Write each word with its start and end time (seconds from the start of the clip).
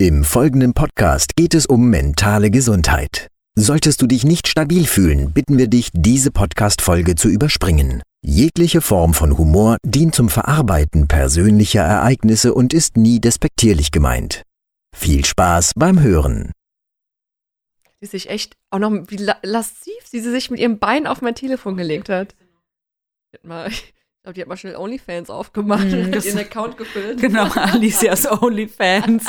Im 0.00 0.22
folgenden 0.22 0.74
Podcast 0.74 1.34
geht 1.34 1.54
es 1.54 1.66
um 1.66 1.90
mentale 1.90 2.52
Gesundheit. 2.52 3.26
Solltest 3.56 4.00
du 4.00 4.06
dich 4.06 4.22
nicht 4.22 4.46
stabil 4.46 4.86
fühlen, 4.86 5.32
bitten 5.32 5.58
wir 5.58 5.66
dich, 5.66 5.90
diese 5.92 6.30
Podcast-Folge 6.30 7.16
zu 7.16 7.28
überspringen. 7.28 8.04
Jegliche 8.24 8.80
Form 8.80 9.12
von 9.12 9.36
Humor 9.36 9.76
dient 9.84 10.14
zum 10.14 10.28
Verarbeiten 10.28 11.08
persönlicher 11.08 11.82
Ereignisse 11.82 12.54
und 12.54 12.72
ist 12.72 12.96
nie 12.96 13.18
despektierlich 13.18 13.90
gemeint. 13.90 14.44
Viel 14.94 15.24
Spaß 15.24 15.72
beim 15.74 16.00
Hören. 16.00 16.52
Die 18.00 18.06
sich 18.06 18.30
echt 18.30 18.54
auch 18.70 18.78
noch, 18.78 18.92
wie 19.08 19.16
la 19.16 19.36
lasziv 19.42 20.06
sie 20.06 20.20
sich 20.20 20.48
mit 20.48 20.60
ihrem 20.60 20.78
Bein 20.78 21.08
auf 21.08 21.22
mein 21.22 21.34
Telefon 21.34 21.76
gelegt 21.76 22.08
hat. 22.08 22.36
Ich 23.32 23.42
mal, 23.42 23.66
ich 23.68 23.92
glaube, 24.28 24.34
die 24.34 24.40
hat 24.42 24.48
mal 24.48 24.56
schnell 24.56 24.76
OnlyFans 24.76 25.30
aufgemacht 25.30 25.86
Mm, 25.86 25.94
und 25.94 26.16
hat 26.16 26.24
ihren 26.24 26.38
Account 26.38 26.76
gefüllt. 26.76 27.20
Genau, 27.20 27.44
Alicias 27.54 28.30
OnlyFans. 28.30 29.24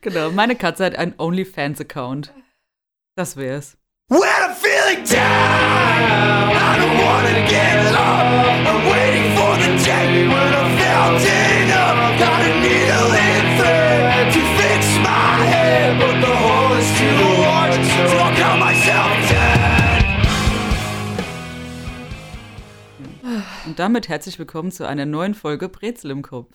genau, 0.00 0.30
meine 0.30 0.56
Katze 0.56 0.86
hat 0.86 0.96
einen 0.96 1.14
OnlyFans-Account. 1.18 2.32
Das 3.16 3.36
wär's. 3.36 3.76
When 4.08 4.20
I'm 4.22 4.54
feeling 4.54 5.04
down, 5.04 5.20
I 6.50 6.78
don't 6.78 6.98
wanna 6.98 7.46
get 7.46 7.92
up. 7.94 8.24
I'm 8.66 8.84
waiting 8.90 9.36
for 9.36 9.56
the 9.56 9.84
day 9.84 10.26
when 10.28 10.52
I'm 10.54 10.74
melting 10.76 11.72
up. 11.72 12.18
Got 12.18 12.40
a 12.40 12.60
needle 12.60 12.81
Und 23.72 23.78
damit 23.78 24.10
herzlich 24.10 24.38
willkommen 24.38 24.70
zu 24.70 24.86
einer 24.86 25.06
neuen 25.06 25.32
Folge 25.32 25.66
Brezel 25.70 26.10
im 26.10 26.20
Kopf. 26.20 26.52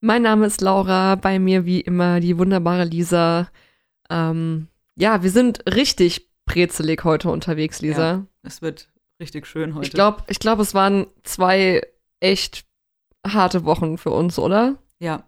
Mein 0.00 0.22
Name 0.22 0.46
ist 0.46 0.60
Laura, 0.60 1.14
bei 1.14 1.38
mir 1.38 1.66
wie 1.66 1.80
immer 1.80 2.18
die 2.18 2.36
wunderbare 2.36 2.82
Lisa. 2.82 3.48
Ähm, 4.10 4.66
ja, 4.96 5.22
wir 5.22 5.30
sind 5.30 5.62
richtig 5.72 6.28
brezelig 6.44 7.04
heute 7.04 7.30
unterwegs, 7.30 7.80
Lisa. 7.80 8.10
Ja, 8.10 8.26
es 8.42 8.60
wird 8.60 8.88
richtig 9.20 9.46
schön 9.46 9.76
heute. 9.76 9.86
ich 9.86 9.92
glaube, 9.92 10.24
ich 10.26 10.40
glaub, 10.40 10.58
es 10.58 10.74
waren 10.74 11.06
zwei 11.22 11.82
echt 12.18 12.64
harte 13.24 13.64
Wochen 13.64 13.96
für 13.96 14.10
uns, 14.10 14.36
oder? 14.40 14.80
Ja. 14.98 15.22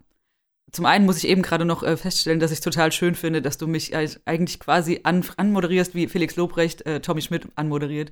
Zum 0.73 0.85
einen 0.85 1.07
muss 1.07 1.19
ich 1.19 1.29
eben 1.29 1.43
gerade 1.43 1.65
noch 1.65 1.85
äh, 1.85 1.97
feststellen, 1.97 2.41
dass 2.41 2.51
ich 2.51 2.59
total 2.59 2.91
schön 2.91 3.15
finde, 3.15 3.41
dass 3.41 3.57
du 3.57 3.69
mich 3.69 3.93
äh, 3.93 4.09
eigentlich 4.25 4.59
quasi 4.59 5.03
an, 5.05 5.25
anmoderierst, 5.37 5.95
wie 5.95 6.09
Felix 6.09 6.35
Lobrecht 6.35 6.85
äh, 6.87 7.01
Tommy 7.01 7.23
Schmidt 7.23 7.47
anmoderiert. 7.55 8.11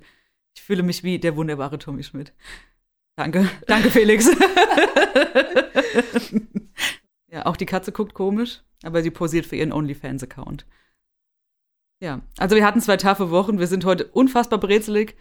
Ich 0.55 0.61
fühle 0.61 0.83
mich 0.83 1.03
wie 1.03 1.19
der 1.19 1.35
wunderbare 1.35 1.79
Tommy 1.79 2.03
Schmidt. 2.03 2.31
Danke. 3.17 3.49
Danke, 3.67 3.89
Felix. 3.89 4.29
ja, 7.31 7.45
auch 7.45 7.57
die 7.57 7.65
Katze 7.65 7.91
guckt 7.91 8.13
komisch, 8.13 8.61
aber 8.83 9.03
sie 9.03 9.11
posiert 9.11 9.45
für 9.45 9.57
ihren 9.57 9.73
OnlyFans-Account. 9.73 10.65
Ja, 11.99 12.21
also 12.37 12.55
wir 12.55 12.63
hatten 12.65 12.79
zwei 12.79 12.95
taffe 12.95 13.31
Wochen. 13.31 13.59
Wir 13.59 13.65
sind 13.67 13.83
heute 13.85 14.05
unfassbar 14.05 14.59
brezelig. 14.59 15.17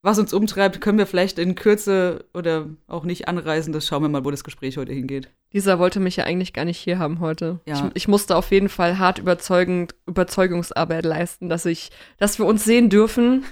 Was 0.00 0.20
uns 0.20 0.32
umtreibt, 0.32 0.80
können 0.80 0.96
wir 0.96 1.06
vielleicht 1.06 1.40
in 1.40 1.56
Kürze 1.56 2.24
oder 2.32 2.68
auch 2.86 3.02
nicht 3.02 3.26
anreißen. 3.26 3.72
Das 3.72 3.84
schauen 3.84 4.02
wir 4.02 4.08
mal, 4.08 4.24
wo 4.24 4.30
das 4.30 4.44
Gespräch 4.44 4.76
heute 4.76 4.92
hingeht. 4.92 5.28
Lisa 5.52 5.80
wollte 5.80 5.98
mich 5.98 6.14
ja 6.14 6.22
eigentlich 6.22 6.52
gar 6.52 6.64
nicht 6.64 6.78
hier 6.78 7.00
haben 7.00 7.18
heute. 7.18 7.58
Ja. 7.66 7.88
Ich, 7.88 7.96
ich 8.02 8.08
musste 8.08 8.36
auf 8.36 8.52
jeden 8.52 8.68
Fall 8.68 9.00
hart 9.00 9.18
überzeugend 9.18 9.96
Überzeugungsarbeit 10.06 11.04
leisten, 11.04 11.48
dass 11.48 11.66
ich, 11.66 11.90
dass 12.16 12.38
wir 12.38 12.46
uns 12.46 12.64
sehen 12.64 12.90
dürfen. 12.90 13.44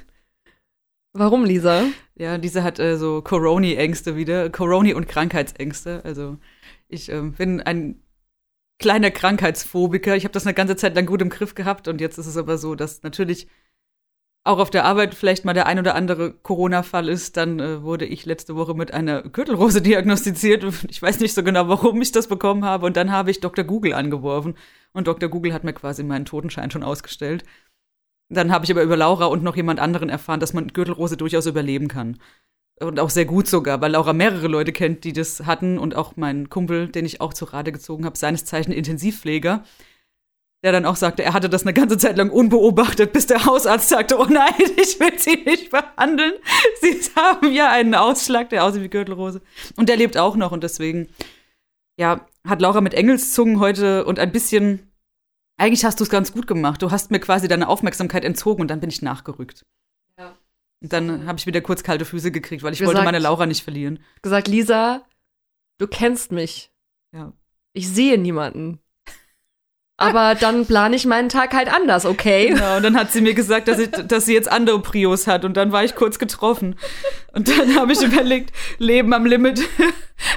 Warum, 1.18 1.46
Lisa? 1.46 1.84
Ja, 2.14 2.36
diese 2.36 2.62
hat 2.62 2.78
äh, 2.78 2.98
so 2.98 3.22
Coroni-Ängste 3.22 4.16
wieder, 4.16 4.50
Coroni- 4.50 4.92
und 4.92 5.08
Krankheitsängste. 5.08 6.02
Also 6.04 6.36
ich 6.88 7.08
ähm, 7.10 7.32
bin 7.32 7.62
ein 7.62 8.02
kleiner 8.78 9.10
Krankheitsphobiker. 9.10 10.14
Ich 10.14 10.24
habe 10.24 10.32
das 10.32 10.46
eine 10.46 10.52
ganze 10.52 10.76
Zeit 10.76 10.94
lang 10.94 11.06
gut 11.06 11.22
im 11.22 11.30
Griff 11.30 11.54
gehabt 11.54 11.88
und 11.88 12.02
jetzt 12.02 12.18
ist 12.18 12.26
es 12.26 12.36
aber 12.36 12.58
so, 12.58 12.74
dass 12.74 13.02
natürlich 13.02 13.48
auch 14.44 14.58
auf 14.58 14.68
der 14.70 14.84
Arbeit 14.84 15.14
vielleicht 15.14 15.44
mal 15.44 15.54
der 15.54 15.66
ein 15.66 15.78
oder 15.78 15.94
andere 15.94 16.32
Corona-Fall 16.34 17.08
ist. 17.08 17.38
Dann 17.38 17.60
äh, 17.60 17.82
wurde 17.82 18.04
ich 18.04 18.26
letzte 18.26 18.54
Woche 18.54 18.74
mit 18.74 18.92
einer 18.92 19.22
Gürtelrose 19.22 19.80
diagnostiziert. 19.82 20.64
Ich 20.88 21.00
weiß 21.00 21.20
nicht 21.20 21.32
so 21.32 21.42
genau, 21.42 21.68
warum 21.68 22.00
ich 22.02 22.12
das 22.12 22.26
bekommen 22.26 22.64
habe. 22.64 22.84
Und 22.84 22.96
dann 22.96 23.10
habe 23.10 23.30
ich 23.30 23.40
Dr. 23.40 23.64
Google 23.64 23.94
angeworfen 23.94 24.54
und 24.92 25.06
Dr. 25.08 25.30
Google 25.30 25.54
hat 25.54 25.64
mir 25.64 25.72
quasi 25.72 26.04
meinen 26.04 26.26
Totenschein 26.26 26.70
schon 26.70 26.82
ausgestellt. 26.82 27.44
Dann 28.28 28.50
habe 28.50 28.64
ich 28.64 28.70
aber 28.70 28.82
über 28.82 28.96
Laura 28.96 29.26
und 29.26 29.42
noch 29.42 29.56
jemand 29.56 29.80
anderen 29.80 30.08
erfahren, 30.08 30.40
dass 30.40 30.52
man 30.52 30.68
Gürtelrose 30.68 31.16
durchaus 31.16 31.46
überleben 31.46 31.88
kann. 31.88 32.18
Und 32.78 33.00
auch 33.00 33.10
sehr 33.10 33.24
gut 33.24 33.46
sogar, 33.46 33.80
weil 33.80 33.92
Laura 33.92 34.12
mehrere 34.12 34.48
Leute 34.48 34.72
kennt, 34.72 35.04
die 35.04 35.14
das 35.14 35.46
hatten 35.46 35.78
und 35.78 35.94
auch 35.94 36.16
mein 36.16 36.50
Kumpel, 36.50 36.88
den 36.88 37.06
ich 37.06 37.20
auch 37.20 37.32
zu 37.32 37.46
Rate 37.46 37.72
gezogen 37.72 38.04
habe, 38.04 38.18
seines 38.18 38.44
Zeichen 38.44 38.72
Intensivpfleger, 38.72 39.64
der 40.62 40.72
dann 40.72 40.84
auch 40.84 40.96
sagte, 40.96 41.22
er 41.22 41.32
hatte 41.32 41.48
das 41.48 41.62
eine 41.62 41.72
ganze 41.72 41.96
Zeit 41.96 42.18
lang 42.18 42.28
unbeobachtet, 42.28 43.12
bis 43.14 43.26
der 43.26 43.46
Hausarzt 43.46 43.88
sagte, 43.88 44.18
oh 44.18 44.26
nein, 44.28 44.52
ich 44.76 45.00
will 45.00 45.18
sie 45.18 45.42
nicht 45.46 45.70
behandeln. 45.70 46.34
Sie 46.82 46.98
haben 47.14 47.52
ja 47.52 47.70
einen 47.70 47.94
Ausschlag, 47.94 48.50
der 48.50 48.64
aussieht 48.64 48.82
wie 48.82 48.90
Gürtelrose. 48.90 49.40
Und 49.76 49.88
der 49.88 49.96
lebt 49.96 50.18
auch 50.18 50.36
noch 50.36 50.52
und 50.52 50.62
deswegen, 50.62 51.08
ja, 51.98 52.26
hat 52.46 52.60
Laura 52.60 52.82
mit 52.82 52.92
Engelszungen 52.94 53.58
heute 53.58 54.04
und 54.04 54.18
ein 54.18 54.32
bisschen 54.32 54.90
eigentlich 55.56 55.84
hast 55.84 56.00
du 56.00 56.04
es 56.04 56.10
ganz 56.10 56.32
gut 56.32 56.46
gemacht. 56.46 56.82
Du 56.82 56.90
hast 56.90 57.10
mir 57.10 57.20
quasi 57.20 57.48
deine 57.48 57.68
Aufmerksamkeit 57.68 58.24
entzogen 58.24 58.62
und 58.62 58.68
dann 58.68 58.80
bin 58.80 58.90
ich 58.90 59.02
nachgerückt. 59.02 59.64
Ja. 60.18 60.36
Und 60.82 60.92
dann 60.92 61.26
habe 61.26 61.38
ich 61.38 61.46
wieder 61.46 61.60
kurz 61.60 61.82
kalte 61.82 62.04
Füße 62.04 62.30
gekriegt, 62.30 62.62
weil 62.62 62.72
ich 62.72 62.78
Gesagt- 62.78 62.94
wollte 62.94 63.04
meine 63.04 63.18
Laura 63.18 63.46
nicht 63.46 63.62
verlieren. 63.64 63.98
Gesagt, 64.22 64.48
Lisa, 64.48 65.02
du 65.78 65.86
kennst 65.86 66.32
mich. 66.32 66.70
Ja. 67.14 67.32
Ich 67.72 67.88
sehe 67.88 68.18
niemanden. 68.18 68.80
Aber 69.98 70.34
dann 70.34 70.66
plane 70.66 70.94
ich 70.94 71.06
meinen 71.06 71.30
Tag 71.30 71.54
halt 71.54 71.72
anders, 71.72 72.04
okay? 72.04 72.48
Genau, 72.48 72.76
und 72.76 72.82
dann 72.82 72.96
hat 72.98 73.12
sie 73.12 73.22
mir 73.22 73.32
gesagt, 73.32 73.66
dass, 73.66 73.78
ich, 73.78 73.88
dass 73.90 74.26
sie 74.26 74.34
jetzt 74.34 74.50
andere 74.52 74.82
Prios 74.82 75.26
hat 75.26 75.46
und 75.46 75.56
dann 75.56 75.72
war 75.72 75.84
ich 75.84 75.94
kurz 75.94 76.18
getroffen. 76.18 76.76
Und 77.32 77.48
dann 77.48 77.74
habe 77.76 77.92
ich 77.94 78.02
überlegt, 78.02 78.52
Leben 78.76 79.14
am 79.14 79.24
Limit. 79.24 79.62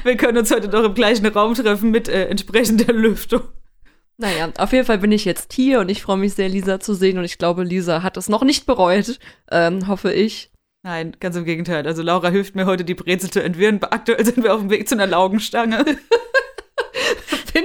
Wir 0.03 0.15
können 0.15 0.37
uns 0.37 0.51
heute 0.51 0.69
doch 0.69 0.85
im 0.85 0.93
gleichen 0.93 1.25
Raum 1.25 1.55
treffen 1.55 1.91
mit 1.91 2.07
äh, 2.07 2.27
entsprechender 2.27 2.93
Lüftung. 2.93 3.41
Naja, 4.21 4.51
auf 4.57 4.73
jeden 4.73 4.85
Fall 4.85 4.97
bin 4.97 5.13
ich 5.13 5.23
jetzt 5.23 5.53
hier 5.53 5.79
und 5.79 5.87
ich 5.87 6.01
freue 6.01 6.17
mich 6.17 6.33
sehr, 6.33 6.49
Lisa 6.49 6.81
zu 6.81 6.93
sehen. 6.93 7.17
Und 7.17 7.23
ich 7.23 7.37
glaube, 7.37 7.63
Lisa 7.63 8.03
hat 8.03 8.17
es 8.17 8.27
noch 8.27 8.43
nicht 8.43 8.65
bereut, 8.65 9.17
ähm, 9.49 9.87
hoffe 9.87 10.11
ich. 10.11 10.51
Nein, 10.83 11.15
ganz 11.21 11.37
im 11.37 11.45
Gegenteil. 11.45 11.87
Also 11.87 12.03
Laura 12.03 12.29
hilft 12.29 12.53
mir 12.53 12.65
heute, 12.65 12.83
die 12.83 12.95
Brezel 12.95 13.29
zu 13.29 13.41
entwirren. 13.41 13.81
Aktuell 13.81 14.25
sind 14.25 14.43
wir 14.43 14.53
auf 14.53 14.59
dem 14.59 14.69
Weg 14.69 14.89
zu 14.89 14.95
einer 14.95 15.07
Laugenstange. 15.07 15.85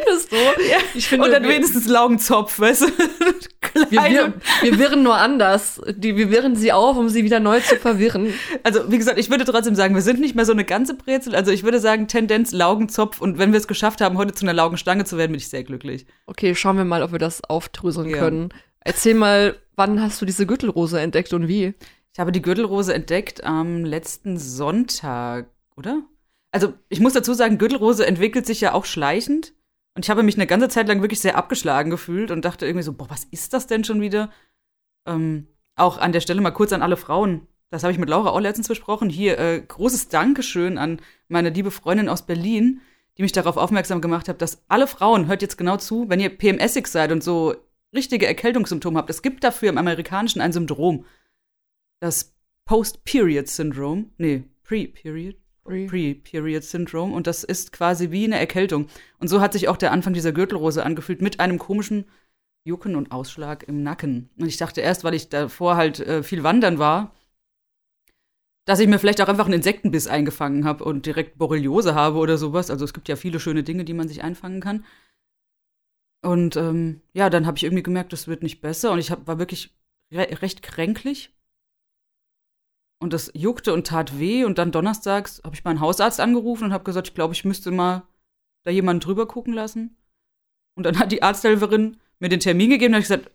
Findest 0.02 0.32
du? 0.32 0.36
Ja. 0.70 0.78
Ich 0.94 1.08
finde, 1.08 1.26
Und 1.26 1.32
dann 1.32 1.42
wir, 1.42 1.50
wenigstens 1.50 1.86
Laugenzopf, 1.88 2.58
weißt 2.58 2.82
du? 2.82 2.86
wir, 3.90 4.04
wir, 4.04 4.32
wir 4.62 4.78
wirren 4.78 5.02
nur 5.02 5.16
anders. 5.16 5.80
Die, 5.88 6.16
wir 6.16 6.30
wirren 6.30 6.56
sie 6.56 6.72
auf, 6.72 6.96
um 6.96 7.08
sie 7.08 7.24
wieder 7.24 7.40
neu 7.40 7.60
zu 7.60 7.76
verwirren. 7.76 8.32
Also, 8.62 8.90
wie 8.90 8.98
gesagt, 8.98 9.18
ich 9.18 9.30
würde 9.30 9.44
trotzdem 9.44 9.74
sagen, 9.74 9.94
wir 9.94 10.02
sind 10.02 10.20
nicht 10.20 10.34
mehr 10.34 10.44
so 10.44 10.52
eine 10.52 10.64
ganze 10.64 10.94
Brezel. 10.94 11.34
Also, 11.34 11.50
ich 11.50 11.62
würde 11.62 11.80
sagen, 11.80 12.08
Tendenz 12.08 12.52
Laugenzopf. 12.52 13.20
Und 13.20 13.38
wenn 13.38 13.52
wir 13.52 13.58
es 13.58 13.68
geschafft 13.68 14.00
haben, 14.00 14.16
heute 14.18 14.32
zu 14.34 14.44
einer 14.44 14.52
Laugenstange 14.52 15.04
zu 15.04 15.16
werden, 15.18 15.32
bin 15.32 15.38
ich 15.38 15.48
sehr 15.48 15.64
glücklich. 15.64 16.06
Okay, 16.26 16.54
schauen 16.54 16.76
wir 16.76 16.84
mal, 16.84 17.02
ob 17.02 17.12
wir 17.12 17.18
das 17.18 17.44
aufdröseln 17.44 18.08
Ja. 18.10 18.18
können. 18.18 18.48
Erzähl 18.80 19.14
mal, 19.14 19.56
wann 19.76 20.00
hast 20.00 20.20
du 20.20 20.26
diese 20.26 20.46
Gürtelrose 20.46 21.00
entdeckt 21.00 21.32
und 21.32 21.48
wie? 21.48 21.74
Ich 22.12 22.20
habe 22.20 22.32
die 22.32 22.42
Gürtelrose 22.42 22.94
entdeckt 22.94 23.42
am 23.44 23.84
letzten 23.84 24.38
Sonntag, 24.38 25.46
oder? 25.76 26.02
Also, 26.52 26.74
ich 26.88 27.00
muss 27.00 27.14
dazu 27.14 27.34
sagen, 27.34 27.58
Gürtelrose 27.58 28.06
entwickelt 28.06 28.46
sich 28.46 28.60
ja 28.60 28.72
auch 28.72 28.84
schleichend. 28.84 29.52
Und 29.94 30.04
ich 30.04 30.10
habe 30.10 30.22
mich 30.22 30.36
eine 30.36 30.46
ganze 30.46 30.68
Zeit 30.68 30.88
lang 30.88 31.00
wirklich 31.02 31.20
sehr 31.20 31.36
abgeschlagen 31.36 31.90
gefühlt 31.90 32.30
und 32.30 32.44
dachte 32.44 32.66
irgendwie 32.66 32.82
so, 32.82 32.92
boah, 32.92 33.08
was 33.10 33.24
ist 33.24 33.52
das 33.52 33.66
denn 33.66 33.84
schon 33.84 34.00
wieder? 34.00 34.30
Ähm, 35.06 35.46
auch 35.76 35.98
an 35.98 36.12
der 36.12 36.20
Stelle 36.20 36.40
mal 36.40 36.50
kurz 36.50 36.72
an 36.72 36.82
alle 36.82 36.96
Frauen. 36.96 37.46
Das 37.70 37.82
habe 37.82 37.92
ich 37.92 37.98
mit 37.98 38.08
Laura 38.08 38.30
auch 38.30 38.40
letztens 38.40 38.68
besprochen. 38.68 39.08
Hier, 39.08 39.38
äh, 39.38 39.60
großes 39.60 40.08
Dankeschön 40.08 40.78
an 40.78 41.00
meine 41.28 41.50
liebe 41.50 41.70
Freundin 41.70 42.08
aus 42.08 42.26
Berlin, 42.26 42.80
die 43.16 43.22
mich 43.22 43.32
darauf 43.32 43.56
aufmerksam 43.56 44.00
gemacht 44.00 44.28
hat, 44.28 44.42
dass 44.42 44.64
alle 44.68 44.86
Frauen, 44.86 45.26
hört 45.26 45.42
jetzt 45.42 45.58
genau 45.58 45.76
zu, 45.76 46.08
wenn 46.08 46.20
ihr 46.20 46.36
PMSig 46.36 46.86
seid 46.88 47.12
und 47.12 47.22
so 47.22 47.54
richtige 47.94 48.26
Erkältungssymptome 48.26 48.98
habt, 48.98 49.10
es 49.10 49.22
gibt 49.22 49.44
dafür 49.44 49.68
im 49.68 49.78
Amerikanischen 49.78 50.40
ein 50.40 50.52
Syndrom. 50.52 51.04
Das 52.00 52.34
Post-Period-Syndrom. 52.64 54.12
Nee, 54.18 54.44
Pre-Period. 54.64 55.36
Pre. 55.64 55.86
Pre-Period-Syndrom. 55.86 57.12
Und 57.12 57.26
das 57.26 57.42
ist 57.44 57.72
quasi 57.72 58.10
wie 58.10 58.24
eine 58.24 58.38
Erkältung. 58.38 58.88
Und 59.18 59.28
so 59.28 59.40
hat 59.40 59.52
sich 59.52 59.68
auch 59.68 59.76
der 59.76 59.92
Anfang 59.92 60.12
dieser 60.12 60.32
Gürtelrose 60.32 60.84
angefühlt 60.84 61.22
mit 61.22 61.40
einem 61.40 61.58
komischen 61.58 62.04
Jucken 62.64 62.96
und 62.96 63.12
Ausschlag 63.12 63.64
im 63.68 63.82
Nacken. 63.82 64.30
Und 64.38 64.46
ich 64.46 64.56
dachte 64.56 64.80
erst, 64.80 65.04
weil 65.04 65.14
ich 65.14 65.28
davor 65.28 65.76
halt 65.76 66.00
äh, 66.00 66.22
viel 66.22 66.42
wandern 66.42 66.78
war, 66.78 67.14
dass 68.66 68.80
ich 68.80 68.88
mir 68.88 68.98
vielleicht 68.98 69.20
auch 69.20 69.28
einfach 69.28 69.44
einen 69.44 69.54
Insektenbiss 69.54 70.06
eingefangen 70.06 70.64
habe 70.64 70.84
und 70.84 71.04
direkt 71.04 71.36
Borreliose 71.36 71.94
habe 71.94 72.18
oder 72.18 72.38
sowas. 72.38 72.70
Also 72.70 72.84
es 72.84 72.94
gibt 72.94 73.08
ja 73.08 73.16
viele 73.16 73.40
schöne 73.40 73.62
Dinge, 73.62 73.84
die 73.84 73.92
man 73.92 74.08
sich 74.08 74.22
einfangen 74.22 74.60
kann. 74.60 74.84
Und 76.22 76.56
ähm, 76.56 77.02
ja, 77.12 77.28
dann 77.28 77.46
habe 77.46 77.58
ich 77.58 77.64
irgendwie 77.64 77.82
gemerkt, 77.82 78.14
das 78.14 78.26
wird 78.26 78.42
nicht 78.42 78.62
besser. 78.62 78.92
Und 78.92 78.98
ich 78.98 79.10
hab, 79.10 79.26
war 79.26 79.38
wirklich 79.38 79.74
re 80.10 80.40
recht 80.40 80.62
kränklich. 80.62 81.33
Und 83.04 83.12
das 83.12 83.30
juckte 83.34 83.74
und 83.74 83.86
tat 83.86 84.18
weh. 84.18 84.44
Und 84.44 84.56
dann 84.56 84.72
donnerstags 84.72 85.42
habe 85.44 85.54
ich 85.54 85.62
meinen 85.62 85.80
Hausarzt 85.80 86.20
angerufen 86.20 86.64
und 86.64 86.72
habe 86.72 86.84
gesagt, 86.84 87.08
ich 87.08 87.14
glaube, 87.14 87.34
ich 87.34 87.44
müsste 87.44 87.70
mal 87.70 88.08
da 88.62 88.70
jemanden 88.70 89.00
drüber 89.00 89.28
gucken 89.28 89.52
lassen. 89.52 89.98
Und 90.74 90.86
dann 90.86 90.98
hat 90.98 91.12
die 91.12 91.22
Arzthelferin 91.22 91.98
mir 92.18 92.30
den 92.30 92.40
Termin 92.40 92.70
gegeben 92.70 92.94
und 92.94 92.96
hat 92.96 93.02
gesagt, 93.02 93.30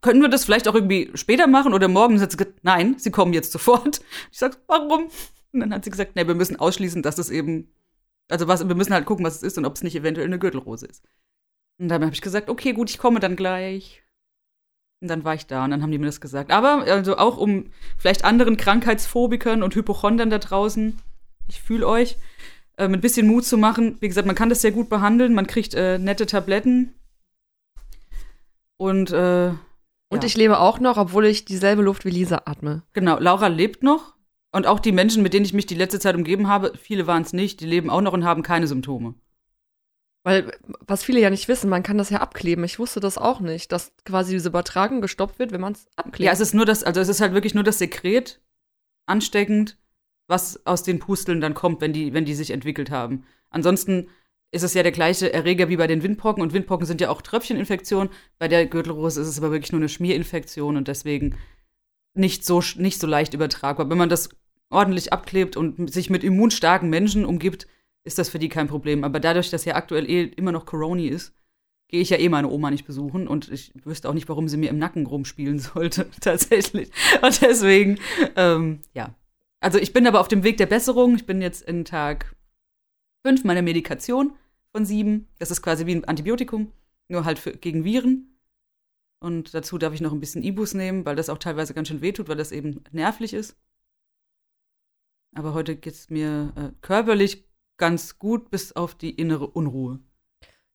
können 0.00 0.22
wir 0.22 0.28
das 0.28 0.44
vielleicht 0.44 0.66
auch 0.66 0.74
irgendwie 0.74 1.12
später 1.14 1.46
machen 1.46 1.72
oder 1.72 1.86
morgen? 1.86 2.14
Und 2.14 2.18
dann 2.18 2.24
hat 2.24 2.32
sie 2.32 2.36
gesagt, 2.36 2.64
nein, 2.64 2.96
sie 2.98 3.12
kommen 3.12 3.32
jetzt 3.32 3.52
sofort. 3.52 4.00
Ich 4.32 4.38
sag, 4.40 4.58
warum? 4.66 5.08
Und 5.52 5.60
dann 5.60 5.72
hat 5.72 5.84
sie 5.84 5.90
gesagt, 5.90 6.16
nee, 6.16 6.26
wir 6.26 6.34
müssen 6.34 6.58
ausschließen, 6.58 7.02
dass 7.02 7.18
es 7.18 7.30
eben, 7.30 7.72
also 8.28 8.48
was, 8.48 8.66
wir 8.66 8.74
müssen 8.74 8.92
halt 8.92 9.06
gucken, 9.06 9.24
was 9.24 9.36
es 9.36 9.44
ist 9.44 9.56
und 9.56 9.66
ob 9.66 9.76
es 9.76 9.84
nicht 9.84 9.94
eventuell 9.94 10.26
eine 10.26 10.40
Gürtelrose 10.40 10.86
ist. 10.86 11.04
Und 11.78 11.86
dann 11.86 12.02
habe 12.02 12.12
ich 12.12 12.22
gesagt, 12.22 12.50
okay, 12.50 12.72
gut, 12.72 12.90
ich 12.90 12.98
komme 12.98 13.20
dann 13.20 13.36
gleich. 13.36 14.01
Und 15.02 15.08
dann 15.08 15.24
war 15.24 15.34
ich 15.34 15.46
da 15.46 15.64
und 15.64 15.72
dann 15.72 15.82
haben 15.82 15.90
die 15.90 15.98
mir 15.98 16.06
das 16.06 16.20
gesagt. 16.20 16.52
Aber 16.52 16.84
also 16.84 17.16
auch 17.16 17.36
um 17.36 17.66
vielleicht 17.98 18.24
anderen 18.24 18.56
Krankheitsphobikern 18.56 19.64
und 19.64 19.74
Hypochondern 19.74 20.30
da 20.30 20.38
draußen, 20.38 20.96
ich 21.48 21.60
fühle 21.60 21.88
euch, 21.88 22.16
äh, 22.76 22.86
mit 22.86 22.98
ein 22.98 23.00
bisschen 23.02 23.26
Mut 23.26 23.44
zu 23.44 23.58
machen. 23.58 23.96
Wie 23.98 24.06
gesagt, 24.06 24.28
man 24.28 24.36
kann 24.36 24.48
das 24.48 24.62
sehr 24.62 24.70
gut 24.70 24.88
behandeln, 24.88 25.34
man 25.34 25.48
kriegt 25.48 25.74
äh, 25.74 25.98
nette 25.98 26.26
Tabletten. 26.26 26.94
Und, 28.76 29.10
äh, 29.10 29.48
Und 30.08 30.22
ja. 30.22 30.24
ich 30.24 30.36
lebe 30.36 30.60
auch 30.60 30.78
noch, 30.78 30.96
obwohl 30.98 31.26
ich 31.26 31.44
dieselbe 31.44 31.82
Luft 31.82 32.04
wie 32.04 32.10
Lisa 32.10 32.42
atme. 32.44 32.82
Genau, 32.92 33.18
Laura 33.18 33.48
lebt 33.48 33.82
noch. 33.82 34.14
Und 34.52 34.68
auch 34.68 34.78
die 34.78 34.92
Menschen, 34.92 35.24
mit 35.24 35.34
denen 35.34 35.46
ich 35.46 35.52
mich 35.52 35.66
die 35.66 35.74
letzte 35.74 35.98
Zeit 35.98 36.14
umgeben 36.14 36.46
habe, 36.46 36.74
viele 36.80 37.08
waren 37.08 37.22
es 37.22 37.32
nicht, 37.32 37.60
die 37.60 37.66
leben 37.66 37.90
auch 37.90 38.02
noch 38.02 38.12
und 38.12 38.24
haben 38.24 38.42
keine 38.44 38.68
Symptome. 38.68 39.14
Weil, 40.24 40.52
was 40.86 41.02
viele 41.02 41.20
ja 41.20 41.30
nicht 41.30 41.48
wissen, 41.48 41.68
man 41.68 41.82
kann 41.82 41.98
das 41.98 42.10
ja 42.10 42.18
abkleben. 42.18 42.64
Ich 42.64 42.78
wusste 42.78 43.00
das 43.00 43.18
auch 43.18 43.40
nicht, 43.40 43.72
dass 43.72 43.92
quasi 44.04 44.32
diese 44.32 44.50
Übertragung 44.50 45.00
gestoppt 45.00 45.38
wird, 45.38 45.50
wenn 45.50 45.60
man 45.60 45.72
es 45.72 45.88
abklebt. 45.96 46.26
Ja, 46.26 46.32
es 46.32 46.40
ist 46.40 46.54
nur 46.54 46.64
das, 46.64 46.84
also 46.84 47.00
es 47.00 47.08
ist 47.08 47.20
halt 47.20 47.34
wirklich 47.34 47.54
nur 47.54 47.64
das 47.64 47.78
Sekret 47.78 48.40
ansteckend, 49.06 49.78
was 50.28 50.64
aus 50.64 50.84
den 50.84 51.00
Pusteln 51.00 51.40
dann 51.40 51.54
kommt, 51.54 51.80
wenn 51.80 51.92
die, 51.92 52.12
wenn 52.14 52.24
die 52.24 52.34
sich 52.34 52.52
entwickelt 52.52 52.90
haben. 52.90 53.24
Ansonsten 53.50 54.08
ist 54.52 54.62
es 54.62 54.74
ja 54.74 54.82
der 54.82 54.92
gleiche 54.92 55.32
Erreger 55.32 55.68
wie 55.68 55.76
bei 55.76 55.86
den 55.86 56.02
Windpocken 56.02 56.42
und 56.42 56.52
Windpocken 56.52 56.86
sind 56.86 57.00
ja 57.00 57.08
auch 57.08 57.22
Tröpfcheninfektionen. 57.22 58.10
Bei 58.38 58.46
der 58.48 58.66
Gürtelrose 58.66 59.20
ist 59.20 59.28
es 59.28 59.38
aber 59.38 59.50
wirklich 59.50 59.72
nur 59.72 59.80
eine 59.80 59.88
Schmierinfektion 59.88 60.76
und 60.76 60.88
deswegen 60.88 61.36
nicht 62.14 62.44
so, 62.44 62.62
nicht 62.76 63.00
so 63.00 63.06
leicht 63.06 63.34
übertragbar. 63.34 63.90
Wenn 63.90 63.98
man 63.98 64.10
das 64.10 64.28
ordentlich 64.68 65.12
abklebt 65.12 65.56
und 65.56 65.92
sich 65.92 66.10
mit 66.10 66.22
immunstarken 66.22 66.90
Menschen 66.90 67.24
umgibt, 67.24 67.66
ist 68.04 68.18
das 68.18 68.28
für 68.28 68.38
die 68.38 68.48
kein 68.48 68.68
Problem. 68.68 69.04
Aber 69.04 69.20
dadurch, 69.20 69.50
dass 69.50 69.64
ja 69.64 69.74
aktuell 69.74 70.08
eh 70.08 70.24
immer 70.24 70.52
noch 70.52 70.66
Corona 70.66 71.02
ist, 71.02 71.34
gehe 71.88 72.00
ich 72.00 72.10
ja 72.10 72.18
eh 72.18 72.28
meine 72.28 72.48
Oma 72.48 72.70
nicht 72.70 72.86
besuchen 72.86 73.28
und 73.28 73.50
ich 73.50 73.72
wüsste 73.84 74.08
auch 74.08 74.14
nicht, 74.14 74.28
warum 74.28 74.48
sie 74.48 74.56
mir 74.56 74.70
im 74.70 74.78
Nacken 74.78 75.06
rumspielen 75.06 75.58
sollte, 75.60 76.10
tatsächlich. 76.20 76.90
Und 77.20 77.40
deswegen, 77.42 77.98
ähm, 78.36 78.80
ja. 78.94 79.14
Also 79.60 79.78
ich 79.78 79.92
bin 79.92 80.06
aber 80.06 80.20
auf 80.20 80.28
dem 80.28 80.42
Weg 80.42 80.56
der 80.56 80.66
Besserung. 80.66 81.14
Ich 81.14 81.26
bin 81.26 81.40
jetzt 81.40 81.62
in 81.62 81.84
Tag 81.84 82.34
fünf 83.24 83.44
meiner 83.44 83.62
Medikation 83.62 84.32
von 84.72 84.84
sieben. 84.84 85.28
Das 85.38 85.50
ist 85.50 85.62
quasi 85.62 85.86
wie 85.86 85.94
ein 85.94 86.04
Antibiotikum, 86.04 86.72
nur 87.08 87.24
halt 87.24 87.38
für, 87.38 87.52
gegen 87.52 87.84
Viren. 87.84 88.38
Und 89.20 89.54
dazu 89.54 89.78
darf 89.78 89.94
ich 89.94 90.00
noch 90.00 90.12
ein 90.12 90.18
bisschen 90.18 90.42
Ibus 90.42 90.74
nehmen, 90.74 91.04
weil 91.04 91.14
das 91.14 91.28
auch 91.28 91.38
teilweise 91.38 91.74
ganz 91.74 91.86
schön 91.86 92.00
wehtut, 92.00 92.28
weil 92.28 92.36
das 92.36 92.50
eben 92.50 92.82
nervlich 92.90 93.34
ist. 93.34 93.56
Aber 95.34 95.54
heute 95.54 95.76
geht 95.76 95.94
es 95.94 96.10
mir 96.10 96.52
äh, 96.56 96.70
körperlich 96.80 97.44
ganz 97.76 98.18
gut, 98.18 98.50
bis 98.50 98.72
auf 98.72 98.94
die 98.94 99.10
innere 99.10 99.46
Unruhe. 99.46 99.98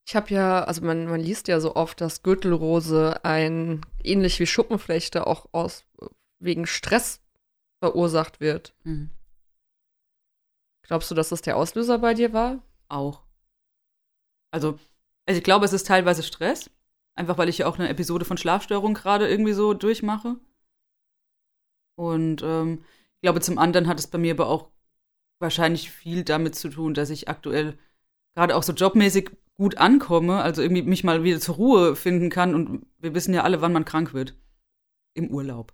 Ich 0.06 0.16
habe 0.16 0.32
ja, 0.32 0.64
also 0.64 0.82
man, 0.82 1.06
man 1.06 1.20
liest 1.20 1.48
ja 1.48 1.60
so 1.60 1.76
oft, 1.76 2.00
dass 2.00 2.22
Gürtelrose 2.22 3.24
ein, 3.24 3.82
ähnlich 4.02 4.40
wie 4.40 4.46
Schuppenflechte, 4.46 5.26
auch 5.26 5.48
aus 5.52 5.84
wegen 6.38 6.66
Stress 6.66 7.20
verursacht 7.80 8.40
wird. 8.40 8.74
Glaubst 10.82 11.10
du, 11.10 11.14
dass 11.14 11.28
das 11.28 11.42
der 11.42 11.56
Auslöser 11.56 11.98
bei 11.98 12.14
dir 12.14 12.32
war? 12.32 12.62
Auch. 12.88 13.22
Also, 14.50 14.78
also 15.26 15.38
ich 15.38 15.44
glaube, 15.44 15.66
es 15.66 15.74
ist 15.74 15.86
teilweise 15.86 16.22
Stress. 16.22 16.70
Einfach 17.14 17.36
weil 17.36 17.48
ich 17.48 17.58
ja 17.58 17.66
auch 17.66 17.78
eine 17.78 17.88
Episode 17.88 18.24
von 18.24 18.38
Schlafstörung 18.38 18.94
gerade 18.94 19.28
irgendwie 19.28 19.52
so 19.52 19.74
durchmache. 19.74 20.36
Und 21.96 22.42
ähm, 22.42 22.84
ich 23.16 23.22
glaube, 23.22 23.40
zum 23.40 23.58
anderen 23.58 23.88
hat 23.88 23.98
es 23.98 24.06
bei 24.06 24.18
mir 24.18 24.32
aber 24.32 24.46
auch 24.46 24.70
wahrscheinlich 25.38 25.90
viel 25.90 26.24
damit 26.24 26.54
zu 26.54 26.68
tun, 26.68 26.94
dass 26.94 27.10
ich 27.10 27.28
aktuell 27.28 27.78
gerade 28.34 28.56
auch 28.56 28.62
so 28.62 28.72
jobmäßig 28.72 29.30
gut 29.54 29.78
ankomme, 29.78 30.40
also 30.40 30.62
irgendwie 30.62 30.82
mich 30.82 31.04
mal 31.04 31.24
wieder 31.24 31.40
zur 31.40 31.56
Ruhe 31.56 31.96
finden 31.96 32.30
kann. 32.30 32.54
Und 32.54 32.86
wir 32.98 33.14
wissen 33.14 33.34
ja 33.34 33.42
alle, 33.42 33.60
wann 33.60 33.72
man 33.72 33.84
krank 33.84 34.14
wird. 34.14 34.34
Im 35.14 35.30
Urlaub. 35.30 35.72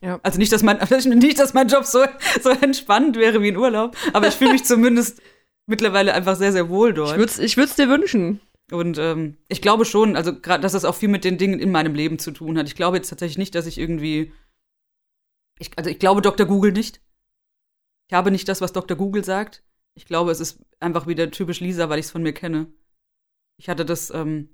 Ja. 0.00 0.20
Also 0.22 0.38
nicht, 0.38 0.52
dass 0.52 0.62
mein, 0.62 0.78
nicht, 1.18 1.38
dass 1.38 1.54
mein 1.54 1.68
Job 1.68 1.84
so, 1.84 2.04
so 2.40 2.50
entspannt 2.50 3.16
wäre 3.16 3.42
wie 3.42 3.48
ein 3.48 3.56
Urlaub, 3.56 3.96
aber 4.12 4.28
ich 4.28 4.34
fühle 4.34 4.52
mich 4.52 4.64
zumindest 4.66 5.20
mittlerweile 5.66 6.14
einfach 6.14 6.36
sehr, 6.36 6.52
sehr 6.52 6.68
wohl 6.68 6.94
dort. 6.94 7.12
Ich 7.12 7.18
würde 7.18 7.32
es 7.32 7.38
ich 7.38 7.56
würd's 7.56 7.76
dir 7.76 7.88
wünschen. 7.88 8.40
Und 8.70 8.98
ähm, 8.98 9.36
ich 9.48 9.62
glaube 9.62 9.84
schon, 9.84 10.16
also 10.16 10.34
gerade, 10.40 10.62
dass 10.62 10.72
das 10.72 10.84
auch 10.84 10.94
viel 10.94 11.08
mit 11.08 11.24
den 11.24 11.38
Dingen 11.38 11.60
in 11.60 11.70
meinem 11.70 11.94
Leben 11.94 12.18
zu 12.18 12.32
tun 12.32 12.58
hat. 12.58 12.66
Ich 12.66 12.74
glaube 12.74 12.96
jetzt 12.96 13.08
tatsächlich 13.08 13.38
nicht, 13.38 13.54
dass 13.54 13.66
ich 13.66 13.78
irgendwie. 13.78 14.32
Ich, 15.58 15.70
also 15.76 15.88
ich 15.88 15.98
glaube 15.98 16.22
Dr. 16.22 16.46
Google 16.46 16.72
nicht. 16.72 17.00
Ich 18.08 18.14
habe 18.14 18.30
nicht 18.30 18.48
das, 18.48 18.60
was 18.60 18.72
Dr. 18.72 18.96
Google 18.96 19.24
sagt. 19.24 19.62
Ich 19.94 20.04
glaube, 20.06 20.30
es 20.30 20.40
ist 20.40 20.64
einfach 20.80 21.06
wieder 21.06 21.30
typisch 21.30 21.60
Lisa, 21.60 21.88
weil 21.88 21.98
ich 21.98 22.06
es 22.06 22.10
von 22.12 22.22
mir 22.22 22.32
kenne. 22.32 22.66
Ich 23.58 23.68
hatte 23.68 23.84
das, 23.84 24.10
ähm, 24.10 24.50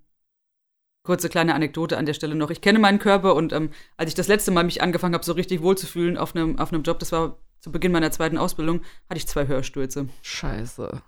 kurze 1.04 1.28
kleine 1.28 1.54
Anekdote 1.54 1.99
an 1.99 2.06
der 2.06 2.14
Stelle 2.14 2.34
noch. 2.37 2.50
Ich 2.50 2.60
kenne 2.60 2.78
meinen 2.78 3.00
Körper 3.00 3.34
und 3.34 3.52
ähm, 3.52 3.70
als 3.96 4.08
ich 4.10 4.14
das 4.14 4.28
letzte 4.28 4.52
Mal 4.52 4.62
mich 4.64 4.82
angefangen 4.82 5.14
habe, 5.14 5.25
so 5.25 5.32
richtig 5.32 5.60
wohlzufühlen 5.60 6.16
auf 6.16 6.37
einem 6.37 6.58
auf 6.60 6.72
einem 6.72 6.84
Job, 6.84 7.00
das 7.00 7.10
war 7.10 7.38
zu 7.58 7.72
Beginn 7.72 7.90
meiner 7.93 8.12
zweiten 8.12 8.38
Ausbildung, 8.38 8.82
hatte 9.08 9.19
ich 9.19 9.26
zwei 9.26 9.46
Hörstürze. 9.49 10.08
Scheiße. 10.22 11.02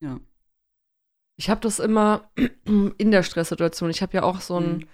Ja. 0.00 0.20
Ich 1.38 1.48
habe 1.48 1.60
das 1.62 1.78
immer 1.78 2.30
in 2.64 3.10
der 3.10 3.22
Stresssituation. 3.22 3.90
Ich 3.90 4.02
habe 4.02 4.12
ja 4.14 4.22
auch 4.22 4.40
so 4.42 4.56
einen 4.56 4.78
Mhm. 4.78 4.88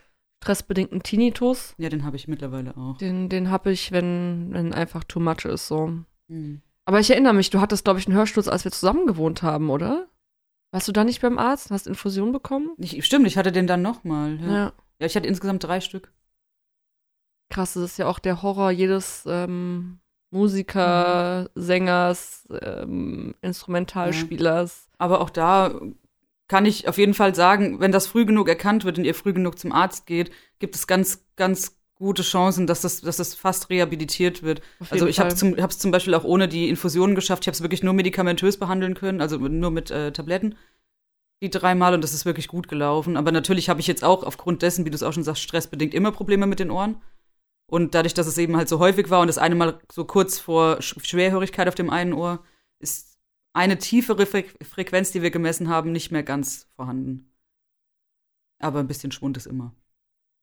stressbedingten 0.44 1.02
Tinnitus. 1.02 1.74
Ja, 1.78 1.88
den 1.88 2.04
habe 2.04 2.16
ich 2.16 2.28
mittlerweile 2.28 2.76
auch. 2.76 2.98
Den, 2.98 3.28
den 3.28 3.50
habe 3.50 3.72
ich, 3.72 3.90
wenn, 3.92 4.52
wenn 4.52 4.72
einfach 4.72 5.02
too 5.04 5.20
much 5.20 5.44
ist, 5.46 5.66
so. 5.66 5.98
Mhm. 6.28 6.62
Aber 6.84 7.00
ich 7.00 7.10
erinnere 7.10 7.34
mich, 7.34 7.50
du 7.50 7.60
hattest, 7.60 7.84
glaube 7.84 7.98
ich, 7.98 8.06
einen 8.06 8.16
Hörsturz, 8.16 8.48
als 8.48 8.64
wir 8.64 8.72
zusammen 8.72 9.06
gewohnt 9.06 9.42
haben, 9.42 9.70
oder? 9.70 10.08
Warst 10.70 10.88
du 10.88 10.92
da 10.92 11.04
nicht 11.04 11.22
beim 11.22 11.38
Arzt? 11.38 11.70
Hast 11.70 11.86
Infusion 11.86 12.32
bekommen? 12.32 12.70
Ich, 12.78 13.04
stimmt, 13.04 13.26
ich 13.26 13.38
hatte 13.38 13.52
den 13.52 13.66
dann 13.66 13.82
nochmal. 13.82 14.38
Ja. 14.40 14.46
Ja. 14.46 14.72
ja, 14.98 15.06
ich 15.06 15.16
hatte 15.16 15.28
insgesamt 15.28 15.64
drei 15.64 15.80
Stück. 15.80 16.12
Krass, 17.50 17.74
das 17.74 17.84
ist 17.84 17.98
ja 17.98 18.06
auch 18.06 18.18
der 18.18 18.42
Horror 18.42 18.70
jedes 18.70 19.24
ähm, 19.26 20.00
Musiker, 20.30 21.48
Sängers, 21.54 22.48
ähm, 22.60 23.34
Instrumentalspielers. 23.40 24.88
Aber 24.98 25.20
auch 25.20 25.30
da 25.30 25.80
kann 26.48 26.66
ich 26.66 26.88
auf 26.88 26.98
jeden 26.98 27.14
Fall 27.14 27.34
sagen, 27.34 27.80
wenn 27.80 27.92
das 27.92 28.06
früh 28.06 28.26
genug 28.26 28.48
erkannt 28.48 28.84
wird 28.84 28.98
und 28.98 29.04
ihr 29.04 29.14
früh 29.14 29.32
genug 29.32 29.58
zum 29.58 29.72
Arzt 29.72 30.06
geht, 30.06 30.30
gibt 30.58 30.74
es 30.74 30.86
ganz, 30.86 31.24
ganz 31.36 31.78
gute 31.96 32.22
Chancen, 32.22 32.66
dass 32.66 32.80
das, 32.80 33.00
dass 33.00 33.18
das 33.18 33.34
fast 33.34 33.70
rehabilitiert 33.70 34.42
wird. 34.42 34.62
Also 34.90 35.06
ich 35.06 35.20
habe 35.20 35.30
Fall. 35.30 35.38
zum, 35.38 35.56
hab's 35.56 35.78
zum 35.78 35.90
Beispiel 35.90 36.14
auch 36.14 36.24
ohne 36.24 36.48
die 36.48 36.68
Infusionen 36.68 37.14
geschafft. 37.14 37.44
Ich 37.44 37.48
habe 37.48 37.54
es 37.54 37.62
wirklich 37.62 37.82
nur 37.82 37.94
medikamentös 37.94 38.58
behandeln 38.58 38.94
können, 38.94 39.20
also 39.20 39.38
nur 39.38 39.70
mit 39.70 39.90
äh, 39.90 40.12
Tabletten. 40.12 40.56
Die 41.42 41.50
dreimal 41.50 41.94
und 41.94 42.02
das 42.02 42.14
ist 42.14 42.24
wirklich 42.24 42.48
gut 42.48 42.68
gelaufen. 42.68 43.16
Aber 43.16 43.32
natürlich 43.32 43.68
habe 43.68 43.80
ich 43.80 43.86
jetzt 43.86 44.04
auch 44.04 44.22
aufgrund 44.22 44.62
dessen, 44.62 44.84
wie 44.84 44.90
du 44.90 44.96
es 44.96 45.02
auch 45.02 45.12
schon 45.12 45.24
sagst, 45.24 45.42
stressbedingt 45.42 45.94
immer 45.94 46.12
Probleme 46.12 46.46
mit 46.46 46.60
den 46.60 46.70
Ohren. 46.70 47.00
Und 47.66 47.94
dadurch, 47.94 48.14
dass 48.14 48.26
es 48.26 48.38
eben 48.38 48.56
halt 48.56 48.68
so 48.68 48.78
häufig 48.78 49.10
war 49.10 49.20
und 49.20 49.28
das 49.28 49.38
eine 49.38 49.54
Mal 49.54 49.80
so 49.90 50.04
kurz 50.04 50.38
vor 50.38 50.82
Sch 50.82 50.96
Schwerhörigkeit 51.02 51.68
auf 51.68 51.74
dem 51.74 51.90
einen 51.90 52.12
Ohr, 52.12 52.44
ist 52.78 53.18
eine 53.52 53.78
tiefere 53.78 54.26
Fre 54.26 54.44
Frequenz, 54.62 55.12
die 55.12 55.22
wir 55.22 55.30
gemessen 55.30 55.68
haben, 55.68 55.92
nicht 55.92 56.10
mehr 56.10 56.22
ganz 56.22 56.68
vorhanden. 56.76 57.30
Aber 58.58 58.80
ein 58.80 58.86
bisschen 58.86 59.12
Schwund 59.12 59.36
ist 59.36 59.46
immer. 59.46 59.74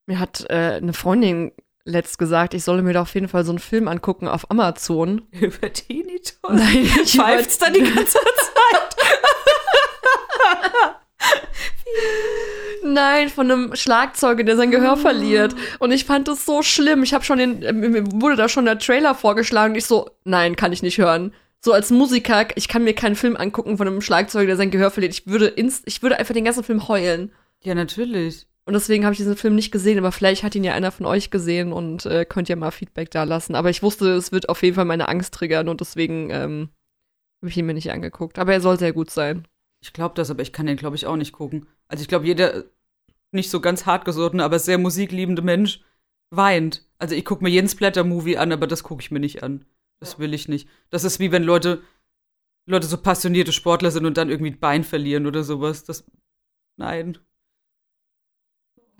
Mir 0.05 0.19
hat 0.19 0.45
äh, 0.49 0.79
eine 0.81 0.93
Freundin 0.93 1.51
letzt 1.83 2.17
gesagt, 2.17 2.53
ich 2.53 2.63
solle 2.63 2.81
mir 2.83 2.93
da 2.93 3.01
auf 3.01 3.13
jeden 3.13 3.27
Fall 3.27 3.43
so 3.43 3.51
einen 3.51 3.59
Film 3.59 3.87
angucken 3.87 4.27
auf 4.27 4.49
Amazon. 4.51 5.23
Über 5.31 5.71
Tinnitus? 5.71 6.39
Nein, 6.47 6.89
ich 7.03 7.15
Pfeift's 7.15 7.57
dann 7.57 7.73
die 7.73 7.81
ganze 7.81 8.13
Zeit? 8.19 8.95
Nein, 12.83 13.29
von 13.29 13.51
einem 13.51 13.75
Schlagzeuger, 13.75 14.43
der 14.43 14.57
sein 14.57 14.71
Gehör 14.71 14.97
verliert. 14.97 15.55
Und 15.79 15.91
ich 15.91 16.05
fand 16.05 16.27
das 16.27 16.45
so 16.45 16.61
schlimm. 16.63 17.03
Ich 17.03 17.13
habe 17.13 17.23
schon 17.23 17.37
den, 17.37 17.63
äh, 17.63 17.73
mir 17.73 18.05
wurde 18.13 18.35
da 18.35 18.49
schon 18.49 18.65
der 18.65 18.79
Trailer 18.79 19.15
vorgeschlagen. 19.15 19.73
Und 19.73 19.77
ich 19.77 19.85
so, 19.85 20.09
nein, 20.23 20.55
kann 20.55 20.73
ich 20.73 20.81
nicht 20.81 20.97
hören. 20.97 21.33
So 21.59 21.73
als 21.73 21.91
Musiker, 21.91 22.47
ich 22.55 22.67
kann 22.67 22.83
mir 22.83 22.95
keinen 22.95 23.15
Film 23.15 23.37
angucken 23.37 23.77
von 23.77 23.87
einem 23.87 24.01
Schlagzeuger, 24.01 24.47
der 24.47 24.57
sein 24.57 24.71
Gehör 24.71 24.89
verliert. 24.89 25.13
Ich 25.13 25.27
würde, 25.27 25.47
inst 25.47 25.83
ich 25.85 26.01
würde 26.01 26.17
einfach 26.17 26.33
den 26.33 26.45
ganzen 26.45 26.63
Film 26.63 26.87
heulen. 26.87 27.31
Ja, 27.61 27.75
natürlich. 27.75 28.47
Und 28.71 28.75
deswegen 28.75 29.03
habe 29.03 29.11
ich 29.11 29.17
diesen 29.17 29.35
Film 29.35 29.55
nicht 29.55 29.73
gesehen, 29.73 29.97
aber 29.97 30.13
vielleicht 30.13 30.43
hat 30.43 30.55
ihn 30.55 30.63
ja 30.63 30.73
einer 30.73 30.93
von 30.93 31.05
euch 31.05 31.29
gesehen 31.29 31.73
und 31.73 32.05
äh, 32.05 32.23
könnt 32.23 32.47
ihr 32.47 32.55
mal 32.55 32.71
Feedback 32.71 33.11
da 33.11 33.25
lassen. 33.25 33.53
Aber 33.53 33.69
ich 33.69 33.83
wusste, 33.83 34.13
es 34.13 34.31
wird 34.31 34.47
auf 34.47 34.63
jeden 34.63 34.75
Fall 34.75 34.85
meine 34.85 35.09
Angst 35.09 35.33
triggern 35.33 35.67
und 35.67 35.81
deswegen 35.81 36.29
ähm, 36.29 36.69
habe 37.41 37.49
ich 37.49 37.57
ihn 37.57 37.65
mir 37.65 37.73
nicht 37.73 37.91
angeguckt. 37.91 38.39
Aber 38.39 38.53
er 38.53 38.61
soll 38.61 38.79
sehr 38.79 38.93
gut 38.93 39.09
sein. 39.09 39.45
Ich 39.81 39.91
glaube 39.91 40.15
das, 40.15 40.31
aber 40.31 40.41
ich 40.41 40.53
kann 40.53 40.67
den, 40.67 40.77
glaube 40.77 40.95
ich, 40.95 41.05
auch 41.05 41.17
nicht 41.17 41.33
gucken. 41.33 41.67
Also 41.89 42.01
ich 42.01 42.07
glaube, 42.07 42.25
jeder 42.25 42.63
nicht 43.33 43.49
so 43.49 43.59
ganz 43.59 43.85
hartgesottene, 43.85 44.41
aber 44.41 44.57
sehr 44.57 44.77
musikliebende 44.77 45.41
Mensch 45.41 45.81
weint. 46.29 46.87
Also 46.97 47.13
ich 47.13 47.25
gucke 47.25 47.43
mir 47.43 47.49
jeden 47.49 47.67
Splatter-Movie 47.67 48.37
an, 48.37 48.53
aber 48.53 48.67
das 48.67 48.83
gucke 48.83 49.01
ich 49.01 49.11
mir 49.11 49.19
nicht 49.19 49.43
an. 49.43 49.65
Das 49.99 50.17
will 50.17 50.33
ich 50.33 50.47
nicht. 50.47 50.69
Das 50.91 51.03
ist 51.03 51.19
wie 51.19 51.33
wenn 51.33 51.43
Leute, 51.43 51.81
Leute 52.67 52.87
so 52.87 52.95
passionierte 52.95 53.51
Sportler 53.51 53.91
sind 53.91 54.05
und 54.05 54.15
dann 54.15 54.29
irgendwie 54.29 54.51
ein 54.51 54.59
Bein 54.61 54.85
verlieren 54.85 55.27
oder 55.27 55.43
sowas. 55.43 55.83
Das 55.83 56.05
Nein. 56.77 57.17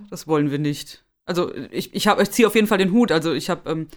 Das 0.10 0.28
wollen 0.28 0.52
wir 0.52 0.60
nicht. 0.60 1.04
Also 1.26 1.54
ich, 1.72 1.94
ich, 1.94 2.08
hab- 2.08 2.20
ich 2.20 2.32
ziehe 2.32 2.48
auf 2.48 2.56
jeden 2.56 2.68
Fall 2.68 2.78
den 2.78 2.92
Hut. 2.92 3.12
Also 3.12 3.34
ich 3.34 3.50
habe 3.50 3.70
ähm, 3.70 3.88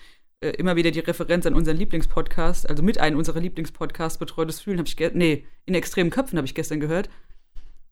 äh, 0.40 0.50
immer 0.50 0.76
wieder 0.76 0.90
die 0.90 1.00
Referenz 1.00 1.46
an 1.46 1.54
unseren 1.54 1.76
Lieblingspodcast, 1.76 2.68
also 2.68 2.82
mit 2.82 2.98
einem 2.98 3.18
unserer 3.18 3.40
Lieblingspodcasts, 3.40 4.18
Betreutes 4.18 4.60
Fühlen, 4.60 4.78
habe 4.78 4.88
ich, 4.88 4.96
nee, 5.14 5.46
in 5.64 5.74
extremen 5.74 6.10
Köpfen 6.10 6.36
habe 6.36 6.46
ich 6.46 6.54
gestern 6.54 6.80
gehört. 6.80 7.08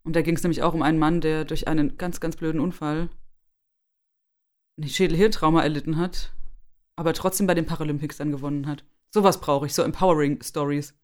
Und 0.05 0.17
da 0.17 0.23
ging 0.23 0.37
es 0.37 0.43
nämlich 0.43 0.63
auch 0.63 0.75
um 0.75 0.83
einen 0.83 0.99
Mann, 0.99 1.21
der 1.21 1.45
durch 1.45 1.69
einen 1.69 1.97
ganz, 1.97 2.21
ganz 2.21 2.37
blöden 2.37 2.61
Unfall 2.61 3.09
ein 4.81 4.89
Schädelhirntrauma 4.89 5.63
erlitten 5.63 5.97
hat, 5.97 6.33
aber 6.97 7.13
trotzdem 7.13 7.47
bei 7.47 7.55
den 7.55 7.67
Paralympics 7.67 8.17
dann 8.17 8.33
gewonnen 8.33 8.67
hat. 8.67 8.85
Sowas 9.11 9.41
brauche 9.41 9.67
ich, 9.67 9.75
so 9.75 9.83
empowering 9.83 10.43
Stories. 10.43 10.95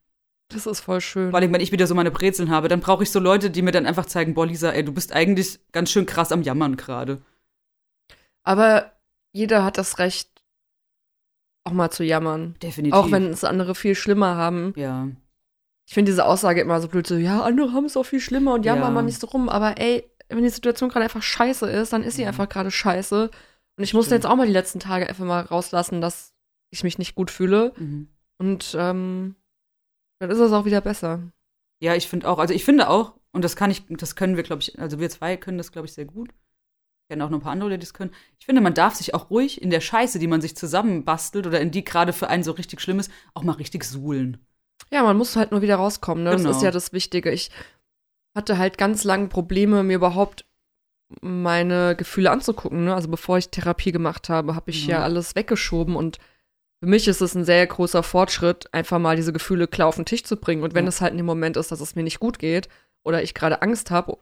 Das 0.51 0.65
ist 0.65 0.79
voll 0.81 0.99
schön. 0.99 1.29
Vor 1.31 1.39
allem, 1.39 1.53
wenn 1.53 1.61
ich 1.61 1.71
wieder 1.71 1.85
so 1.87 1.93
meine 1.95 2.11
Brezeln 2.11 2.49
habe, 2.49 2.67
dann 2.67 2.79
brauche 2.79 3.03
ich 3.03 3.11
so 3.11 3.19
Leute, 3.19 3.51
die 3.51 3.61
mir 3.61 3.71
dann 3.71 3.85
einfach 3.85 4.05
zeigen, 4.07 4.33
boah, 4.33 4.47
Lisa, 4.47 4.71
ey, 4.71 4.83
du 4.83 4.91
bist 4.91 5.13
eigentlich 5.13 5.59
ganz 5.71 5.91
schön 5.91 6.05
krass 6.07 6.31
am 6.31 6.41
Jammern 6.41 6.75
gerade. 6.75 7.21
Aber 8.43 8.91
jeder 9.31 9.63
hat 9.63 9.77
das 9.77 9.99
Recht, 9.99 10.29
auch 11.65 11.71
mal 11.71 11.91
zu 11.91 12.03
jammern. 12.03 12.55
Definitiv. 12.63 12.95
Auch 12.95 13.11
wenn 13.11 13.25
es 13.27 13.43
andere 13.43 13.75
viel 13.75 13.93
schlimmer 13.93 14.35
haben. 14.35 14.73
Ja. 14.75 15.07
Ich 15.87 15.93
finde 15.93 16.11
diese 16.11 16.25
Aussage 16.25 16.61
immer 16.61 16.81
so 16.81 16.87
blöd, 16.87 17.05
so, 17.05 17.15
ja, 17.15 17.41
andere 17.43 17.73
haben 17.73 17.85
es 17.85 17.97
auch 17.97 18.03
viel 18.05 18.19
schlimmer 18.19 18.53
und 18.55 18.65
jammern 18.65 18.83
Ja. 18.85 18.89
mal 18.91 19.01
nicht 19.03 19.19
so 19.19 19.27
rum. 19.27 19.49
Aber 19.49 19.77
ey, 19.79 20.09
wenn 20.29 20.43
die 20.43 20.49
Situation 20.49 20.89
gerade 20.89 21.03
einfach 21.03 21.21
scheiße 21.23 21.69
ist, 21.69 21.93
dann 21.93 22.03
ist 22.03 22.15
sie 22.15 22.23
Ja. 22.23 22.29
einfach 22.29 22.49
gerade 22.49 22.71
scheiße. 22.71 23.29
Und 23.77 23.83
ich 23.83 23.93
musste 23.93 24.09
Stimmt. 24.09 24.23
jetzt 24.23 24.31
auch 24.31 24.35
mal 24.35 24.47
die 24.47 24.53
letzten 24.53 24.79
Tage 24.79 25.07
einfach 25.07 25.25
mal 25.25 25.41
rauslassen, 25.41 26.01
dass 26.01 26.33
ich 26.71 26.83
mich 26.83 26.97
nicht 26.97 27.13
gut 27.15 27.29
fühle. 27.31 27.73
Mhm. 27.77 28.07
Und 28.39 28.75
ähm, 28.79 29.35
dann 30.19 30.29
ist 30.29 30.39
es 30.39 30.51
auch 30.51 30.65
wieder 30.65 30.81
besser. 30.81 31.21
Ja, 31.81 31.95
ich 31.95 32.07
finde 32.07 32.27
auch, 32.29 32.39
also 32.39 32.53
ich 32.53 32.65
finde 32.65 32.89
auch, 32.89 33.13
und 33.31 33.43
das 33.43 33.55
kann 33.55 33.71
ich, 33.71 33.83
das 33.89 34.15
können 34.15 34.35
wir, 34.35 34.43
glaube 34.43 34.61
ich, 34.61 34.77
also 34.79 34.99
wir 34.99 35.09
zwei 35.09 35.37
können 35.37 35.57
das, 35.57 35.71
glaube 35.71 35.87
ich, 35.87 35.93
sehr 35.93 36.05
gut. 36.05 36.29
Ich 36.31 37.09
kenne 37.09 37.25
auch 37.25 37.29
noch 37.29 37.39
ein 37.39 37.43
paar 37.43 37.53
andere, 37.53 37.71
die 37.71 37.79
das 37.79 37.93
können. 37.93 38.11
Ich 38.37 38.45
finde, 38.45 38.61
man 38.61 38.73
darf 38.73 38.95
sich 38.95 39.13
auch 39.13 39.29
ruhig 39.29 39.61
in 39.61 39.69
der 39.69 39.81
Scheiße, 39.81 40.19
die 40.19 40.27
man 40.27 40.41
sich 40.41 40.55
zusammenbastelt 40.55 41.47
oder 41.47 41.59
in 41.59 41.71
die 41.71 41.83
gerade 41.83 42.13
für 42.13 42.27
einen 42.27 42.43
so 42.43 42.51
richtig 42.51 42.81
schlimm 42.81 42.99
ist, 42.99 43.11
auch 43.33 43.43
mal 43.43 43.53
richtig 43.53 43.83
suhlen. 43.83 44.37
Ja, 44.91 45.03
man 45.03 45.17
muss 45.17 45.35
halt 45.35 45.51
nur 45.51 45.61
wieder 45.61 45.77
rauskommen, 45.77 46.23
ne? 46.23 46.31
Genau. 46.31 46.49
Das 46.49 46.57
ist 46.57 46.63
ja 46.63 46.71
das 46.71 46.93
Wichtige. 46.93 47.31
Ich 47.31 47.49
hatte 48.35 48.57
halt 48.57 48.77
ganz 48.77 49.03
lange 49.03 49.27
Probleme, 49.27 49.83
mir 49.83 49.95
überhaupt 49.95 50.45
meine 51.21 51.95
Gefühle 51.95 52.31
anzugucken, 52.31 52.85
ne? 52.85 52.93
Also 52.93 53.07
bevor 53.07 53.37
ich 53.37 53.49
Therapie 53.49 53.91
gemacht 53.91 54.29
habe, 54.29 54.55
habe 54.55 54.69
ich 54.69 54.85
ja. 54.85 54.97
Ja. 54.97 55.03
alles 55.03 55.35
weggeschoben 55.35 55.95
und 55.95 56.17
für 56.79 56.87
mich 56.87 57.07
ist 57.07 57.21
es 57.21 57.35
ein 57.35 57.43
sehr 57.45 57.65
großer 57.67 58.03
Fortschritt, 58.03 58.73
einfach 58.73 58.99
mal 58.99 59.15
diese 59.15 59.33
Gefühle 59.33 59.67
klar 59.67 59.87
auf 59.87 59.95
den 59.95 60.05
Tisch 60.05 60.23
zu 60.23 60.37
bringen. 60.37 60.63
Und 60.63 60.73
wenn 60.73 60.85
Ja. 60.85 60.89
es 60.89 61.01
halt 61.01 61.11
in 61.11 61.17
dem 61.17 61.25
Moment 61.25 61.57
ist, 61.57 61.71
dass 61.71 61.81
es 61.81 61.95
mir 61.95 62.03
nicht 62.03 62.19
gut 62.19 62.39
geht 62.39 62.69
oder 63.03 63.21
ich 63.21 63.33
gerade 63.33 63.61
Angst 63.61 63.91
habe 63.91 64.17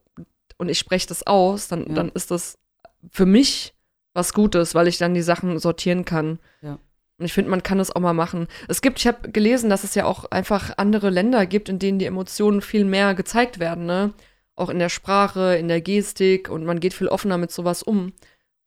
und 0.57 0.69
ich 0.69 0.79
spreche 0.79 1.07
das 1.07 1.25
aus, 1.27 1.67
dann, 1.67 1.85
Ja. 1.87 1.93
dann 1.93 2.09
ist 2.09 2.31
das 2.31 2.57
für 3.11 3.25
mich 3.25 3.73
was 4.13 4.33
Gutes, 4.33 4.73
weil 4.73 4.87
ich 4.87 4.97
dann 4.97 5.13
die 5.13 5.21
Sachen 5.21 5.59
sortieren 5.59 6.03
kann. 6.03 6.39
Ja. 6.61 6.79
Und 7.19 7.25
ich 7.25 7.33
finde, 7.33 7.49
man 7.51 7.63
kann 7.63 7.77
das 7.77 7.95
auch 7.95 8.01
mal 8.01 8.13
machen. 8.13 8.47
Es 8.67 8.81
gibt, 8.81 8.99
ich 8.99 9.07
habe 9.07 9.31
gelesen, 9.31 9.69
dass 9.69 9.83
es 9.83 9.93
ja 9.95 10.05
auch 10.05 10.25
einfach 10.31 10.73
andere 10.77 11.09
Länder 11.09 11.45
gibt, 11.45 11.69
in 11.69 11.79
denen 11.79 11.99
die 11.99 12.05
Emotionen 12.05 12.61
viel 12.61 12.85
mehr 12.85 13.13
gezeigt 13.15 13.59
werden, 13.59 13.85
ne? 13.85 14.13
Auch 14.55 14.69
in 14.69 14.79
der 14.79 14.89
Sprache, 14.89 15.55
in 15.57 15.67
der 15.67 15.81
Gestik 15.81 16.49
und 16.49 16.65
man 16.65 16.79
geht 16.79 16.95
viel 16.95 17.07
offener 17.07 17.37
mit 17.37 17.51
sowas 17.51 17.83
um. 17.83 18.13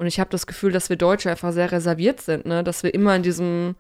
Und 0.01 0.07
ich 0.07 0.19
habe 0.19 0.31
das 0.31 0.47
Gefühl, 0.47 0.73
dass 0.73 0.89
wir 0.89 0.97
Deutsche 0.97 1.31
einfach 1.31 1.53
sehr 1.53 1.71
reserviert 1.73 2.23
sind, 2.23 2.47
ne? 2.47 2.65
Dass 2.65 2.83
wir 2.83 2.95
immer 2.95 3.15
in 3.15 3.23
diesem 3.23 3.77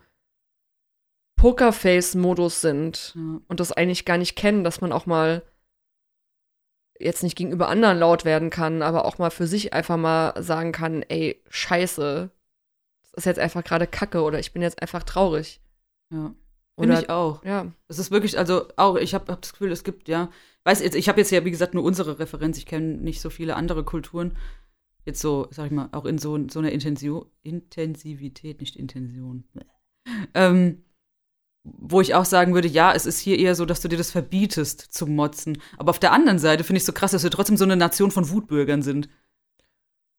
Pokerface-Modus 1.37 2.61
sind 2.61 3.15
Ja. 3.17 3.41
und 3.49 3.59
das 3.61 3.73
eigentlich 3.73 4.05
gar 4.05 4.19
nicht 4.19 4.37
kennen, 4.37 4.63
dass 4.63 4.83
man 4.83 4.93
auch 4.93 5.07
mal 5.07 5.43
jetzt 6.99 7.23
nicht 7.23 7.37
gegenüber 7.39 7.69
anderen 7.69 7.99
laut 7.99 8.27
werden 8.27 8.51
kann, 8.51 8.83
aber 8.83 9.07
auch 9.07 9.17
mal 9.17 9.31
für 9.31 9.47
sich 9.47 9.73
einfach 9.73 9.97
mal 9.97 10.35
sagen 10.43 10.73
kann, 10.73 11.03
ey, 11.09 11.43
scheiße, 11.49 12.29
das 13.03 13.13
ist 13.15 13.25
jetzt 13.25 13.41
einfach 13.41 13.65
gerade 13.65 13.87
Kacke 13.87 14.21
oder 14.21 14.39
ich 14.39 14.53
bin 14.53 14.61
jetzt 14.61 14.83
einfach 14.83 15.03
traurig. 15.03 15.63
ja. 16.13 16.35
Finde 16.79 16.99
ich 16.99 17.11
auch. 17.11 17.45
Ja, 17.45 17.67
Es 17.89 17.99
ist 17.99 18.11
wirklich, 18.11 18.39
also 18.39 18.67
auch, 18.77 18.97
ich 18.97 19.13
habe 19.15 19.31
hab 19.31 19.43
das 19.43 19.53
Gefühl, 19.53 19.71
es 19.71 19.85
gibt, 19.85 20.09
ja, 20.09 20.31
weiß 20.65 20.81
jetzt, 20.83 20.95
ich 20.97 21.11
habe 21.11 21.21
jetzt 21.21 21.31
ja, 21.31 21.45
wie 21.45 21.51
gesagt, 21.51 21.75
nur 21.75 21.85
unsere 21.85 22.19
Referenz, 22.19 22.57
ich 22.57 22.65
kenne 22.65 22.97
nicht 22.97 23.21
so 23.21 23.29
viele 23.29 23.55
andere 23.55 23.85
Kulturen. 23.85 24.35
Jetzt 25.05 25.21
so, 25.21 25.49
sag 25.51 25.67
ich 25.67 25.73
mal, 25.73 25.89
auch 25.93 26.05
in 26.05 26.19
so, 26.19 26.39
so 26.49 26.59
einer 26.59 26.73
Intensio 26.73 27.31
Intensivität, 27.43 28.61
nicht 28.61 28.77
Intention. 28.77 29.45
Ähm, 30.35 30.85
wo 31.65 32.01
ich 32.01 32.15
auch 32.15 32.25
sagen 32.25 32.55
würde, 32.55 32.69
ja, 32.69 32.93
es 32.95 33.07
ist 33.07 33.19
hier 33.19 33.39
eher 33.39 33.55
so, 33.55 33.67
dass 33.67 33.81
du 33.81 33.89
dir 33.89 33.99
das 33.99 34.11
verbietest 34.11 34.81
zu 34.81 35.07
motzen. 35.07 35.59
Aber 35.77 35.91
auf 35.91 35.99
der 35.99 36.13
anderen 36.13 36.39
Seite 36.39 36.65
finde 36.65 36.79
ich 36.79 36.83
es 36.83 36.87
so 36.87 36.93
krass, 36.93 37.11
dass 37.11 37.23
wir 37.23 37.31
trotzdem 37.31 37.57
so 37.57 37.65
eine 37.65 37.77
Nation 37.77 38.11
von 38.11 38.31
Wutbürgern 38.31 38.83
sind. 38.83 39.09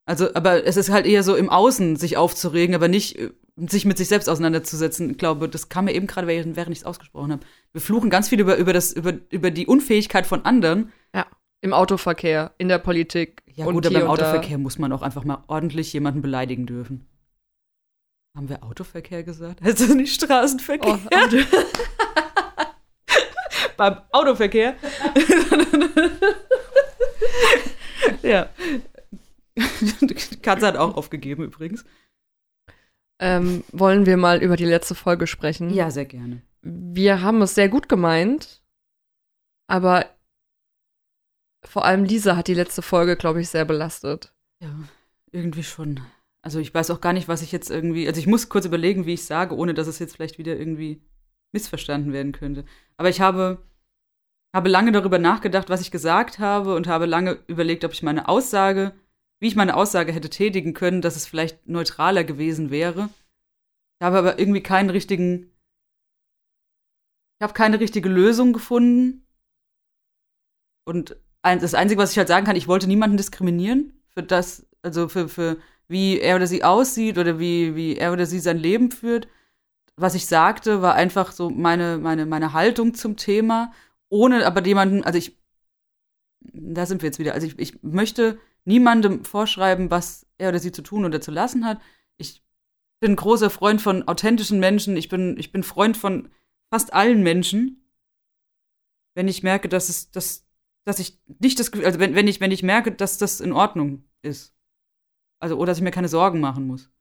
Also, 0.06 0.34
aber 0.34 0.66
es 0.66 0.78
ist 0.78 0.90
halt 0.90 1.06
eher 1.06 1.24
so 1.24 1.36
im 1.36 1.50
Außen 1.50 1.96
sich 1.96 2.18
aufzuregen, 2.18 2.76
aber 2.76 2.88
nicht 2.88 3.18
äh, 3.18 3.32
sich 3.56 3.86
mit 3.86 3.98
sich 3.98 4.08
selbst 4.08 4.30
auseinanderzusetzen. 4.30 5.12
Ich 5.12 5.18
glaube, 5.18 5.48
das 5.48 5.70
kam 5.70 5.86
mir 5.86 5.94
eben 5.94 6.08
gerade, 6.08 6.28
während, 6.28 6.56
während 6.56 6.72
ich 6.74 6.80
es 6.80 6.86
ausgesprochen 6.86 7.32
habe. 7.32 7.46
Wir 7.72 7.82
fluchen 7.82 8.10
ganz 8.10 8.30
viel 8.30 8.40
über, 8.40 8.58
über, 8.58 8.74
das, 8.74 8.92
über, 8.94 9.14
über 9.30 9.52
die 9.52 9.68
Unfähigkeit 9.68 10.26
von 10.26 10.46
anderen. 10.46 10.92
im 11.62 11.74
Autoverkehr, 11.74 12.54
in 12.58 12.68
der 12.70 12.80
Politik. 12.80 13.44
Ja, 13.62 13.68
und 13.68 13.76
gut, 13.76 13.88
hier 13.88 13.98
aber 13.98 14.06
im 14.06 14.12
und 14.12 14.22
da. 14.22 14.32
Autoverkehr 14.32 14.58
muss 14.58 14.80
man 14.80 14.92
auch 14.92 15.02
einfach 15.02 15.24
mal 15.24 15.44
ordentlich 15.48 15.94
jemanden 15.94 16.22
beleidigen 16.22 16.66
dürfen. 16.66 17.08
Haben 18.36 18.50
wir 18.50 18.64
Autoverkehr 18.64 19.24
gesagt? 19.24 19.60
Das 19.64 19.88
nicht 19.90 20.16
Straßenverkehr? 20.16 20.90
Oh, 20.90 21.16
Auto 21.16 21.38
Beim 23.78 23.98
Autoverkehr. 24.12 24.76
ja. 28.22 28.50
Die 30.02 30.42
Katze 30.42 30.68
hat 30.68 30.78
auch 30.78 30.96
aufgegeben 30.96 31.44
übrigens. 31.44 31.84
ähm, 33.20 33.64
wollen 33.72 34.06
wir 34.06 34.18
mal 34.18 34.42
über 34.42 34.56
die 34.56 34.66
letzte 34.66 34.96
Folge 34.96 35.28
sprechen? 35.28 35.70
Ja, 35.72 35.92
sehr 35.92 36.06
gerne. 36.06 36.42
Wir 36.62 37.22
haben 37.22 37.42
es 37.42 37.56
sehr 37.56 37.70
gut 37.70 37.90
gemeint, 37.90 38.62
aber 39.68 40.06
vor 41.64 41.86
allem 41.86 42.04
Lisa 42.04 42.36
hat 42.36 42.48
die 42.48 42.54
letzte 42.54 42.82
Folge, 42.82 43.16
glaube 43.16 43.42
ich, 43.42 43.50
sehr 43.50 43.66
belastet. 43.66 44.34
Ja, 44.62 44.74
irgendwie 45.32 45.64
schon. 45.64 46.00
Also 46.42 46.60
ich 46.60 46.74
weiß 46.74 46.90
auch 46.90 47.02
gar 47.02 47.14
nicht, 47.14 47.28
was 47.28 47.42
ich 47.42 47.52
jetzt 47.52 47.70
irgendwie. 47.70 48.08
Also 48.08 48.20
ich 48.20 48.28
muss 48.28 48.50
kurz 48.50 48.66
überlegen, 48.66 49.06
wie 49.06 49.14
ich 49.14 49.26
sage, 49.26 49.56
ohne 49.56 49.74
dass 49.74 49.88
es 49.88 50.00
jetzt 50.00 50.16
vielleicht 50.16 50.38
wieder 50.38 50.58
irgendwie 50.58 51.02
missverstanden 51.52 52.14
werden 52.14 52.32
könnte. 52.32 52.66
Aber 52.98 53.10
ich 53.10 53.22
habe, 53.22 53.64
habe 54.56 54.70
lange 54.70 54.92
darüber 54.92 55.20
nachgedacht, 55.20 55.70
was 55.70 55.82
ich 55.82 55.92
gesagt 55.92 56.40
habe 56.40 56.76
und 56.76 56.88
habe 56.88 57.06
lange 57.06 57.44
überlegt, 57.48 57.86
ob 57.86 57.94
ich 57.94 58.04
meine 58.04 58.28
Aussage, 58.28 58.94
wie 59.40 59.48
ich 59.48 59.56
meine 59.56 59.76
Aussage 59.76 60.14
hätte 60.14 60.30
tätigen 60.30 60.74
können, 60.74 61.02
dass 61.02 61.16
es 61.16 61.28
vielleicht 61.28 61.68
neutraler 61.68 62.24
gewesen 62.24 62.72
wäre. 62.72 63.10
Ich 64.00 64.06
habe 64.06 64.18
aber 64.18 64.40
irgendwie 64.40 64.64
keinen 64.64 64.90
richtigen. 64.90 65.52
Ich 67.40 67.44
habe 67.44 67.54
keine 67.54 67.80
richtige 67.80 68.10
Lösung 68.10 68.54
gefunden. 68.54 69.28
Und 70.86 71.21
das 71.44 71.74
Einzige, 71.74 72.02
was 72.02 72.12
ich 72.12 72.18
halt 72.18 72.28
sagen 72.28 72.46
kann, 72.46 72.56
ich 72.56 72.68
wollte 72.68 72.88
niemanden 72.88 73.18
diskriminieren 73.18 73.94
für 74.10 74.24
das, 74.24 74.66
also 74.82 75.08
für, 75.08 75.28
für 75.28 75.58
wie 75.88 76.20
er 76.20 76.36
oder 76.36 76.48
sie 76.48 76.64
aussieht 76.64 77.18
oder 77.18 77.40
wie, 77.40 77.76
wie 77.76 77.98
er 77.98 78.14
oder 78.14 78.26
sie 78.26 78.40
sein 78.40 78.58
Leben 78.58 78.92
führt. 78.92 79.28
Was 79.98 80.16
ich 80.16 80.26
sagte, 80.26 80.82
war 80.82 80.96
einfach 80.96 81.32
so 81.32 81.50
meine, 81.50 81.98
meine, 81.98 82.26
meine 82.26 82.54
Haltung 82.54 82.94
zum 82.94 83.18
Thema, 83.18 83.74
ohne 84.10 84.46
aber 84.46 84.66
jemanden, 84.66 85.04
also 85.04 85.18
ich, 85.18 85.38
da 86.42 86.86
sind 86.86 87.02
wir 87.02 87.08
jetzt 87.08 87.20
wieder, 87.20 87.34
also 87.34 87.48
ich, 87.48 87.60
ich 87.60 87.84
möchte 87.84 88.40
niemandem 88.66 89.26
vorschreiben, 89.26 89.92
was 89.92 90.26
er 90.38 90.50
oder 90.50 90.60
sie 90.60 90.72
zu 90.72 90.82
tun 90.82 91.06
oder 91.06 91.22
zu 91.22 91.32
lassen 91.32 91.66
hat. 91.66 91.82
Ich 92.18 92.44
bin 93.00 93.16
großer 93.16 93.50
Freund 93.50 93.82
von 93.82 94.08
authentischen 94.08 94.60
Menschen, 94.60 94.96
ich 94.96 95.10
bin, 95.10 95.38
ich 95.38 95.52
bin 95.52 95.64
Freund 95.64 95.98
von 95.98 96.30
fast 96.70 96.94
allen 96.94 97.24
Menschen. 97.24 97.84
Wenn 99.14 99.28
ich 99.28 99.44
merke, 99.44 99.68
dass 99.68 99.90
es, 99.90 100.12
dass, 100.12 100.46
dass 100.86 101.00
ich 101.00 101.20
nicht 101.40 101.60
das 101.60 101.72
Gefühl, 101.72 101.86
also 101.86 102.00
wenn, 102.00 102.16
wenn 102.16 102.28
ich, 102.28 102.40
wenn 102.42 102.52
ich 102.52 102.64
merke, 102.64 102.92
dass 102.92 103.18
das 103.18 103.40
in 103.40 103.54
Ordnung 103.54 104.04
ist. 104.22 104.54
Also, 105.40 105.58
oder 105.58 105.68
dass 105.72 105.80
ich 105.80 105.84
mir 105.84 105.92
keine 105.92 106.08
Sorgen 106.08 106.40
machen 106.40 106.68
muss. 106.68 106.92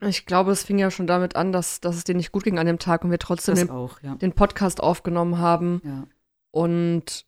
Ich 0.00 0.24
glaube, 0.24 0.52
es 0.52 0.62
fing 0.62 0.78
ja 0.78 0.92
schon 0.92 1.08
damit 1.08 1.34
an, 1.34 1.50
dass, 1.50 1.80
dass 1.80 1.96
es 1.96 2.04
dir 2.04 2.14
nicht 2.14 2.30
gut 2.30 2.44
ging 2.44 2.58
an 2.60 2.66
dem 2.66 2.78
Tag 2.78 3.04
und 3.04 3.10
wir 3.10 3.18
trotzdem 3.18 3.56
den, 3.56 3.70
auch, 3.70 4.00
ja. 4.02 4.14
den 4.14 4.32
Podcast 4.32 4.80
aufgenommen 4.80 5.38
haben. 5.38 5.80
ja. 5.84 6.06
Und 6.52 7.26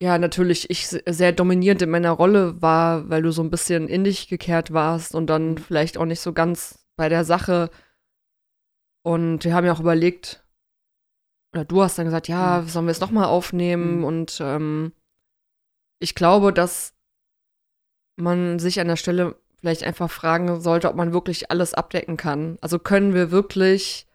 ja, 0.00 0.18
natürlich 0.18 0.70
ich 0.70 0.88
se- 0.88 1.02
sehr 1.06 1.32
dominierend 1.32 1.82
in 1.82 1.90
meiner 1.90 2.12
Rolle 2.12 2.60
war, 2.62 3.08
weil 3.10 3.22
du 3.22 3.30
so 3.30 3.42
ein 3.42 3.50
bisschen 3.50 3.88
in 3.88 4.04
dich 4.04 4.28
gekehrt 4.28 4.72
warst 4.72 5.14
und 5.14 5.26
dann 5.28 5.58
vielleicht 5.58 5.98
auch 5.98 6.04
nicht 6.04 6.20
so 6.20 6.32
ganz 6.32 6.86
bei 6.96 7.08
der 7.08 7.24
Sache. 7.24 7.70
Und 9.02 9.44
wir 9.44 9.54
haben 9.54 9.66
ja 9.66 9.72
auch 9.72 9.80
überlegt, 9.80 10.43
oder 11.54 11.64
du 11.64 11.82
hast 11.82 11.96
dann 11.96 12.06
gesagt, 12.06 12.26
ja, 12.26 12.64
sollen 12.66 12.86
wir 12.86 12.90
es 12.90 13.00
nochmal 13.00 13.26
aufnehmen? 13.26 13.98
Mhm. 13.98 14.04
Und 14.04 14.38
ähm, 14.40 14.92
ich 16.00 16.16
glaube, 16.16 16.52
dass 16.52 16.94
man 18.16 18.58
sich 18.58 18.80
an 18.80 18.88
der 18.88 18.96
Stelle 18.96 19.36
vielleicht 19.58 19.84
einfach 19.84 20.10
fragen 20.10 20.60
sollte, 20.60 20.88
ob 20.88 20.96
man 20.96 21.12
wirklich 21.12 21.52
alles 21.52 21.72
abdecken 21.72 22.16
kann. 22.16 22.58
Also 22.60 22.80
können 22.80 23.14
wir 23.14 23.30
wirklich 23.30 24.08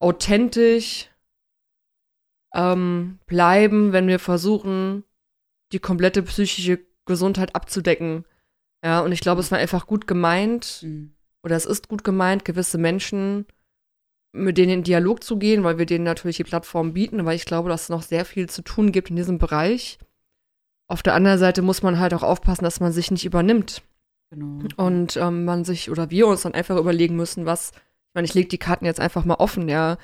authentisch 0.00 1.10
ähm, 2.54 3.18
bleiben, 3.26 3.92
wenn 3.92 4.08
wir 4.08 4.18
versuchen, 4.18 5.04
die 5.72 5.80
komplette 5.80 6.22
psychische 6.22 6.80
Gesundheit 7.04 7.54
abzudecken. 7.54 8.24
Ja, 8.82 9.00
und 9.00 9.12
ich 9.12 9.20
glaube, 9.20 9.42
es 9.42 9.50
war 9.50 9.58
einfach 9.58 9.86
gut 9.86 10.06
gemeint, 10.06 10.80
Mhm. 10.82 11.14
oder 11.42 11.56
es 11.56 11.66
ist 11.66 11.88
gut 11.88 12.04
gemeint, 12.04 12.44
gewisse 12.46 12.78
Menschen 12.78 13.46
mit 14.32 14.58
denen 14.58 14.72
in 14.72 14.82
Dialog 14.82 15.22
zu 15.24 15.38
gehen, 15.38 15.64
weil 15.64 15.78
wir 15.78 15.86
denen 15.86 16.04
natürlich 16.04 16.36
die 16.36 16.44
Plattform 16.44 16.92
bieten, 16.92 17.24
weil 17.24 17.36
ich 17.36 17.44
glaube, 17.44 17.68
dass 17.68 17.84
es 17.84 17.88
noch 17.88 18.02
sehr 18.02 18.24
viel 18.24 18.48
zu 18.48 18.62
tun 18.62 18.92
gibt 18.92 19.10
in 19.10 19.16
diesem 19.16 19.38
Bereich. 19.38 19.98
Auf 20.86 21.02
der 21.02 21.14
anderen 21.14 21.38
Seite 21.38 21.62
muss 21.62 21.82
man 21.82 21.98
halt 21.98 22.14
auch 22.14 22.22
aufpassen, 22.22 22.64
dass 22.64 22.80
man 22.80 22.92
sich 22.92 23.10
nicht 23.10 23.24
übernimmt 23.24 23.82
Genau. 24.30 24.62
und 24.76 25.16
ähm, 25.16 25.46
man 25.46 25.64
sich 25.64 25.90
oder 25.90 26.10
wir 26.10 26.26
uns 26.26 26.42
dann 26.42 26.52
einfach 26.52 26.76
überlegen 26.76 27.16
müssen, 27.16 27.46
was, 27.46 27.70
ich 27.70 28.14
meine, 28.14 28.26
ich 28.26 28.34
lege 28.34 28.48
die 28.48 28.58
Karten 28.58 28.84
jetzt 28.84 29.00
einfach 29.00 29.24
mal 29.24 29.36
offen, 29.36 29.68
ja. 29.68 29.96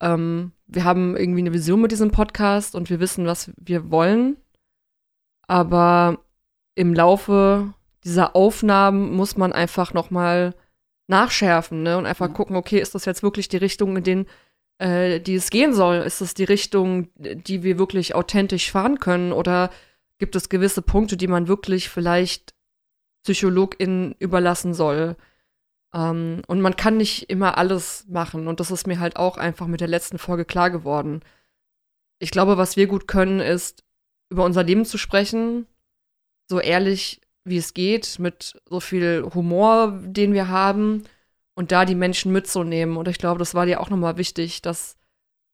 Ähm, 0.00 0.52
wir 0.66 0.84
haben 0.84 1.16
irgendwie 1.16 1.40
eine 1.40 1.52
Vision 1.52 1.80
mit 1.80 1.90
diesem 1.90 2.12
Podcast 2.12 2.76
und 2.76 2.90
wir 2.90 3.00
wissen, 3.00 3.26
was 3.26 3.50
wir 3.56 3.90
wollen. 3.90 4.36
Aber 5.48 6.18
im 6.76 6.94
Laufe 6.94 7.74
dieser 8.04 8.34
Aufnahmen 8.36 9.12
muss 9.14 9.36
man 9.36 9.52
einfach 9.52 9.92
noch 9.94 10.10
mal 10.10 10.54
nachschärfen 11.12 11.82
ne? 11.84 11.96
und 11.98 12.06
einfach 12.06 12.28
Ja. 12.28 12.34
gucken, 12.34 12.56
okay, 12.56 12.80
ist 12.80 12.94
das 12.94 13.04
jetzt 13.04 13.22
wirklich 13.22 13.48
die 13.48 13.58
Richtung, 13.58 13.96
in 13.96 14.02
den, 14.02 14.26
äh, 14.78 15.20
die 15.20 15.36
es 15.36 15.50
gehen 15.50 15.74
soll? 15.74 15.98
Ist 15.98 16.20
das 16.20 16.34
die 16.34 16.44
Richtung, 16.44 17.08
die 17.16 17.62
wir 17.62 17.78
wirklich 17.78 18.14
authentisch 18.16 18.72
fahren 18.72 18.98
können? 18.98 19.32
Oder 19.32 19.70
gibt 20.18 20.34
es 20.34 20.48
gewisse 20.48 20.82
Punkte, 20.82 21.16
die 21.16 21.28
man 21.28 21.46
wirklich 21.48 21.88
vielleicht 21.88 22.54
PsychologInnen 23.24 24.16
überlassen 24.18 24.74
soll? 24.74 25.16
Ähm, 25.94 26.42
und 26.46 26.60
man 26.60 26.76
kann 26.76 26.96
nicht 26.96 27.30
immer 27.30 27.58
alles 27.58 28.06
machen. 28.08 28.48
Und 28.48 28.58
das 28.60 28.70
ist 28.70 28.86
mir 28.86 28.98
halt 28.98 29.16
auch 29.16 29.36
einfach 29.38 29.66
mit 29.68 29.80
der 29.80 29.88
letzten 29.88 30.18
Folge 30.18 30.44
klar 30.44 30.70
geworden. 30.70 31.20
Ich 32.18 32.30
glaube, 32.30 32.56
was 32.56 32.76
wir 32.76 32.86
gut 32.86 33.06
können, 33.06 33.40
ist, 33.40 33.84
über 34.30 34.44
unser 34.44 34.62
Leben 34.64 34.84
zu 34.84 34.96
sprechen, 34.98 35.66
so 36.48 36.60
ehrlich 36.60 37.21
wie 37.44 37.56
es 37.56 37.74
geht, 37.74 38.18
mit 38.18 38.60
so 38.68 38.80
viel 38.80 39.28
Humor, 39.34 39.98
den 40.02 40.32
wir 40.32 40.48
haben, 40.48 41.04
und 41.54 41.72
da 41.72 41.84
die 41.84 41.94
Menschen 41.94 42.32
mitzunehmen. 42.32 42.96
Und 42.96 43.08
ich 43.08 43.18
glaube, 43.18 43.38
das 43.38 43.54
war 43.54 43.66
dir 43.66 43.80
auch 43.80 43.90
nochmal 43.90 44.16
wichtig, 44.16 44.62
das, 44.62 44.96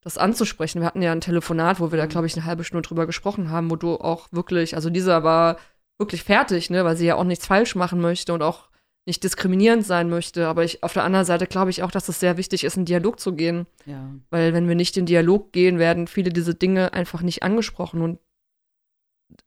das 0.01 0.17
anzusprechen. 0.17 0.81
Wir 0.81 0.87
hatten 0.87 1.01
ja 1.01 1.11
ein 1.11 1.21
Telefonat, 1.21 1.79
wo 1.79 1.91
wir 1.91 1.97
da, 1.97 2.05
glaube 2.05 2.27
ich, 2.27 2.35
eine 2.35 2.45
halbe 2.45 2.63
Stunde 2.63 2.87
drüber 2.87 3.05
gesprochen 3.05 3.49
haben, 3.49 3.69
wo 3.69 3.75
du 3.75 3.95
auch 3.95 4.27
wirklich, 4.31 4.75
also 4.75 4.89
Lisa 4.89 5.23
war 5.23 5.57
wirklich 5.97 6.23
fertig, 6.23 6.69
ne, 6.69 6.85
weil 6.85 6.95
sie 6.95 7.07
ja 7.07 7.15
auch 7.15 7.25
nichts 7.25 7.45
falsch 7.45 7.75
machen 7.75 7.99
möchte 7.99 8.33
und 8.33 8.41
auch 8.41 8.69
nicht 9.05 9.23
diskriminierend 9.23 9.85
sein 9.85 10.09
möchte. 10.09 10.47
Aber 10.47 10.63
ich, 10.63 10.83
auf 10.83 10.93
der 10.93 11.03
anderen 11.03 11.25
Seite 11.25 11.47
glaube 11.47 11.71
ich 11.71 11.83
auch, 11.83 11.91
dass 11.91 12.07
es 12.07 12.19
sehr 12.19 12.37
wichtig 12.37 12.63
ist, 12.63 12.77
in 12.77 12.85
Dialog 12.85 13.19
zu 13.19 13.33
gehen. 13.33 13.65
Ja. 13.85 14.09
Weil 14.29 14.53
wenn 14.53 14.67
wir 14.67 14.75
nicht 14.75 14.95
in 14.95 15.05
Dialog 15.05 15.51
gehen, 15.51 15.79
werden 15.79 16.07
viele 16.07 16.31
diese 16.31 16.55
Dinge 16.55 16.93
einfach 16.93 17.21
nicht 17.21 17.43
angesprochen 17.43 18.01
und 18.01 18.19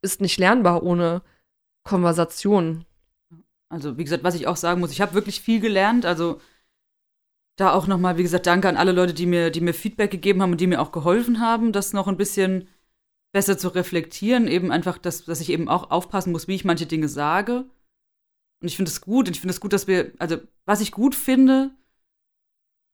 ist 0.02 0.20
nicht 0.20 0.38
lernbar 0.38 0.82
ohne 0.82 1.22
Konversation. 1.84 2.84
Also, 3.68 3.96
wie 3.98 4.04
gesagt, 4.04 4.24
was 4.24 4.34
ich 4.34 4.46
auch 4.46 4.56
sagen 4.56 4.80
muss, 4.80 4.92
ich 4.92 5.00
habe 5.00 5.14
wirklich 5.14 5.40
viel 5.40 5.60
gelernt. 5.60 6.04
Also, 6.04 6.40
da 7.56 7.72
auch 7.72 7.86
nochmal, 7.86 8.16
wie 8.18 8.22
gesagt, 8.22 8.46
danke 8.46 8.68
an 8.68 8.76
alle 8.76 8.92
Leute, 8.92 9.14
die 9.14 9.26
mir, 9.26 9.50
die 9.50 9.60
mir 9.60 9.74
Feedback 9.74 10.10
gegeben 10.10 10.42
haben 10.42 10.52
und 10.52 10.60
die 10.60 10.66
mir 10.66 10.80
auch 10.80 10.92
geholfen 10.92 11.40
haben, 11.40 11.72
das 11.72 11.92
noch 11.92 12.08
ein 12.08 12.16
bisschen 12.16 12.68
besser 13.32 13.58
zu 13.58 13.68
reflektieren. 13.68 14.48
Eben 14.48 14.70
einfach, 14.70 14.98
dass, 14.98 15.24
dass 15.24 15.40
ich 15.40 15.50
eben 15.50 15.68
auch 15.68 15.90
aufpassen 15.90 16.32
muss, 16.32 16.48
wie 16.48 16.54
ich 16.54 16.64
manche 16.64 16.86
Dinge 16.86 17.08
sage. 17.08 17.64
Und 18.60 18.68
ich 18.68 18.76
finde 18.76 18.90
es 18.90 19.00
gut. 19.00 19.28
Und 19.28 19.34
ich 19.34 19.40
finde 19.40 19.54
es 19.54 19.60
gut, 19.60 19.72
dass 19.72 19.86
wir, 19.86 20.12
also, 20.18 20.38
was 20.64 20.80
ich 20.80 20.92
gut 20.92 21.14
finde, 21.14 21.70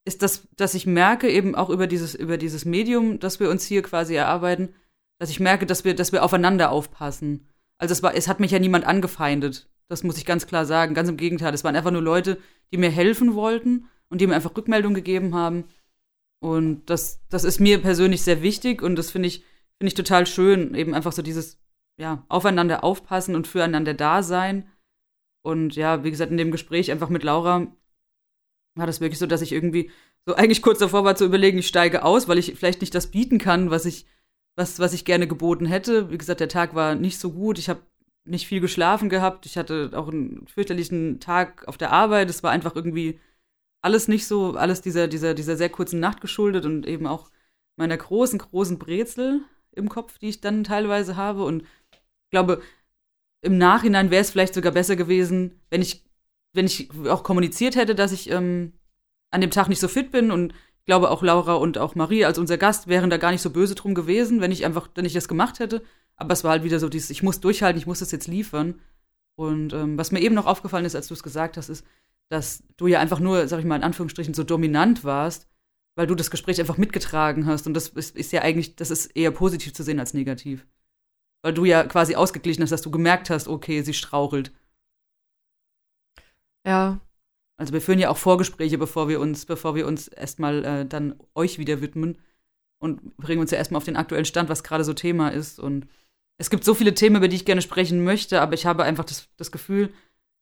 ist, 0.05 0.23
dass, 0.23 0.49
dass 0.57 0.75
ich 0.75 0.87
merke, 0.87 1.31
eben 1.31 1.55
auch 1.55 1.71
über 1.71 1.87
dieses, 1.87 2.15
über 2.15 2.39
dieses 2.39 2.65
Medium, 2.65 3.21
das 3.21 3.41
wir 3.41 3.51
uns 3.51 3.65
hier 3.65 3.83
quasi 3.83 4.15
erarbeiten, 4.15 4.75
dass 5.19 5.31
ich 5.31 5.41
merke, 5.41 5.67
dass 5.67 5.85
wir, 5.85 5.95
dass 5.95 6.13
wir 6.13 6.25
aufeinander 6.25 6.71
aufpassen. 6.71 7.49
Also 7.79 7.93
es 7.93 8.03
war, 8.03 8.15
es 8.15 8.29
hat 8.29 8.41
mich 8.41 8.51
ja 8.51 8.59
niemand 8.59 8.87
angefeindet. 8.87 9.69
Das 9.89 10.03
muss 10.05 10.19
ich 10.19 10.27
ganz 10.27 10.47
klar 10.47 10.67
sagen. 10.67 10.95
Ganz 10.95 11.09
im 11.09 11.17
Gegenteil. 11.17 11.55
Es 11.55 11.65
waren 11.65 11.77
einfach 11.77 11.91
nur 11.91 12.03
Leute, 12.03 12.39
die 12.73 12.77
mir 12.77 12.91
helfen 12.91 13.35
wollten 13.35 13.89
und 14.11 14.21
die 14.21 14.27
mir 14.27 14.35
einfach 14.35 14.57
Rückmeldung 14.57 14.95
gegeben 14.95 15.35
haben. 15.35 15.65
Und 16.41 16.87
das, 16.87 17.21
das 17.29 17.45
ist 17.45 17.61
mir 17.61 17.81
persönlich 17.81 18.23
sehr 18.23 18.43
wichtig 18.43 18.83
und 18.83 18.97
das 18.97 19.11
finde 19.11 19.29
ich, 19.29 19.41
finde 19.79 19.89
ich 19.89 19.95
total 19.95 20.27
schön. 20.27 20.75
Eben 20.75 20.95
einfach 20.95 21.13
so 21.13 21.23
dieses, 21.23 21.59
ja, 21.99 22.25
aufeinander 22.29 22.85
aufpassen 22.85 23.35
und 23.35 23.47
füreinander 23.47 23.95
da 23.95 24.23
sein. 24.23 24.69
Und 25.43 25.77
ja, 25.77 26.05
wie 26.05 26.11
gesagt, 26.11 26.31
in 26.31 26.37
dem 26.37 26.51
Gespräch 26.51 26.91
einfach 26.91 27.09
mit 27.09 27.23
Laura 27.23 27.67
war 28.75 28.87
das 28.87 29.01
wirklich 29.01 29.19
so, 29.19 29.27
dass 29.27 29.43
ich 29.43 29.53
irgendwie 29.53 29.91
so 30.25 30.35
eigentlich 30.37 30.63
kurz 30.63 30.79
davor 30.79 31.05
war 31.05 31.17
zu 31.17 31.25
überlegen, 31.25 31.59
ich 31.59 31.67
steige 31.67 32.05
aus, 32.05 32.29
weil 32.29 32.39
ich 32.39 32.55
vielleicht 32.55 32.81
nicht 32.81 32.95
das 32.95 33.11
bieten 33.11 33.39
kann, 33.39 33.71
was 33.71 33.85
ich, 33.85 34.07
was, 34.59 34.81
was 34.81 34.93
ich 34.93 35.05
gerne 35.05 35.29
geboten 35.29 35.67
hätte. 35.67 36.11
Wie 36.11 36.19
gesagt, 36.19 36.41
der 36.41 36.49
Tag 36.49 36.75
war 36.75 36.97
nicht 36.97 37.21
so 37.21 37.31
gut. 37.33 37.59
Ich 37.59 37.69
habe 37.69 37.81
nicht 38.25 38.49
viel 38.49 38.61
geschlafen 38.61 39.09
gehabt. 39.09 39.47
Ich 39.47 39.57
hatte 39.57 39.93
auch 39.95 40.09
einen 40.09 40.47
fürchterlichen 40.49 41.21
Tag 41.21 41.67
auf 41.69 41.79
der 41.79 41.93
Arbeit. 41.93 42.29
Es 42.29 42.43
war 42.43 42.51
einfach 42.51 42.75
irgendwie 42.75 43.21
alles 43.83 44.09
nicht 44.09 44.27
so, 44.27 44.57
alles 44.57 44.83
dieser, 44.83 45.07
dieser, 45.07 45.35
dieser 45.35 45.57
sehr 45.57 45.71
kurzen 45.71 46.01
Nacht 46.01 46.21
geschuldet 46.21 46.67
und 46.67 46.87
eben 46.87 47.07
auch 47.07 47.31
meiner 47.77 47.97
großen, 47.97 48.41
großen 48.41 48.81
Brezel 48.81 49.43
im 49.71 49.89
Kopf, 49.89 50.19
die 50.19 50.29
ich 50.31 50.41
dann 50.41 50.65
teilweise 50.65 51.15
habe. 51.15 51.45
Und 51.45 51.63
ich 51.63 52.31
glaube, 52.31 52.61
im 53.41 53.59
Nachhinein 53.59 54.11
wäre 54.11 54.23
es 54.23 54.31
vielleicht 54.31 54.55
sogar 54.55 54.73
besser 54.73 54.97
gewesen, 54.97 55.61
wenn 55.71 55.83
ich, 55.83 56.05
wenn 56.53 56.67
ich 56.67 56.91
auch 57.09 57.23
kommuniziert 57.23 57.77
hätte, 57.77 57.95
dass 57.95 58.11
ich 58.11 58.29
ähm, 58.31 58.73
an 59.31 59.41
dem 59.41 59.53
Tag 59.53 59.69
nicht 59.69 59.81
so 59.81 59.87
fit 59.87 60.11
bin 60.11 60.33
und 60.33 60.53
glaube 60.89 61.11
auch 61.11 61.23
Laura 61.23 61.53
und 61.53 61.77
auch 61.77 61.95
Marie 61.95 62.25
als 62.25 62.39
unser 62.39 62.57
Gast 62.57 62.89
wären 62.89 63.11
da 63.11 63.19
gar 63.19 63.31
nicht 63.31 63.43
so 63.43 63.51
böse 63.51 63.75
drum 63.75 63.95
gewesen, 63.95 64.41
wenn 64.41 64.51
ich 64.51 64.65
einfach, 64.65 64.89
wenn 64.95 65.05
ich 65.05 65.13
das 65.13 65.29
gemacht 65.29 65.59
hätte. 65.59 65.83
Aber 66.17 66.33
es 66.33 66.45
war 66.45 66.53
halt 66.53 66.65
wieder 66.65 66.81
so 66.81 66.89
dieses, 66.89 67.11
ich 67.11 67.23
muss 67.23 67.41
durchhalten, 67.41 67.79
ich 67.79 67.87
muss 67.87 67.99
das 67.99 68.11
jetzt 68.11 68.27
liefern. 68.27 68.81
Und 69.37 69.75
ähm, 69.75 69.99
was 69.99 70.13
mir 70.13 70.21
eben 70.21 70.35
noch 70.35 70.47
aufgefallen 70.47 70.87
ist, 70.87 70.97
als 70.97 71.09
du 71.09 71.15
es 71.15 71.23
gesagt 71.23 71.59
hast, 71.59 71.69
ist, 71.69 71.85
dass 72.31 72.63
du 72.79 72.87
ja 72.87 73.01
einfach 73.01 73.21
nur, 73.21 73.49
sag 73.49 73.59
ich 73.59 73.67
mal 73.67 73.77
in 73.77 73.83
Anführungsstrichen, 73.83 74.33
so 74.33 74.45
dominant 74.45 75.05
warst, 75.05 75.47
weil 75.95 76.07
du 76.07 76.15
das 76.15 76.31
Gespräch 76.31 76.59
einfach 76.59 76.79
mitgetragen 76.79 77.45
hast. 77.45 77.67
Und 77.67 77.75
das 77.75 77.89
ist, 77.89 78.17
ist 78.17 78.33
ja 78.33 78.41
eigentlich, 78.41 78.75
das 78.75 78.91
ist 78.91 79.15
eher 79.15 79.31
positiv 79.31 79.75
zu 79.75 79.83
sehen 79.83 80.01
als 80.01 80.15
negativ. 80.15 80.67
Weil 81.43 81.53
du 81.53 81.67
ja 81.67 81.85
quasi 81.85 82.15
ausgeglichen 82.15 82.63
hast, 82.63 82.71
dass 82.71 82.83
du 82.83 82.91
gemerkt 82.91 83.29
hast, 83.29 83.47
okay, 83.47 83.83
sie 83.83 83.93
strauchelt. 83.93 84.53
Ja, 86.65 86.99
Also 87.59 87.73
wir 87.73 87.81
führen 87.81 87.99
ja 87.99 88.09
auch 88.09 88.17
Vorgespräche, 88.17 88.79
bevor 88.79 89.09
wir 89.09 89.21
uns, 89.21 89.45
bevor 89.45 89.75
wir 89.75 89.87
uns 89.87 90.09
erstmal 90.09 90.65
äh, 90.65 90.87
dann 90.87 91.19
euch 91.35 91.59
wieder 91.59 91.81
widmen 91.83 92.19
und 92.79 93.17
bringen 93.17 93.41
uns 93.41 93.51
ja 93.51 93.59
erstmal 93.59 93.79
auf 93.79 93.85
den 93.85 93.97
aktuellen 93.97 94.25
Stand, 94.25 94.49
was 94.49 94.63
gerade 94.63 94.85
so 94.85 94.95
Thema 94.95 95.29
ist. 95.31 95.59
Und 95.59 95.89
es 96.39 96.51
gibt 96.51 96.65
so 96.65 96.73
viele 96.75 96.95
Themen, 96.95 97.17
über 97.17 97.29
die 97.29 97.37
ich 97.37 97.45
gerne 97.45 97.61
sprechen 97.61 98.05
möchte, 98.05 98.41
aber 98.41 98.55
ich 98.55 98.65
habe 98.65 98.85
einfach 98.85 99.05
das, 99.05 99.29
das 99.37 99.51
Gefühl, 99.51 99.93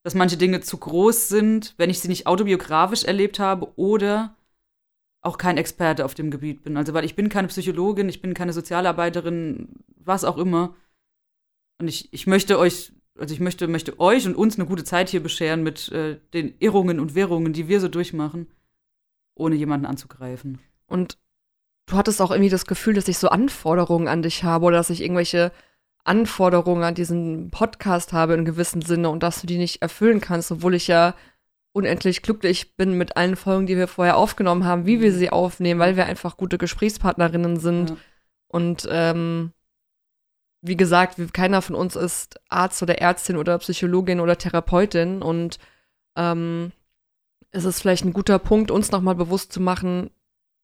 dass 0.04 0.14
manche 0.14 0.36
Dinge 0.36 0.60
zu 0.60 0.76
groß 0.76 1.28
sind, 1.28 1.74
wenn 1.78 1.90
ich 1.90 2.00
sie 2.00 2.08
nicht 2.08 2.26
autobiografisch 2.26 3.04
erlebt 3.04 3.38
habe 3.38 3.72
oder 3.76 4.36
auch 5.22 5.38
kein 5.38 5.56
Experte 5.56 6.04
auf 6.04 6.14
dem 6.14 6.30
Gebiet 6.30 6.62
bin. 6.62 6.76
Also 6.76 6.94
weil 6.94 7.04
ich 7.04 7.16
bin 7.16 7.28
keine 7.28 7.48
Psychologin, 7.48 8.08
ich 8.08 8.22
bin 8.22 8.34
keine 8.34 8.52
Sozialarbeiterin, 8.52 9.70
was 9.96 10.24
auch 10.24 10.36
immer. 10.36 10.76
Und 11.80 11.88
ich, 11.88 12.12
ich 12.12 12.26
möchte 12.26 12.58
euch, 12.58 12.92
also 13.18 13.32
ich 13.32 13.40
möchte, 13.40 13.68
möchte 13.68 13.98
euch 14.00 14.26
und 14.26 14.34
uns 14.34 14.56
eine 14.58 14.66
gute 14.66 14.84
Zeit 14.84 15.08
hier 15.08 15.22
bescheren 15.22 15.62
mit 15.62 15.90
äh, 15.92 16.18
den 16.34 16.54
Irrungen 16.58 17.00
und 17.00 17.14
Wirrungen, 17.14 17.52
die 17.52 17.68
wir 17.68 17.80
so 17.80 17.88
durchmachen, 17.88 18.46
ohne 19.34 19.54
jemanden 19.54 19.86
anzugreifen. 19.86 20.58
Und 20.86 21.18
du 21.86 21.96
hattest 21.96 22.20
auch 22.20 22.30
irgendwie 22.30 22.50
das 22.50 22.66
Gefühl, 22.66 22.94
dass 22.94 23.08
ich 23.08 23.18
so 23.18 23.28
Anforderungen 23.28 24.08
an 24.08 24.22
dich 24.22 24.44
habe 24.44 24.66
oder 24.66 24.76
dass 24.76 24.90
ich 24.90 25.02
irgendwelche 25.02 25.52
Anforderungen 26.04 26.84
an 26.84 26.94
diesen 26.94 27.50
Podcast 27.50 28.12
habe 28.12 28.34
in 28.34 28.44
gewissem 28.44 28.82
Sinne 28.82 29.10
und 29.10 29.22
dass 29.22 29.40
du 29.40 29.46
die 29.46 29.58
nicht 29.58 29.82
erfüllen 29.82 30.20
kannst, 30.20 30.52
obwohl 30.52 30.74
ich 30.74 30.86
ja 30.86 31.14
unendlich 31.72 32.22
glücklich 32.22 32.76
bin 32.76 32.96
mit 32.96 33.16
allen 33.16 33.36
Folgen, 33.36 33.66
die 33.66 33.76
wir 33.76 33.88
vorher 33.88 34.16
aufgenommen 34.16 34.64
haben, 34.64 34.86
wie 34.86 35.00
wir 35.00 35.12
sie 35.12 35.30
aufnehmen, 35.30 35.80
weil 35.80 35.96
wir 35.96 36.06
einfach 36.06 36.36
gute 36.36 36.58
Gesprächspartnerinnen 36.58 37.58
sind. 37.58 37.90
Ja. 37.90 37.96
Und 38.48 38.88
ähm, 38.90 39.52
wie 40.62 40.76
gesagt, 40.76 41.16
keiner 41.32 41.62
von 41.62 41.76
uns 41.76 41.96
ist 41.96 42.40
Arzt 42.48 42.82
oder 42.82 42.98
Ärztin 42.98 43.36
oder 43.36 43.58
Psychologin 43.58 44.20
oder 44.20 44.36
Therapeutin. 44.36 45.22
Und 45.22 45.58
ähm, 46.16 46.72
es 47.50 47.64
ist 47.64 47.80
vielleicht 47.80 48.04
ein 48.04 48.12
guter 48.12 48.38
Punkt, 48.38 48.70
uns 48.70 48.90
nochmal 48.90 49.14
bewusst 49.14 49.52
zu 49.52 49.60
machen, 49.60 50.10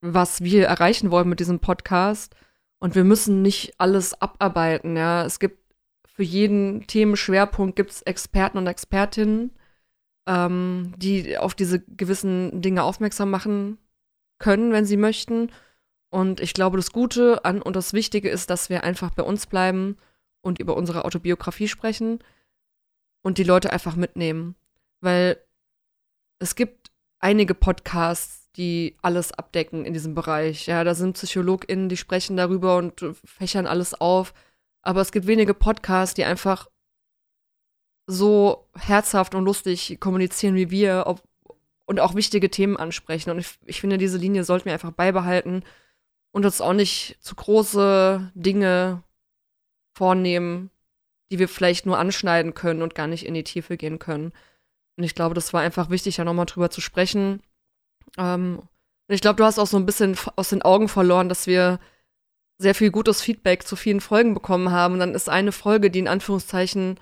was 0.00 0.42
wir 0.42 0.66
erreichen 0.66 1.10
wollen 1.10 1.28
mit 1.28 1.40
diesem 1.40 1.60
Podcast. 1.60 2.34
Und 2.78 2.94
wir 2.94 3.04
müssen 3.04 3.42
nicht 3.42 3.74
alles 3.78 4.20
abarbeiten. 4.20 4.96
Ja, 4.96 5.24
es 5.24 5.38
gibt 5.38 5.62
für 6.14 6.24
jeden 6.24 6.86
Themenschwerpunkt 6.86 7.76
gibt's 7.76 8.02
Experten 8.02 8.58
und 8.58 8.66
Expertinnen, 8.66 9.52
ähm, 10.26 10.92
die 10.98 11.38
auf 11.38 11.54
diese 11.54 11.80
gewissen 11.80 12.60
Dinge 12.60 12.82
aufmerksam 12.82 13.30
machen 13.30 13.78
können, 14.38 14.72
wenn 14.72 14.84
sie 14.84 14.96
möchten. 14.96 15.50
Und 16.12 16.40
ich 16.40 16.52
glaube, 16.52 16.76
das 16.76 16.92
Gute 16.92 17.42
an 17.46 17.62
und 17.62 17.74
das 17.74 17.94
Wichtige 17.94 18.28
ist, 18.28 18.50
dass 18.50 18.68
wir 18.68 18.84
einfach 18.84 19.10
bei 19.14 19.22
uns 19.22 19.46
bleiben 19.46 19.96
und 20.42 20.58
über 20.58 20.76
unsere 20.76 21.06
Autobiografie 21.06 21.68
sprechen 21.68 22.18
und 23.22 23.38
die 23.38 23.44
Leute 23.44 23.72
einfach 23.72 23.96
mitnehmen. 23.96 24.54
Weil 25.00 25.38
es 26.38 26.54
gibt 26.54 26.90
einige 27.18 27.54
Podcasts, 27.54 28.50
die 28.56 28.98
alles 29.00 29.32
abdecken 29.32 29.86
in 29.86 29.94
diesem 29.94 30.14
Bereich. 30.14 30.66
Ja, 30.66 30.84
da 30.84 30.94
sind 30.94 31.14
PsychologInnen, 31.14 31.88
die 31.88 31.96
sprechen 31.96 32.36
darüber 32.36 32.76
und 32.76 33.02
fächern 33.24 33.66
alles 33.66 33.94
auf. 33.98 34.34
aber 34.82 35.00
es 35.00 35.12
gibt 35.12 35.26
wenige 35.26 35.54
Podcasts, 35.54 36.14
die 36.14 36.24
einfach 36.24 36.68
so 38.06 38.68
herzhaft 38.76 39.34
und 39.34 39.46
lustig 39.46 39.96
kommunizieren 39.98 40.56
wie 40.56 40.70
wir 40.70 41.04
ob, 41.06 41.22
und 41.86 42.00
auch 42.00 42.14
wichtige 42.14 42.50
Themen 42.50 42.76
ansprechen. 42.76 43.30
Und 43.30 43.38
ich, 43.38 43.58
ich 43.64 43.80
finde, 43.80 43.96
diese 43.96 44.18
Linie 44.18 44.44
sollten 44.44 44.66
wir 44.66 44.74
einfach 44.74 44.92
beibehalten 44.92 45.64
und 46.32 46.44
uns 46.44 46.60
auch 46.60 46.72
nicht 46.72 47.16
zu 47.20 47.34
große 47.34 48.32
Dinge 48.34 49.02
vornehmen, 49.94 50.70
die 51.30 51.38
wir 51.38 51.48
vielleicht 51.48 51.86
nur 51.86 51.98
anschneiden 51.98 52.54
können 52.54 52.82
und 52.82 52.94
gar 52.94 53.06
nicht 53.06 53.24
in 53.24 53.34
die 53.34 53.44
Tiefe 53.44 53.76
gehen 53.76 53.98
können. 53.98 54.32
Und 54.96 55.04
ich 55.04 55.14
glaube, 55.14 55.34
das 55.34 55.52
war 55.52 55.60
einfach 55.60 55.90
wichtig, 55.90 56.16
da 56.16 56.24
nochmal 56.24 56.46
drüber 56.46 56.70
zu 56.70 56.80
sprechen. 56.80 57.42
Ähm, 58.18 58.58
und 59.08 59.14
ich 59.14 59.20
glaube, 59.20 59.36
du 59.36 59.44
hast 59.44 59.58
auch 59.58 59.66
so 59.66 59.76
ein 59.76 59.86
bisschen 59.86 60.16
aus 60.36 60.50
den 60.50 60.62
Augen 60.62 60.88
verloren, 60.88 61.28
dass 61.28 61.46
wir 61.46 61.78
sehr 62.58 62.74
viel 62.74 62.90
gutes 62.90 63.20
Feedback 63.20 63.66
zu 63.66 63.76
vielen 63.76 64.00
Folgen 64.00 64.34
bekommen 64.34 64.70
haben. 64.70 64.94
Und 64.94 65.00
dann 65.00 65.14
ist 65.14 65.28
eine 65.28 65.52
Folge, 65.52 65.90
die 65.90 65.98
in 65.98 66.08
Anführungszeichen 66.08 66.98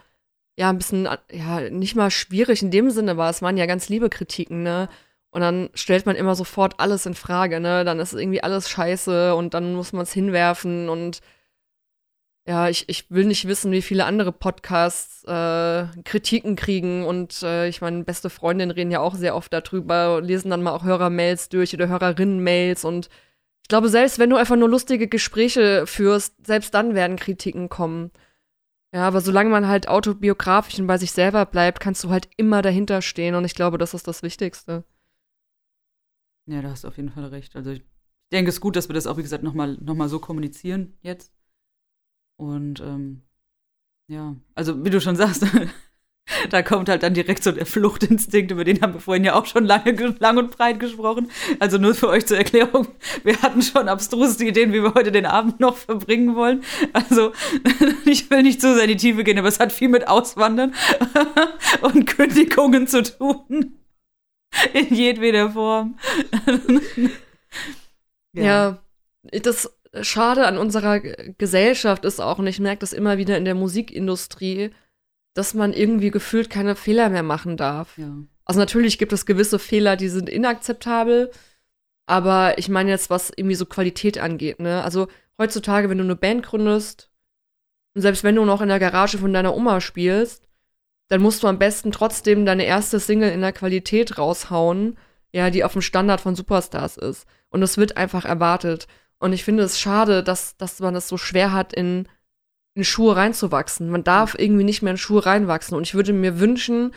ja 0.56 0.70
ein 0.70 0.78
bisschen, 0.78 1.08
ja, 1.30 1.70
nicht 1.70 1.96
mal 1.96 2.10
schwierig 2.10 2.62
in 2.62 2.70
dem 2.70 2.90
Sinne 2.90 3.16
war. 3.16 3.30
Es 3.30 3.42
waren 3.42 3.56
ja 3.56 3.66
ganz 3.66 3.88
liebe 3.88 4.10
Kritiken, 4.10 4.62
ne? 4.62 4.88
Und 5.30 5.42
dann 5.42 5.70
stellt 5.74 6.06
man 6.06 6.16
immer 6.16 6.34
sofort 6.34 6.80
alles 6.80 7.06
in 7.06 7.14
Frage, 7.14 7.60
ne? 7.60 7.84
Dann 7.84 8.00
ist 8.00 8.14
irgendwie 8.14 8.42
alles 8.42 8.68
scheiße 8.68 9.34
und 9.34 9.54
dann 9.54 9.74
muss 9.74 9.92
man 9.92 10.02
es 10.02 10.12
hinwerfen 10.12 10.88
und 10.88 11.20
ja, 12.48 12.68
ich, 12.68 12.88
ich 12.88 13.10
will 13.10 13.26
nicht 13.26 13.46
wissen, 13.46 13.70
wie 13.70 13.82
viele 13.82 14.06
andere 14.06 14.32
Podcasts 14.32 15.22
äh, 15.24 15.86
Kritiken 16.04 16.56
kriegen 16.56 17.04
und 17.06 17.42
äh, 17.42 17.68
ich 17.68 17.80
meine, 17.80 18.02
beste 18.02 18.30
Freundinnen 18.30 18.70
reden 18.72 18.90
ja 18.90 19.00
auch 19.00 19.14
sehr 19.14 19.36
oft 19.36 19.52
darüber, 19.52 20.20
lesen 20.20 20.50
dann 20.50 20.62
mal 20.62 20.72
auch 20.72 20.84
Hörermails 20.84 21.48
durch 21.50 21.74
oder 21.74 21.88
Hörerinnenmails 21.88 22.84
und 22.84 23.08
ich 23.62 23.68
glaube, 23.68 23.88
selbst 23.88 24.18
wenn 24.18 24.30
du 24.30 24.36
einfach 24.36 24.56
nur 24.56 24.68
lustige 24.68 25.06
Gespräche 25.06 25.86
führst, 25.86 26.44
selbst 26.44 26.74
dann 26.74 26.94
werden 26.96 27.16
Kritiken 27.16 27.68
kommen. 27.68 28.10
Ja, 28.92 29.06
aber 29.06 29.20
solange 29.20 29.50
man 29.50 29.68
halt 29.68 29.86
autobiografisch 29.88 30.78
und 30.80 30.88
bei 30.88 30.98
sich 30.98 31.12
selber 31.12 31.46
bleibt, 31.46 31.78
kannst 31.80 32.02
du 32.02 32.10
halt 32.10 32.28
immer 32.36 32.62
dahinter 32.62 33.02
stehen 33.02 33.36
und 33.36 33.44
ich 33.44 33.54
glaube, 33.54 33.78
das 33.78 33.94
ist 33.94 34.08
das 34.08 34.22
Wichtigste. 34.24 34.84
Ja, 36.50 36.62
da 36.62 36.70
hast 36.70 36.82
du 36.82 36.88
auf 36.88 36.96
jeden 36.96 37.10
Fall 37.10 37.26
recht. 37.26 37.54
Also 37.54 37.70
ich 37.70 37.82
denke, 38.32 38.48
es 38.48 38.56
ist 38.56 38.60
gut, 38.60 38.74
dass 38.74 38.88
wir 38.88 38.94
das 38.94 39.06
auch, 39.06 39.16
wie 39.16 39.22
gesagt, 39.22 39.44
nochmal 39.44 39.78
noch 39.80 39.94
mal 39.94 40.08
so 40.08 40.18
kommunizieren 40.18 40.98
jetzt. 41.00 41.32
Und 42.36 42.80
ähm, 42.80 43.22
ja, 44.08 44.34
also 44.56 44.84
wie 44.84 44.90
du 44.90 45.00
schon 45.00 45.14
sagst, 45.14 45.46
da 46.50 46.62
kommt 46.62 46.88
halt 46.88 47.04
dann 47.04 47.14
direkt 47.14 47.44
so 47.44 47.52
der 47.52 47.66
Fluchtinstinkt, 47.66 48.50
über 48.50 48.64
den 48.64 48.80
haben 48.80 48.94
wir 48.94 49.00
vorhin 49.00 49.22
ja 49.22 49.34
auch 49.34 49.46
schon 49.46 49.64
lange, 49.64 49.92
lang 50.18 50.38
und 50.38 50.50
breit 50.50 50.80
gesprochen. 50.80 51.30
Also 51.60 51.78
nur 51.78 51.94
für 51.94 52.08
euch 52.08 52.26
zur 52.26 52.38
Erklärung, 52.38 52.88
wir 53.22 53.40
hatten 53.42 53.62
schon 53.62 53.88
abstruse 53.88 54.44
Ideen, 54.44 54.72
wie 54.72 54.82
wir 54.82 54.94
heute 54.94 55.12
den 55.12 55.26
Abend 55.26 55.60
noch 55.60 55.76
verbringen 55.76 56.34
wollen. 56.34 56.64
Also 56.92 57.32
ich 58.06 58.28
will 58.28 58.42
nicht 58.42 58.60
zu 58.60 58.74
sehr 58.74 58.84
in 58.84 58.90
die 58.90 58.96
Tiefe 58.96 59.22
gehen, 59.22 59.38
aber 59.38 59.48
es 59.48 59.60
hat 59.60 59.70
viel 59.70 59.88
mit 59.88 60.08
Auswandern 60.08 60.74
und 61.82 62.06
Kündigungen 62.08 62.88
zu 62.88 63.04
tun. 63.04 63.79
In 64.74 64.94
jedweder 64.94 65.50
Form. 65.50 65.98
Ja. 68.32 68.44
ja, 68.44 68.78
das 69.42 69.76
Schade 70.02 70.46
an 70.46 70.56
unserer 70.56 71.00
Gesellschaft 71.00 72.04
ist 72.04 72.20
auch, 72.20 72.38
und 72.38 72.46
ich 72.46 72.60
merke 72.60 72.78
das 72.78 72.92
immer 72.92 73.18
wieder 73.18 73.36
in 73.36 73.44
der 73.44 73.56
Musikindustrie, 73.56 74.70
dass 75.34 75.52
man 75.52 75.72
irgendwie 75.72 76.12
gefühlt 76.12 76.48
keine 76.48 76.76
Fehler 76.76 77.08
mehr 77.08 77.24
machen 77.24 77.56
darf. 77.56 77.98
Ja. 77.98 78.18
Also 78.44 78.60
natürlich 78.60 78.98
gibt 78.98 79.12
es 79.12 79.26
gewisse 79.26 79.58
Fehler, 79.58 79.96
die 79.96 80.08
sind 80.08 80.28
inakzeptabel, 80.28 81.30
aber 82.06 82.58
ich 82.58 82.68
meine 82.68 82.90
jetzt, 82.90 83.10
was 83.10 83.32
irgendwie 83.34 83.56
so 83.56 83.66
Qualität 83.66 84.18
angeht, 84.18 84.60
ne? 84.60 84.82
Also 84.82 85.08
heutzutage, 85.38 85.88
wenn 85.90 85.98
du 85.98 86.04
eine 86.04 86.16
Band 86.16 86.44
gründest, 86.44 87.10
und 87.94 88.02
selbst 88.02 88.22
wenn 88.22 88.36
du 88.36 88.44
noch 88.44 88.60
in 88.60 88.68
der 88.68 88.78
Garage 88.78 89.18
von 89.18 89.32
deiner 89.32 89.54
Oma 89.56 89.80
spielst, 89.80 90.48
dann 91.10 91.22
musst 91.22 91.42
du 91.42 91.48
am 91.48 91.58
besten 91.58 91.90
trotzdem 91.90 92.46
deine 92.46 92.64
erste 92.64 93.00
Single 93.00 93.32
in 93.32 93.40
der 93.40 93.52
Qualität 93.52 94.16
raushauen, 94.16 94.96
ja, 95.32 95.50
die 95.50 95.64
auf 95.64 95.72
dem 95.72 95.82
Standard 95.82 96.20
von 96.20 96.36
Superstars 96.36 96.96
ist. 96.96 97.26
Und 97.50 97.60
das 97.60 97.76
wird 97.76 97.96
einfach 97.96 98.24
erwartet. 98.24 98.86
Und 99.18 99.32
ich 99.32 99.42
finde 99.42 99.64
es 99.64 99.80
schade, 99.80 100.22
dass, 100.22 100.56
dass 100.56 100.78
man 100.78 100.94
das 100.94 101.08
so 101.08 101.16
schwer 101.16 101.52
hat, 101.52 101.72
in, 101.72 102.08
in 102.74 102.84
Schuhe 102.84 103.16
reinzuwachsen. 103.16 103.90
Man 103.90 104.04
darf 104.04 104.36
irgendwie 104.38 104.62
nicht 104.62 104.82
mehr 104.82 104.92
in 104.92 104.98
Schuhe 104.98 105.26
reinwachsen. 105.26 105.76
Und 105.76 105.82
ich 105.82 105.94
würde 105.94 106.12
mir 106.12 106.38
wünschen, 106.38 106.94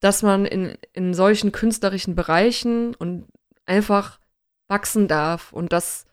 dass 0.00 0.22
man 0.22 0.44
in, 0.44 0.76
in 0.92 1.14
solchen 1.14 1.50
künstlerischen 1.50 2.14
Bereichen 2.14 2.94
und 2.94 3.26
einfach 3.64 4.20
wachsen 4.68 5.08
darf 5.08 5.54
und 5.54 5.72
dass 5.72 6.04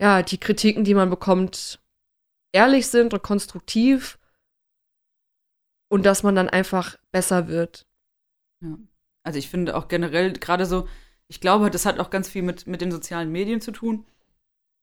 ja 0.00 0.22
die 0.22 0.38
Kritiken, 0.38 0.84
die 0.84 0.94
man 0.94 1.10
bekommt, 1.10 1.80
ehrlich 2.52 2.86
sind 2.86 3.12
und 3.12 3.22
konstruktiv 3.24 4.16
und 5.88 6.06
dass 6.06 6.22
man 6.22 6.34
dann 6.34 6.48
einfach 6.48 6.96
besser 7.10 7.48
wird. 7.48 7.86
Ja. 8.62 8.78
Also 9.24 9.38
ich 9.38 9.48
finde 9.48 9.76
auch 9.76 9.88
generell 9.88 10.32
gerade 10.32 10.66
so, 10.66 10.88
ich 11.28 11.40
glaube, 11.40 11.70
das 11.70 11.86
hat 11.86 11.98
auch 11.98 12.10
ganz 12.10 12.28
viel 12.28 12.42
mit, 12.42 12.66
mit 12.66 12.80
den 12.80 12.90
sozialen 12.90 13.30
Medien 13.30 13.60
zu 13.60 13.72
tun, 13.72 14.06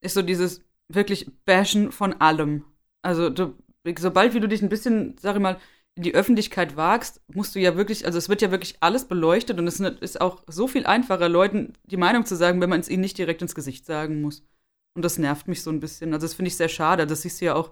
ist 0.02 0.14
so 0.14 0.22
dieses 0.22 0.62
wirklich 0.88 1.32
Bashen 1.46 1.92
von 1.92 2.14
allem. 2.22 2.64
Also 3.02 3.30
du, 3.30 3.56
sobald 3.98 4.34
wie 4.34 4.40
du 4.40 4.48
dich 4.48 4.62
ein 4.62 4.70
bisschen, 4.70 5.18
sag 5.18 5.36
ich 5.36 5.42
mal, 5.42 5.60
in 5.96 6.04
die 6.04 6.14
Öffentlichkeit 6.14 6.76
wagst, 6.76 7.22
musst 7.34 7.56
du 7.56 7.60
ja 7.60 7.78
wirklich, 7.78 8.06
also 8.06 8.18
es 8.18 8.28
wird 8.28 8.42
ja 8.42 8.52
wirklich 8.52 8.78
alles 8.82 9.06
beleuchtet 9.06 9.58
und 9.58 9.68
es 9.68 9.80
ist 9.80 10.20
auch 10.20 10.44
so 10.48 10.68
viel 10.68 10.86
einfacher, 10.86 11.30
Leuten 11.30 11.74
die 11.86 11.98
Meinung 11.98 12.26
zu 12.26 12.36
sagen, 12.36 12.60
wenn 12.62 12.70
man 12.70 12.82
es 12.82 12.90
ihnen 12.90 13.02
nicht 13.02 13.18
direkt 13.18 13.42
ins 13.42 13.56
Gesicht 13.56 13.86
sagen 13.86 14.22
muss. 14.22 14.44
Und 14.94 15.04
das 15.04 15.18
nervt 15.18 15.48
mich 15.48 15.64
so 15.64 15.70
ein 15.72 15.80
bisschen. 15.80 16.14
Also 16.14 16.26
das 16.28 16.34
finde 16.34 16.48
ich 16.48 16.58
sehr 16.58 16.70
schade. 16.70 17.08
Das 17.08 17.22
siehst 17.22 17.42
du 17.42 17.46
ja 17.46 17.56
auch 17.56 17.72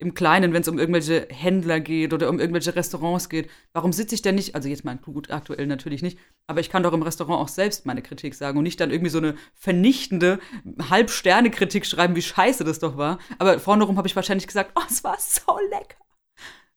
im 0.00 0.14
Kleinen, 0.14 0.52
wenn 0.52 0.62
es 0.62 0.68
um 0.68 0.78
irgendwelche 0.78 1.26
Händler 1.30 1.80
geht 1.80 2.12
oder 2.12 2.28
um 2.28 2.38
irgendwelche 2.38 2.76
Restaurants 2.76 3.28
geht. 3.28 3.50
Warum 3.72 3.92
sitze 3.92 4.14
ich 4.14 4.22
denn 4.22 4.36
nicht, 4.36 4.54
also 4.54 4.68
jetzt 4.68 4.84
mal 4.84 4.96
gut, 4.96 5.30
aktuell 5.30 5.66
natürlich 5.66 6.02
nicht, 6.02 6.18
aber 6.46 6.60
ich 6.60 6.70
kann 6.70 6.84
doch 6.84 6.92
im 6.92 7.02
Restaurant 7.02 7.40
auch 7.40 7.48
selbst 7.48 7.84
meine 7.84 8.02
Kritik 8.02 8.34
sagen 8.34 8.58
und 8.58 8.64
nicht 8.64 8.80
dann 8.80 8.92
irgendwie 8.92 9.10
so 9.10 9.18
eine 9.18 9.34
vernichtende 9.54 10.38
Halb-Sterne-Kritik 10.88 11.84
schreiben, 11.84 12.14
wie 12.14 12.22
scheiße 12.22 12.62
das 12.62 12.78
doch 12.78 12.96
war. 12.96 13.18
Aber 13.38 13.58
vorne 13.58 13.84
rum 13.84 13.96
habe 13.96 14.06
ich 14.06 14.14
wahrscheinlich 14.14 14.46
gesagt, 14.46 14.72
oh, 14.76 14.82
es 14.88 15.02
war 15.02 15.16
so 15.18 15.58
lecker. 15.70 15.96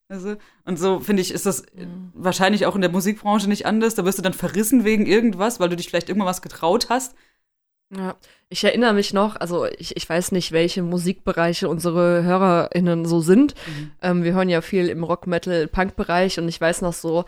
Also, 0.08 0.36
und 0.66 0.78
so 0.78 1.00
finde 1.00 1.22
ich, 1.22 1.30
ist 1.30 1.46
das 1.46 1.64
mhm. 1.74 2.10
wahrscheinlich 2.14 2.66
auch 2.66 2.74
in 2.74 2.82
der 2.82 2.90
Musikbranche 2.90 3.48
nicht 3.48 3.64
anders. 3.64 3.94
Da 3.94 4.04
wirst 4.04 4.18
du 4.18 4.22
dann 4.22 4.34
verrissen 4.34 4.84
wegen 4.84 5.06
irgendwas, 5.06 5.58
weil 5.58 5.70
du 5.70 5.76
dich 5.76 5.88
vielleicht 5.88 6.08
irgendwann 6.08 6.28
was 6.28 6.42
getraut 6.42 6.90
hast. 6.90 7.14
Ja, 7.94 8.16
ich 8.48 8.64
erinnere 8.64 8.94
mich 8.94 9.12
noch, 9.12 9.36
also 9.36 9.66
ich, 9.66 9.96
ich 9.96 10.08
weiß 10.08 10.32
nicht, 10.32 10.52
welche 10.52 10.82
Musikbereiche 10.82 11.68
unsere 11.68 12.22
HörerInnen 12.22 13.04
so 13.04 13.20
sind. 13.20 13.54
Mhm. 13.66 13.90
Ähm, 14.00 14.24
wir 14.24 14.32
hören 14.32 14.48
ja 14.48 14.62
viel 14.62 14.88
im 14.88 15.04
Rock, 15.04 15.26
Metal, 15.26 15.68
Punk-Bereich 15.68 16.38
und 16.38 16.48
ich 16.48 16.60
weiß 16.60 16.80
noch 16.80 16.94
so 16.94 17.26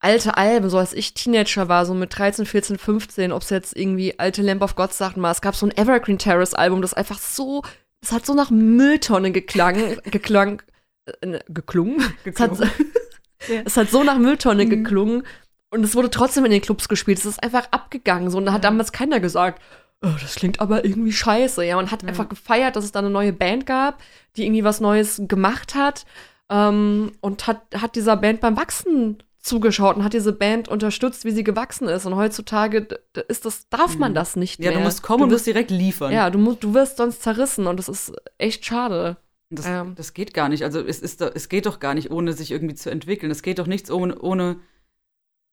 alte 0.00 0.36
Alben, 0.36 0.68
so 0.68 0.78
als 0.78 0.92
ich 0.92 1.14
Teenager 1.14 1.68
war, 1.68 1.86
so 1.86 1.94
mit 1.94 2.18
13, 2.18 2.44
14, 2.44 2.76
15, 2.76 3.32
ob 3.32 3.42
es 3.42 3.50
jetzt 3.50 3.76
irgendwie 3.76 4.18
alte 4.18 4.42
Lamp 4.42 4.62
of 4.62 4.74
God 4.74 4.92
Sachen 4.92 5.22
war. 5.22 5.30
Es 5.30 5.40
gab 5.40 5.54
so 5.54 5.64
ein 5.66 5.76
Evergreen 5.76 6.18
Terrace 6.18 6.54
Album, 6.54 6.82
das 6.82 6.92
einfach 6.92 7.18
so, 7.18 7.62
es 8.02 8.12
hat 8.12 8.26
so 8.26 8.34
nach 8.34 8.50
Mülltonne 8.50 9.30
geklang, 9.30 9.98
geklang, 10.04 10.62
äh, 11.06 11.38
geklungen. 11.48 12.02
Es 12.24 12.38
hat, 12.38 12.58
ja. 13.48 13.62
es 13.64 13.76
hat 13.76 13.90
so 13.90 14.02
nach 14.02 14.18
Mülltonne 14.18 14.66
mhm. 14.66 14.70
geklungen. 14.70 15.22
Und 15.70 15.84
es 15.84 15.94
wurde 15.94 16.10
trotzdem 16.10 16.44
in 16.44 16.50
den 16.50 16.60
Clubs 16.60 16.86
gespielt. 16.86 17.16
Es 17.16 17.24
ist 17.24 17.42
einfach 17.42 17.68
abgegangen. 17.70 18.28
So, 18.28 18.36
und 18.36 18.44
da 18.44 18.52
hat 18.52 18.64
damals 18.64 18.92
keiner 18.92 19.20
gesagt, 19.20 19.62
oh, 20.02 20.16
das 20.20 20.34
klingt 20.34 20.60
aber 20.60 20.84
irgendwie 20.84 21.12
scheiße. 21.12 21.64
Ja, 21.64 21.76
man 21.76 21.90
hat 21.90 22.02
mhm. 22.02 22.10
einfach 22.10 22.28
gefeiert, 22.28 22.76
dass 22.76 22.84
es 22.84 22.92
da 22.92 22.98
eine 22.98 23.10
neue 23.10 23.32
Band 23.32 23.66
gab, 23.66 24.02
die 24.36 24.44
irgendwie 24.44 24.64
was 24.64 24.80
Neues 24.80 25.22
gemacht 25.26 25.74
hat. 25.74 26.04
Ähm, 26.50 27.12
und 27.20 27.46
hat, 27.46 27.62
hat 27.74 27.96
dieser 27.96 28.16
Band 28.16 28.40
beim 28.40 28.56
Wachsen 28.56 29.22
zugeschaut 29.38 29.96
und 29.96 30.04
hat 30.04 30.12
diese 30.12 30.32
Band 30.32 30.68
unterstützt, 30.68 31.24
wie 31.24 31.30
sie 31.30 31.44
gewachsen 31.44 31.88
ist. 31.88 32.06
Und 32.06 32.16
heutzutage 32.16 32.86
ist 33.28 33.44
das, 33.44 33.68
darf 33.68 33.96
man 33.96 34.12
mhm. 34.12 34.16
das 34.16 34.36
nicht 34.36 34.58
ja, 34.58 34.64
mehr. 34.64 34.72
Ja, 34.72 34.78
du 34.78 34.84
musst 34.84 35.02
kommen 35.02 35.20
du 35.20 35.24
und 35.24 35.30
wirst 35.30 35.46
direkt 35.46 35.70
liefern. 35.70 36.12
Ja, 36.12 36.30
du, 36.30 36.38
musst, 36.38 36.62
du 36.62 36.74
wirst 36.74 36.98
sonst 36.98 37.22
zerrissen 37.22 37.66
und 37.66 37.78
das 37.78 37.88
ist 37.88 38.12
echt 38.38 38.64
schade. 38.64 39.16
Das, 39.50 39.66
ähm. 39.66 39.94
das 39.96 40.14
geht 40.14 40.32
gar 40.32 40.48
nicht. 40.48 40.64
Also 40.64 40.80
es, 40.80 41.00
ist, 41.00 41.20
es 41.20 41.48
geht 41.48 41.66
doch 41.66 41.80
gar 41.80 41.94
nicht, 41.94 42.10
ohne 42.10 42.32
sich 42.32 42.50
irgendwie 42.50 42.74
zu 42.74 42.90
entwickeln. 42.90 43.30
Es 43.30 43.42
geht 43.42 43.58
doch 43.58 43.66
nichts 43.66 43.90
ohne, 43.90 44.18
ohne 44.18 44.60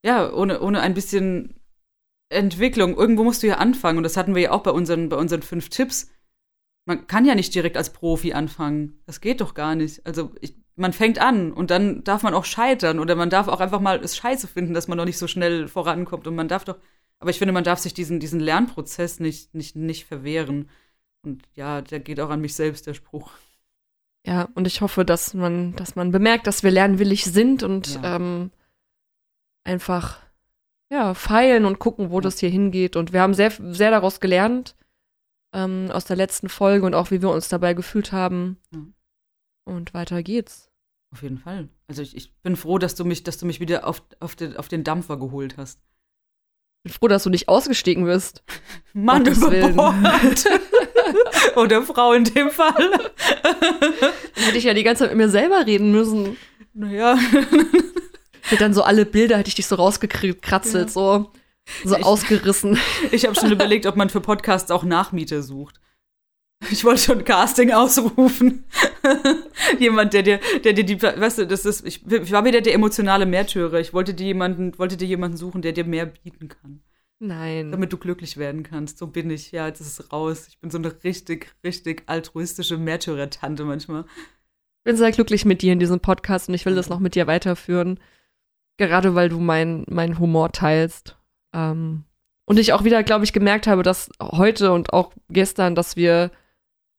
ja, 0.03 0.31
ohne, 0.31 0.61
ohne 0.61 0.81
ein 0.81 0.93
bisschen 0.93 1.58
Entwicklung. 2.29 2.95
Irgendwo 2.95 3.23
musst 3.23 3.43
du 3.43 3.47
ja 3.47 3.55
anfangen. 3.55 3.97
Und 3.97 4.03
das 4.03 4.17
hatten 4.17 4.35
wir 4.35 4.41
ja 4.41 4.51
auch 4.51 4.63
bei 4.63 4.71
unseren, 4.71 5.09
bei 5.09 5.17
unseren 5.17 5.41
fünf 5.41 5.69
Tipps. 5.69 6.09
Man 6.85 7.07
kann 7.07 7.25
ja 7.25 7.35
nicht 7.35 7.53
direkt 7.53 7.77
als 7.77 7.91
Profi 7.91 8.33
anfangen. 8.33 9.01
Das 9.05 9.21
geht 9.21 9.41
doch 9.41 9.53
gar 9.53 9.75
nicht. 9.75 10.05
Also 10.05 10.31
ich, 10.41 10.55
man 10.75 10.93
fängt 10.93 11.19
an 11.19 11.51
und 11.51 11.71
dann 11.71 12.03
darf 12.03 12.23
man 12.23 12.33
auch 12.33 12.45
scheitern 12.45 12.99
oder 12.99 13.15
man 13.15 13.29
darf 13.29 13.47
auch 13.47 13.59
einfach 13.59 13.81
mal 13.81 13.99
es 14.03 14.15
scheiße 14.15 14.47
finden, 14.47 14.73
dass 14.73 14.87
man 14.87 14.97
noch 14.97 15.05
nicht 15.05 15.17
so 15.17 15.27
schnell 15.27 15.67
vorankommt. 15.67 16.25
Und 16.25 16.35
man 16.35 16.47
darf 16.47 16.65
doch, 16.65 16.77
aber 17.19 17.29
ich 17.29 17.37
finde, 17.37 17.51
man 17.51 17.63
darf 17.63 17.79
sich 17.79 17.93
diesen, 17.93 18.19
diesen 18.19 18.39
Lernprozess 18.39 19.19
nicht, 19.19 19.53
nicht, 19.53 19.75
nicht 19.75 20.05
verwehren. 20.05 20.69
Und 21.21 21.43
ja, 21.53 21.81
der 21.81 21.99
geht 21.99 22.19
auch 22.19 22.29
an 22.29 22.41
mich 22.41 22.55
selbst, 22.55 22.87
der 22.87 22.93
Spruch. 22.93 23.31
Ja, 24.25 24.47
und 24.55 24.67
ich 24.67 24.81
hoffe, 24.81 25.05
dass 25.05 25.33
man, 25.33 25.75
dass 25.75 25.95
man 25.95 26.11
bemerkt, 26.11 26.47
dass 26.47 26.63
wir 26.63 26.71
lernwillig 26.71 27.25
sind 27.25 27.63
und 27.63 27.95
ja. 27.95 28.15
ähm, 28.15 28.51
einfach 29.63 30.19
ja, 30.91 31.13
feilen 31.13 31.65
und 31.65 31.79
gucken, 31.79 32.11
wo 32.11 32.19
das 32.19 32.39
hier 32.39 32.49
hingeht. 32.49 32.95
Und 32.95 33.13
wir 33.13 33.21
haben 33.21 33.33
sehr, 33.33 33.51
sehr 33.51 33.91
daraus 33.91 34.19
gelernt, 34.19 34.75
ähm, 35.53 35.89
aus 35.91 36.05
der 36.05 36.15
letzten 36.15 36.49
Folge 36.49 36.85
und 36.85 36.93
auch 36.93 37.11
wie 37.11 37.21
wir 37.21 37.29
uns 37.29 37.49
dabei 37.49 37.73
gefühlt 37.73 38.11
haben. 38.11 38.57
Ja. 38.73 38.81
Und 39.65 39.93
weiter 39.93 40.23
geht's. 40.23 40.69
Auf 41.11 41.23
jeden 41.23 41.37
Fall. 41.39 41.69
Also 41.87 42.01
ich, 42.01 42.15
ich 42.15 42.33
bin 42.41 42.55
froh, 42.55 42.77
dass 42.77 42.95
du 42.95 43.05
mich, 43.05 43.23
dass 43.23 43.37
du 43.37 43.45
mich 43.45 43.59
wieder 43.59 43.87
auf, 43.87 44.03
auf, 44.19 44.35
den, 44.35 44.57
auf 44.57 44.67
den 44.67 44.83
Dampfer 44.83 45.17
geholt 45.17 45.57
hast. 45.57 45.79
Bin 46.83 46.93
froh, 46.93 47.07
dass 47.07 47.23
du 47.23 47.29
nicht 47.29 47.49
ausgestiegen 47.49 48.05
bist. 48.05 48.43
Mann 48.93 49.23
Gottes 49.23 49.39
über 49.39 49.51
Willen. 49.51 49.75
Bord. 49.75 50.45
Oder 51.55 51.81
Frau 51.83 52.13
in 52.13 52.23
dem 52.23 52.49
Fall. 52.51 52.73
Dann 53.43 54.43
hätte 54.45 54.57
ich 54.57 54.63
ja 54.63 54.73
die 54.73 54.83
ganze 54.83 55.03
Zeit 55.03 55.11
mit 55.11 55.17
mir 55.17 55.29
selber 55.29 55.65
reden 55.65 55.91
müssen. 55.91 56.37
Naja. 56.73 57.17
Hätte 58.49 58.63
dann 58.63 58.73
so 58.73 58.83
alle 58.83 59.05
Bilder, 59.05 59.37
hätte 59.37 59.49
ich 59.49 59.55
dich 59.55 59.67
so 59.67 59.75
rausgekratzelt, 59.75 60.87
Ja. 60.87 60.91
so, 60.93 61.31
so 61.85 61.97
Ich- 61.97 62.05
ausgerissen. 62.05 62.77
Ich 63.11 63.25
habe 63.25 63.35
schon 63.35 63.51
überlegt, 63.51 63.85
ob 63.85 63.95
man 63.95 64.09
für 64.09 64.21
Podcasts 64.21 64.71
auch 64.71 64.83
Nachmieter 64.83 65.41
sucht. 65.43 65.79
Ich 66.71 66.83
wollte 66.83 67.01
schon 67.01 67.23
Casting 67.23 67.71
ausrufen. 67.71 68.65
Jemand, 69.79 70.13
der 70.13 70.23
dir, 70.23 70.39
der 70.63 70.73
dir 70.73 70.83
die, 70.83 71.01
weißt 71.01 71.37
du, 71.39 71.47
das 71.47 71.65
ist, 71.65 71.85
ich, 71.87 72.05
ich 72.05 72.31
war 72.31 72.43
wieder 72.43 72.59
der 72.61 72.73
emotionale 72.73 73.25
Märtyrer. 73.25 73.79
Ich 73.79 73.93
wollte 73.93 74.13
dir 74.13 74.25
jemanden, 74.27 74.77
wollte 74.77 74.97
dir 74.97 75.07
jemanden 75.07 75.37
suchen, 75.37 75.61
der 75.61 75.71
dir 75.71 75.85
mehr 75.85 76.05
bieten 76.05 76.49
kann, 76.49 76.81
Nein. 77.19 77.71
damit 77.71 77.93
du 77.93 77.97
glücklich 77.97 78.35
werden 78.35 78.63
kannst. 78.63 78.97
So 78.97 79.07
bin 79.07 79.29
ich. 79.29 79.51
Ja, 79.53 79.67
jetzt 79.67 79.79
ist 79.79 79.99
es 79.99 80.11
raus. 80.11 80.47
Ich 80.49 80.59
bin 80.59 80.69
so 80.69 80.77
eine 80.77 80.93
richtig, 81.03 81.53
richtig 81.63 82.03
altruistische 82.07 82.77
Märtyrer-Tante 82.77 83.63
manchmal. 83.63 84.03
Ich 84.03 84.83
bin 84.83 84.97
sehr 84.97 85.11
glücklich 85.13 85.45
mit 85.45 85.61
dir 85.61 85.71
in 85.71 85.79
diesem 85.79 86.01
Podcast 86.01 86.49
und 86.49 86.55
ich 86.55 86.65
will 86.65 86.75
das 86.75 86.89
noch 86.89 86.99
mit 86.99 87.15
dir 87.15 87.25
weiterführen. 87.27 87.99
Gerade 88.79 89.13
weil 89.13 89.27
du 89.27 89.39
meinen 89.41 89.83
mein 89.89 90.19
Humor 90.19 90.53
teilst. 90.53 91.17
Ähm, 91.53 92.05
und 92.45 92.57
ich 92.57 92.71
auch 92.71 92.85
wieder, 92.85 93.03
glaube 93.03 93.25
ich, 93.25 93.33
gemerkt 93.33 93.67
habe, 93.67 93.83
dass 93.83 94.09
heute 94.21 94.71
und 94.71 94.93
auch 94.93 95.11
gestern, 95.29 95.75
dass 95.75 95.97
wir 95.97 96.31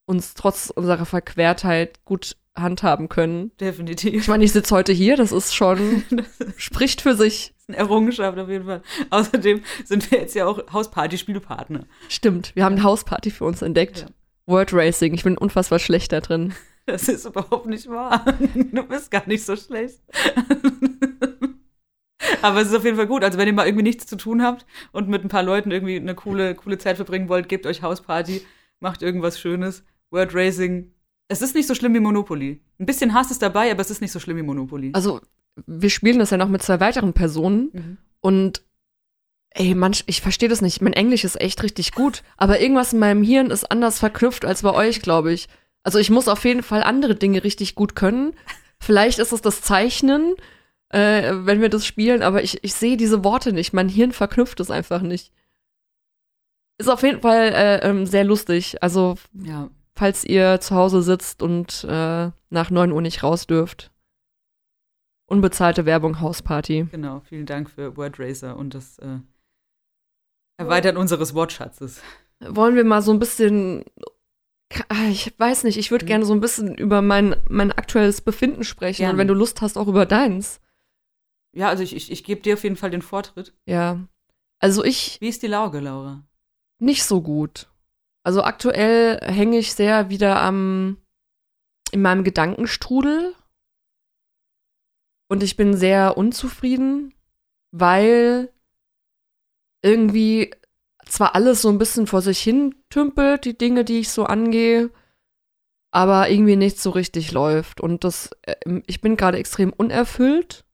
uns 0.05 0.35
trotz 0.35 0.69
unserer 0.69 1.07
Verquertheit 1.07 2.05
gut 2.05 2.37
handhaben 2.55 3.09
können. 3.09 3.51
Definitiv. 3.59 4.12
Ich 4.14 4.29
meine, 4.29 4.45
ich 4.45 4.53
sitze 4.53 4.75
heute 4.75 4.93
hier, 4.93 5.16
das 5.16 5.33
ist 5.33 5.55
schon, 5.55 6.05
Das 6.11 6.27
ist 6.40 6.61
spricht 6.62 7.01
für 7.01 7.14
sich. 7.14 7.55
eine 7.66 7.79
Errungenschaft 7.79 8.38
auf 8.38 8.51
jeden 8.51 8.66
Fall. 8.66 8.83
Außerdem 9.09 9.62
sind 9.87 10.11
wir 10.11 10.19
jetzt 10.21 10.35
ja 10.35 10.47
auch 10.47 10.61
Hausparty-Spielpartner. 10.73 11.87
Stimmt, 12.11 12.55
wir 12.55 12.64
haben 12.64 12.75
eine 12.75 12.85
Hausparty 12.85 13.31
für 13.31 13.47
uns 13.47 13.62
entdeckt. 13.62 14.01
Ja. 14.01 14.07
Word 14.47 14.75
Racing, 14.75 15.14
ich 15.14 15.25
bin 15.25 15.38
unfassbar 15.38 15.79
schlecht 15.79 16.12
da 16.12 16.21
drin. 16.21 16.53
Das 16.87 17.09
ist 17.09 17.25
überhaupt 17.25 17.66
nicht 17.66 17.88
wahr. 17.88 18.25
Du 18.73 18.83
bist 18.83 19.11
gar 19.11 19.27
nicht 19.27 19.45
so 19.47 19.55
schlecht. 19.55 20.01
Aber 22.43 22.61
es 22.61 22.69
ist 22.69 22.75
auf 22.75 22.85
jeden 22.85 22.97
Fall 22.97 23.07
gut. 23.07 23.25
Also 23.25 23.38
wenn 23.38 23.47
ihr 23.47 23.53
mal 23.53 23.66
irgendwie 23.66 23.83
nichts 23.85 24.07
zu 24.07 24.16
tun 24.16 24.43
habt 24.43 24.66
und 24.93 25.09
mit 25.09 25.25
ein 25.25 25.29
paar 25.29 25.43
Leuten 25.43 25.71
irgendwie 25.71 25.97
eine 25.97 26.14
coole, 26.14 26.55
coole 26.55 26.79
Zeit 26.79 26.97
verbringen 26.97 27.29
wollt, 27.29 27.49
gebt 27.49 27.66
euch 27.66 27.83
Hausparty, 27.83 28.43
macht 28.81 29.03
irgendwas 29.03 29.38
Schönes. 29.40 29.85
Word 30.11 30.35
Racing. 30.35 30.93
Es 31.29 31.43
ist 31.43 31.55
nicht 31.55 31.69
so 31.69 31.75
schlimm 31.75 31.95
wie 31.95 32.01
Monopoly. 32.01 32.61
Ein 32.81 32.87
bisschen 32.87 33.14
Hass 33.14 33.31
ist 33.31 33.43
dabei, 33.43 33.71
aber 33.71 33.81
es 33.81 33.90
ist 33.90 34.01
nicht 34.01 34.11
so 34.12 34.19
schlimm 34.19 34.37
wie 34.38 34.43
Monopoly. 34.43 34.90
Also, 34.95 35.21
wir 35.66 35.90
spielen 35.90 36.19
das 36.19 36.31
ja 36.31 36.37
noch 36.37 36.49
mit 36.49 36.62
zwei 36.62 36.81
weiteren 36.81 37.12
Personen 37.12 37.71
Mhm. 37.73 37.97
und 38.21 38.62
ey, 39.51 39.75
manch, 39.75 40.03
ich 40.07 40.21
verstehe 40.21 40.49
das 40.49 40.62
nicht. 40.62 40.81
Mein 40.81 40.93
Englisch 40.93 41.23
ist 41.25 41.40
echt 41.40 41.62
richtig 41.62 41.93
gut, 41.93 42.23
aber 42.37 42.61
irgendwas 42.61 42.93
in 42.93 42.99
meinem 42.99 43.23
Hirn 43.23 43.51
ist 43.51 43.71
anders 43.71 43.99
verknüpft 44.01 44.45
als 44.45 44.62
bei 44.62 44.73
euch, 44.73 45.01
glaube 45.03 45.33
ich. 45.33 45.49
Also, 45.85 45.99
ich 45.99 46.11
muss 46.11 46.27
auf 46.29 46.45
jeden 46.45 46.62
Fall 46.64 46.83
andere 46.83 47.14
Dinge 47.14 47.45
richtig 47.45 47.75
gut 47.77 47.95
können. 47.95 48.33
Vielleicht 48.81 49.19
ist 49.21 49.33
es 49.33 49.43
das 49.43 49.62
Zeichnen, 49.62 50.35
äh, 50.90 51.33
wenn 51.46 51.61
wir 51.61 51.68
das 51.68 51.87
spielen, 51.87 52.22
aber 52.22 52.42
ich, 52.42 52.62
ich 52.62 52.74
sehe 52.74 52.96
diese 52.96 53.24
Worte 53.24 53.53
nicht. 53.53 53.72
Mein 53.72 53.88
Hirn 53.88 54.12
verknüpft 54.12 54.61
es 54.61 54.70
einfach 54.70 55.03
nicht. 55.03 55.33
Ist 56.79 56.88
auf 56.88 57.03
jeden 57.03 57.20
Fall 57.20 57.53
äh, 57.55 57.79
ähm, 57.88 58.07
sehr 58.07 58.24
lustig. 58.24 58.83
Also, 58.83 59.16
Ja, 59.35 59.70
falls 59.94 60.24
ihr 60.24 60.61
zu 60.61 60.74
Hause 60.74 61.03
sitzt 61.03 61.42
und 61.42 61.85
äh, 61.85 62.31
nach 62.48 62.70
9 62.70 62.90
Uhr 62.92 63.03
nicht 63.03 63.22
raus 63.22 63.46
dürft. 63.46 63.90
Unbezahlte 65.26 65.87
Werbung, 65.87 66.20
Hausparty. 66.20 66.88
genau. 66.90 67.20
Vielen 67.20 67.46
Dank 67.46 67.70
für 67.70 67.96
Word 67.96 68.18
Racer 68.18 68.57
und 68.57 68.74
das 68.74 68.98
äh, 68.98 69.18
Erweitern 70.57 70.96
unseres 70.96 71.35
Wortschatzes. 71.35 72.00
Wollen 72.40 72.74
wir 72.74 72.85
mal 72.85 73.03
so 73.03 73.12
ein 73.12 73.18
bisschen. 73.18 73.85
Ah, 74.88 75.09
Ich 75.11 75.33
weiß 75.38 75.64
nicht, 75.64 75.79
ich 75.79 75.90
würde 75.90 76.05
Mhm. 76.05 76.09
gerne 76.09 76.24
so 76.24 76.33
ein 76.33 76.40
bisschen 76.40 76.74
über 76.76 77.03
mein, 77.03 77.37
mein 77.48 77.72
aktuelles 77.72 78.20
Befinden 78.20 78.64
sprechen 78.64 79.03
Gerne. 79.03 79.12
und 79.14 79.18
wenn 79.18 79.29
du 79.29 79.35
Lust 79.35 79.61
hast, 79.62 79.76
auch 79.76 79.88
über 79.88 80.07
deins. 80.07 80.61
Ja, 81.52 81.68
also 81.68 81.82
ich, 81.82 81.94
ich, 81.96 82.10
ich 82.10 82.24
gebe 82.24 82.40
dir 82.40 82.54
auf 82.54 82.62
jeden 82.62 82.76
Fall 82.76 82.90
den 82.90 83.02
Vortritt. 83.02 83.54
Ja. 83.66 84.00
Also 84.60 84.84
ich 84.84 85.20
Wie 85.20 85.28
ist 85.28 85.42
die 85.42 85.48
Lauge, 85.48 85.80
Laura? 85.80 86.22
nicht 86.78 87.04
so 87.04 87.20
gut. 87.20 87.68
Also 88.22 88.42
aktuell 88.42 89.18
hänge 89.22 89.58
ich 89.58 89.74
sehr 89.74 90.10
wieder 90.10 90.40
am 90.40 90.96
in 91.92 92.02
meinem 92.02 92.22
Gedankenstrudel 92.24 93.34
und 95.28 95.42
ich 95.42 95.56
bin 95.56 95.76
sehr 95.76 96.16
unzufrieden, 96.16 97.14
weil 97.72 98.52
irgendwie 99.82 100.52
zwar 101.06 101.34
alles 101.34 101.62
so 101.62 101.68
ein 101.68 101.78
bisschen 101.78 102.06
vor 102.06 102.22
sich 102.22 102.40
hin 102.40 102.74
tümpelt, 102.90 103.44
die 103.44 103.56
Dinge, 103.56 103.84
die 103.84 104.00
ich 104.00 104.10
so 104.10 104.24
angehe, 104.24 104.90
aber 105.90 106.28
irgendwie 106.30 106.56
nichts 106.56 106.82
so 106.82 106.90
richtig 106.90 107.32
läuft 107.32 107.80
und 107.80 108.04
das 108.04 108.30
äh, 108.42 108.82
ich 108.86 109.00
bin 109.00 109.16
gerade 109.16 109.38
extrem 109.38 109.72
unerfüllt. 109.72 110.64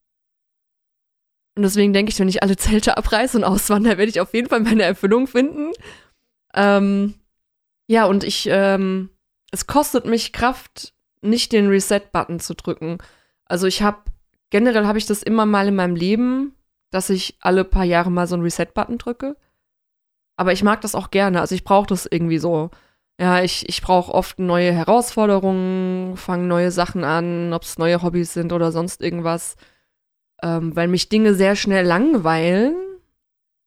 Und 1.57 1.63
deswegen 1.63 1.95
denke 1.95 2.13
ich, 2.13 2.19
wenn 2.21 2.29
ich 2.29 2.43
alle 2.43 2.57
Zelte 2.57 2.97
abreiße 2.97 3.37
und 3.39 3.45
auswandere, 3.45 3.97
werde 3.99 4.11
ich 4.11 4.21
auf 4.21 4.35
jeden 4.35 4.49
Fall 4.49 4.61
meine 4.61 4.83
Erfüllung 4.83 5.27
finden. 5.27 5.73
Ähm, 6.55 7.15
ja, 7.89 8.05
und 8.05 8.25
ich, 8.25 8.47
ähm, 8.51 9.11
es 9.51 9.67
kostet 9.67 10.05
mich 10.05 10.33
Kraft, 10.33 10.93
nicht 11.23 11.53
den 11.53 11.69
Reset-Button 11.69 12.41
zu 12.41 12.55
drücken. 12.55 12.99
Also 13.47 13.67
ich 13.67 13.83
habe, 13.83 13.99
generell 14.51 14.87
habe 14.87 14.99
ich 14.99 15.07
das 15.07 15.23
immer 15.23 15.47
mal 15.47 15.69
in 15.69 15.77
meinem 15.77 15.97
Leben, 15.97 16.55
dass 16.91 17.11
ich 17.11 17.37
alle 17.41 17.65
paar 17.65 17.85
Jahre 17.85 18.11
mal 18.11 18.27
so 18.27 18.35
einen 18.35 18.45
Reset-Button 18.45 18.99
drücke. 18.99 19.37
Aber 20.37 20.53
ich 20.53 20.63
mag 20.63 20.83
das 20.83 20.95
auch 20.95 21.11
gerne. 21.11 21.41
Also 21.41 21.55
ich 21.55 21.65
brauche 21.65 21.87
das 21.87 22.07
irgendwie 22.07 22.39
so. 22.39 22.71
Ja, 23.19 23.43
ich, 23.43 23.67
ich 23.69 23.81
brauche 23.81 24.13
oft 24.13 24.39
neue 24.39 24.73
Herausforderungen, 24.73 26.19
fange 26.19 26.47
neue 26.47 26.71
Sachen 26.71 27.03
an, 27.03 27.55
ob 27.55 27.63
es 27.63 27.79
neue 27.79 28.03
Hobbys 28.03 28.35
sind 28.35 28.53
oder 28.53 28.73
sonst 28.73 29.01
irgendwas. 29.01 29.57
Ähm, 30.43 30.77
weil 30.77 30.89
mich 30.89 31.09
Dinge 31.09 31.35
sehr 31.35 31.57
schnell 31.57 31.85
langweilen. 31.85 32.77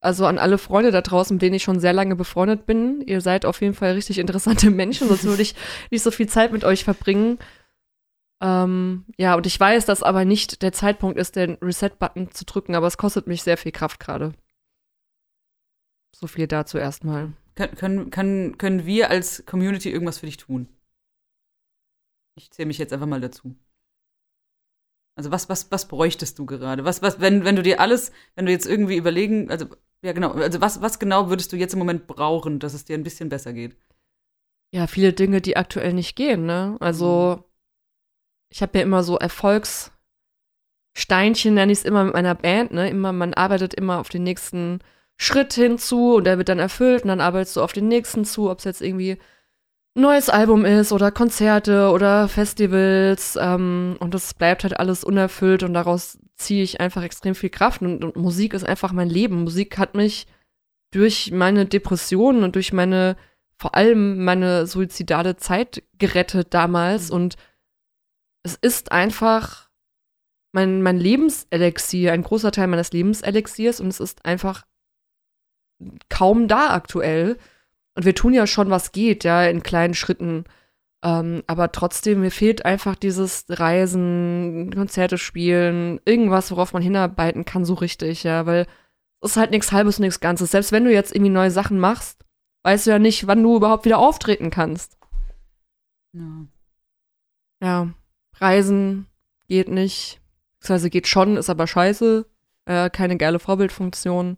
Also 0.02 0.26
an 0.26 0.38
alle 0.38 0.58
Freunde 0.58 0.92
da 0.92 1.02
draußen, 1.02 1.36
mit 1.36 1.42
denen 1.42 1.56
ich 1.56 1.64
schon 1.64 1.80
sehr 1.80 1.92
lange 1.92 2.16
befreundet 2.16 2.66
bin. 2.66 3.02
Ihr 3.02 3.20
seid 3.20 3.46
auf 3.46 3.62
jeden 3.62 3.74
Fall 3.74 3.94
richtig 3.94 4.18
interessante 4.18 4.70
Menschen, 4.72 5.08
sonst 5.08 5.26
würde 5.26 5.42
ich 5.42 5.56
nicht 5.92 6.04
so 6.04 6.12
viel 6.12 6.30
Zeit 6.30 6.52
mit 6.52 6.64
euch 6.64 6.84
verbringen. 6.84 7.38
Ähm, 8.42 9.06
ja, 9.18 9.36
und 9.36 9.46
ich 9.46 9.60
weiß, 9.60 9.86
dass 9.86 10.04
aber 10.04 10.24
nicht 10.24 10.62
der 10.62 10.72
Zeitpunkt 10.72 11.20
ist, 11.20 11.36
den 11.36 11.56
Reset-Button 11.56 12.32
zu 12.32 12.46
drücken, 12.46 12.76
aber 12.76 12.88
es 12.88 12.98
kostet 12.98 13.28
mich 13.28 13.44
sehr 13.44 13.58
viel 13.58 13.74
Kraft 13.74 14.00
gerade. 14.00 14.34
So 16.16 16.28
viel 16.28 16.48
dazu 16.48 16.78
erstmal. 16.78 17.34
Können, 17.56 17.76
können, 17.76 18.10
können, 18.10 18.58
können 18.58 18.86
wir 18.86 19.10
als 19.10 19.46
Community 19.46 19.92
irgendwas 19.92 20.20
für 20.20 20.26
dich 20.26 20.38
tun? 20.38 20.70
Ich 22.36 22.52
zähle 22.52 22.68
mich 22.68 22.78
jetzt 22.78 22.94
einfach 22.94 23.06
mal 23.06 23.20
dazu. 23.20 23.56
Also 25.20 25.32
was, 25.32 25.50
was, 25.50 25.70
was 25.70 25.90
bräuchtest 25.90 26.40
du 26.40 26.46
gerade? 26.46 26.86
Was, 26.86 27.02
was, 27.02 27.20
wenn, 27.20 27.44
wenn 27.44 27.58
du 27.58 27.62
dir 27.62 27.82
alles, 27.82 28.14
wenn 28.36 28.46
du 28.46 28.54
jetzt 28.54 28.66
irgendwie 28.66 28.96
überlegen, 28.96 29.52
also 29.52 29.66
ja 30.02 30.14
genau, 30.14 30.32
also 30.32 30.62
was, 30.62 30.82
was 30.82 30.98
genau 30.98 31.28
würdest 31.30 31.52
du 31.52 31.58
jetzt 31.58 31.74
im 31.74 31.80
Moment 31.80 32.08
brauchen, 32.08 32.60
dass 32.60 32.74
es 32.74 32.86
dir 32.86 32.94
ein 32.94 33.04
bisschen 33.04 33.28
besser 33.28 33.52
geht? 33.52 33.76
Ja, 34.74 34.88
viele 34.88 35.12
Dinge, 35.12 35.42
die 35.42 35.58
aktuell 35.58 35.92
nicht 35.92 36.16
gehen, 36.16 36.46
ne? 36.46 36.78
Also, 36.80 37.44
ich 38.50 38.62
habe 38.62 38.78
ja 38.78 38.84
immer 38.86 39.04
so 39.04 39.18
Erfolgssteinchen, 39.18 39.92
nenne 41.54 41.74
ich 41.74 41.80
es 41.80 41.84
immer 41.84 42.06
mit 42.06 42.14
meiner 42.14 42.36
Band, 42.36 42.72
ne? 42.72 42.90
Immer, 42.90 43.12
man 43.12 43.34
arbeitet 43.34 43.74
immer 43.74 44.00
auf 44.00 44.08
den 44.08 44.24
nächsten 44.24 44.80
Schritt 45.18 45.52
hinzu 45.52 46.16
und 46.16 46.24
der 46.24 46.38
wird 46.38 46.48
dann 46.48 46.60
erfüllt 46.60 47.02
und 47.02 47.10
dann 47.10 47.20
arbeitest 47.20 47.58
du 47.58 47.62
auf 47.62 47.74
den 47.74 47.90
nächsten 47.90 48.24
zu, 48.24 48.50
ob 48.50 48.60
es 48.60 48.64
jetzt 48.64 48.82
irgendwie 48.82 49.18
neues 50.02 50.30
Album 50.30 50.66
ist 50.66 50.92
oder 50.92 51.12
Konzerte 51.12 51.90
oder 51.92 52.28
Festivals 52.28 53.38
ähm, 53.40 53.98
und 54.00 54.14
das 54.14 54.34
bleibt 54.34 54.64
halt 54.64 54.80
alles 54.80 55.04
unerfüllt 55.04 55.64
und 55.64 55.74
daraus 55.74 56.18
ziehe 56.36 56.64
ich 56.64 56.80
einfach 56.80 57.04
extrem 57.04 57.36
viel 57.36 57.50
Kraft 57.50 57.82
und, 57.82 58.04
und 58.04 58.16
Musik 58.16 58.54
ist 58.54 58.64
einfach 58.64 58.92
mein 58.92 59.10
Leben. 59.10 59.44
Musik 59.44 59.78
hat 59.78 59.96
mich 59.96 60.28
durch 60.92 61.32
meine 61.32 61.66
Depressionen 61.66 62.44
und 62.44 62.56
durch 62.56 62.74
meine 62.74 63.16
vor 63.58 63.76
allem 63.76 64.24
meine 64.24 64.68
suizidale 64.68 65.36
Zeit 65.36 65.84
gerettet 65.98 66.54
damals 66.54 67.10
Mhm. 67.10 67.16
und 67.16 67.36
es 68.44 68.56
ist 68.56 68.92
einfach 68.92 69.70
mein, 70.54 70.82
mein 70.82 70.98
Lebenselixier, 70.98 72.14
ein 72.14 72.24
großer 72.24 72.52
Teil 72.52 72.68
meines 72.68 72.92
Lebenselixiers 72.92 73.80
und 73.82 73.88
es 73.88 74.00
ist 74.00 74.26
einfach 74.26 74.66
kaum 76.10 76.48
da 76.48 76.70
aktuell. 76.74 77.38
Und 78.00 78.06
wir 78.06 78.16
tun 78.16 78.32
ja 78.32 78.48
schon, 78.48 78.70
was 78.70 78.94
geht, 78.94 79.26
ja, 79.26 79.44
in 79.44 79.62
kleinen 79.62 79.94
Schritten. 79.94 80.46
Ähm, 81.04 81.44
aber 81.48 81.74
trotzdem, 81.74 82.22
mir 82.22 82.32
fehlt 82.32 82.64
einfach 82.64 82.96
dieses 82.96 83.44
Reisen, 83.50 84.72
Konzerte 84.74 85.18
spielen, 85.18 86.00
irgendwas, 86.06 86.50
worauf 86.50 86.72
man 86.72 86.82
hinarbeiten 86.82 87.44
kann, 87.44 87.66
so 87.66 87.74
richtig, 87.74 88.24
ja, 88.24 88.46
weil 88.46 88.68
es 89.20 89.32
ist 89.32 89.36
halt 89.36 89.52
nichts 89.52 89.74
Halbes 89.74 89.98
und 89.98 90.04
nichts 90.04 90.22
Ganzes. 90.22 90.52
Selbst 90.52 90.72
wenn 90.72 90.86
du 90.86 90.94
jetzt 90.94 91.14
irgendwie 91.14 91.30
neue 91.30 91.52
Sachen 91.52 91.78
machst, 91.78 92.24
weißt 92.64 92.88
du 92.88 92.92
ja 92.92 93.00
nicht, 93.00 93.28
wann 93.28 93.44
du 93.44 93.58
überhaupt 93.58 93.84
wieder 93.84 93.98
auftreten 93.98 94.50
kannst. 94.50 94.98
Ja. 96.14 96.46
Ja. 97.62 97.90
Reisen 98.38 99.08
geht 99.50 99.68
nicht. 99.68 100.22
Beziehungsweise 100.62 100.90
geht 100.90 101.08
schon, 101.08 101.36
ist 101.36 101.50
aber 101.50 101.68
scheiße. 101.68 102.26
Äh, 102.64 102.90
keine 102.92 103.18
geile 103.18 103.40
Vorbildfunktion. 103.40 104.38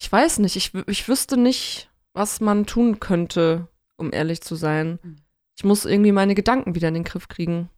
Ich 0.00 0.10
weiß 0.10 0.40
nicht, 0.40 0.56
ich, 0.56 0.74
ich 0.88 1.06
wüsste 1.06 1.36
nicht, 1.36 1.88
was 2.16 2.40
man 2.40 2.64
tun 2.66 2.98
könnte, 2.98 3.68
um 3.96 4.12
ehrlich 4.12 4.40
zu 4.40 4.54
sein. 4.54 4.98
Mhm. 5.02 5.16
Ich 5.58 5.64
muss 5.64 5.84
irgendwie 5.84 6.12
meine 6.12 6.34
Gedanken 6.34 6.74
wieder 6.74 6.88
in 6.88 6.94
den 6.94 7.04
Griff 7.04 7.28
kriegen. 7.28 7.68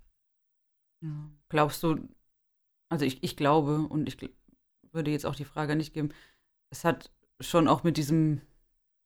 Ja. 1.02 1.30
Glaubst 1.48 1.82
du, 1.82 2.08
also 2.88 3.04
ich, 3.04 3.22
ich 3.22 3.36
glaube, 3.36 3.80
und 3.80 4.08
ich 4.08 4.16
gl- 4.16 4.30
würde 4.92 5.10
jetzt 5.10 5.26
auch 5.26 5.34
die 5.34 5.44
Frage 5.44 5.76
nicht 5.76 5.92
geben, 5.92 6.10
es 6.70 6.84
hat 6.84 7.10
schon 7.40 7.68
auch 7.68 7.82
mit 7.82 7.96
diesem, 7.96 8.40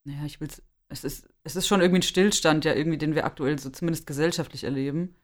naja, 0.04 0.24
ich 0.24 0.40
will's, 0.40 0.62
es 0.88 1.04
ist, 1.04 1.28
es 1.44 1.56
ist 1.56 1.66
schon 1.66 1.80
irgendwie 1.80 2.00
ein 2.00 2.02
Stillstand, 2.02 2.64
ja, 2.64 2.74
irgendwie, 2.74 2.98
den 2.98 3.14
wir 3.14 3.24
aktuell 3.24 3.58
so 3.58 3.70
zumindest 3.70 4.06
gesellschaftlich 4.06 4.64
erleben. 4.64 5.14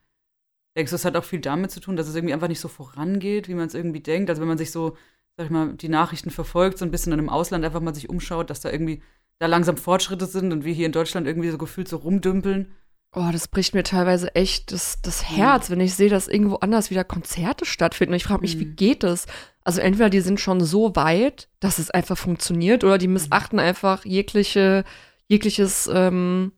Denkst 0.75 0.91
du, 0.91 0.95
es 0.95 1.05
hat 1.05 1.15
auch 1.17 1.23
viel 1.23 1.41
damit 1.41 1.71
zu 1.71 1.79
tun, 1.79 1.95
dass 1.95 2.07
es 2.07 2.15
irgendwie 2.15 2.33
einfach 2.33 2.47
nicht 2.47 2.59
so 2.59 2.67
vorangeht, 2.67 3.47
wie 3.47 3.55
man 3.55 3.67
es 3.67 3.73
irgendwie 3.73 4.01
denkt? 4.01 4.29
Also 4.29 4.41
wenn 4.41 4.47
man 4.47 4.57
sich 4.57 4.71
so, 4.71 4.97
sag 5.37 5.45
ich 5.45 5.51
mal, 5.51 5.73
die 5.73 5.89
Nachrichten 5.89 6.31
verfolgt, 6.31 6.77
so 6.79 6.85
ein 6.85 6.91
bisschen 6.91 7.13
und 7.13 7.19
im 7.19 7.29
Ausland 7.29 7.63
einfach 7.65 7.81
mal 7.81 7.93
sich 7.93 8.09
umschaut, 8.09 8.49
dass 8.49 8.61
da 8.61 8.71
irgendwie 8.71 9.03
da 9.39 9.47
langsam 9.47 9.77
Fortschritte 9.77 10.25
sind 10.25 10.51
und 10.51 10.63
wir 10.65 10.73
hier 10.73 10.85
in 10.85 10.91
Deutschland 10.91 11.25
irgendwie 11.27 11.49
so 11.49 11.57
gefühlt 11.57 11.87
so 11.87 11.97
rumdümpeln. 11.97 12.73
Oh, 13.15 13.29
das 13.31 13.47
bricht 13.47 13.73
mir 13.73 13.83
teilweise 13.83 14.35
echt 14.35 14.71
das, 14.71 15.01
das 15.01 15.23
Herz, 15.29 15.71
wenn 15.71 15.79
ich 15.79 15.95
sehe, 15.95 16.09
dass 16.09 16.27
irgendwo 16.27 16.55
anders 16.57 16.91
wieder 16.91 17.03
Konzerte 17.03 17.65
stattfinden. 17.65 18.11
Und 18.13 18.17
ich 18.17 18.25
frage 18.25 18.41
mich, 18.41 18.59
wie 18.59 18.65
Mhm. 18.65 18.75
geht 18.75 19.01
das? 19.03 19.25
Also 19.63 19.81
entweder 19.81 20.11
die 20.11 20.21
sind 20.21 20.39
schon 20.39 20.61
so 20.61 20.95
weit, 20.95 21.49
dass 21.59 21.79
es 21.79 21.89
einfach 21.89 22.17
funktioniert, 22.17 22.83
oder 22.83 22.97
die 22.99 23.07
missachten 23.07 23.59
einfach 23.59 24.05
jegliche, 24.05 24.83
jegliches 25.27 25.89
ähm, 25.91 26.51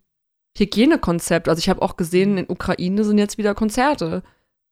Hygienekonzept. 0.58 1.48
Also 1.48 1.60
ich 1.60 1.70
habe 1.70 1.82
auch 1.82 1.96
gesehen, 1.98 2.38
in 2.38 2.50
Ukraine 2.50 3.04
sind 3.04 3.18
jetzt 3.18 3.38
wieder 3.38 3.56
Konzerte. 3.56 4.22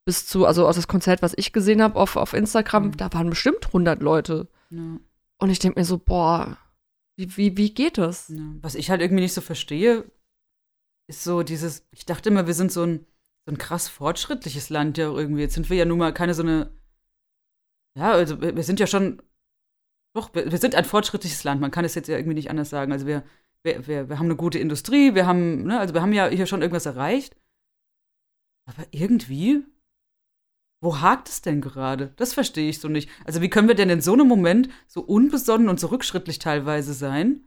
Bis 0.05 0.25
zu, 0.27 0.45
also 0.45 0.67
aus 0.67 0.75
das 0.75 0.87
Konzert, 0.87 1.21
was 1.21 1.33
ich 1.37 1.53
gesehen 1.53 1.81
habe 1.81 1.95
auf, 1.99 2.15
auf 2.15 2.33
Instagram, 2.33 2.87
Mhm. 2.87 2.97
da 2.97 3.13
waren 3.13 3.29
bestimmt 3.29 3.67
100 3.71 4.01
Leute. 4.01 4.47
Ja. 4.69 4.97
Und 5.37 5.49
ich 5.49 5.59
denke 5.59 5.79
mir 5.79 5.85
so, 5.85 5.97
boah, 5.97 6.57
wie, 7.19 7.35
wie, 7.35 7.57
wie 7.57 7.73
geht 7.73 7.97
das? 7.97 8.31
Was 8.61 8.75
ich 8.75 8.89
halt 8.89 9.01
irgendwie 9.01 9.23
nicht 9.23 9.33
so 9.33 9.41
verstehe, 9.41 10.09
ist 11.09 11.23
so 11.23 11.43
dieses, 11.43 11.85
ich 11.91 12.05
dachte 12.05 12.29
immer, 12.29 12.47
wir 12.47 12.53
sind 12.53 12.71
so 12.71 12.83
ein, 12.83 13.05
so 13.45 13.53
ein 13.53 13.57
krass 13.57 13.89
fortschrittliches 13.89 14.69
Land 14.69 14.97
ja 14.97 15.11
irgendwie. 15.11 15.41
Jetzt 15.41 15.55
sind 15.55 15.69
wir 15.69 15.75
ja 15.75 15.85
nun 15.85 15.97
mal 15.97 16.13
keine 16.13 16.33
so 16.33 16.43
eine, 16.43 16.71
ja, 17.97 18.11
also 18.13 18.39
wir, 18.41 18.55
wir 18.55 18.63
sind 18.63 18.79
ja 18.79 18.87
schon, 18.87 19.21
doch, 20.15 20.33
wir, 20.33 20.49
wir 20.49 20.57
sind 20.57 20.75
ein 20.75 20.85
fortschrittliches 20.85 21.43
Land, 21.43 21.59
man 21.59 21.71
kann 21.71 21.83
es 21.83 21.95
jetzt 21.95 22.07
ja 22.07 22.15
irgendwie 22.15 22.35
nicht 22.35 22.49
anders 22.49 22.69
sagen. 22.69 22.93
Also 22.93 23.05
wir, 23.05 23.25
wir, 23.63 23.85
wir, 23.85 24.07
wir 24.07 24.17
haben 24.17 24.27
eine 24.27 24.37
gute 24.37 24.59
Industrie, 24.59 25.13
wir 25.13 25.27
haben, 25.27 25.63
ne, 25.63 25.77
also 25.77 25.93
wir 25.93 26.01
haben 26.01 26.13
ja 26.13 26.27
hier 26.29 26.45
schon 26.45 26.61
irgendwas 26.61 26.85
erreicht. 26.85 27.35
Aber 28.65 28.85
irgendwie, 28.91 29.65
wo 30.81 31.01
hakt 31.01 31.27
es 31.29 31.41
denn 31.41 31.61
gerade? 31.61 32.13
Das 32.15 32.33
verstehe 32.33 32.69
ich 32.69 32.79
so 32.79 32.87
nicht. 32.87 33.09
Also 33.25 33.41
wie 33.41 33.49
können 33.49 33.67
wir 33.67 33.75
denn 33.75 33.89
in 33.89 34.01
so 34.01 34.13
einem 34.13 34.27
Moment 34.27 34.69
so 34.87 35.01
unbesonnen 35.01 35.69
und 35.69 35.79
so 35.79 35.87
rückschrittlich 35.87 36.39
teilweise 36.39 36.93
sein, 36.93 37.43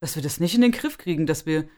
dass 0.00 0.16
wir 0.16 0.22
das 0.22 0.40
nicht 0.40 0.54
in 0.54 0.62
den 0.62 0.72
Griff 0.72 0.96
kriegen, 0.96 1.26
dass 1.26 1.44
wir 1.44 1.68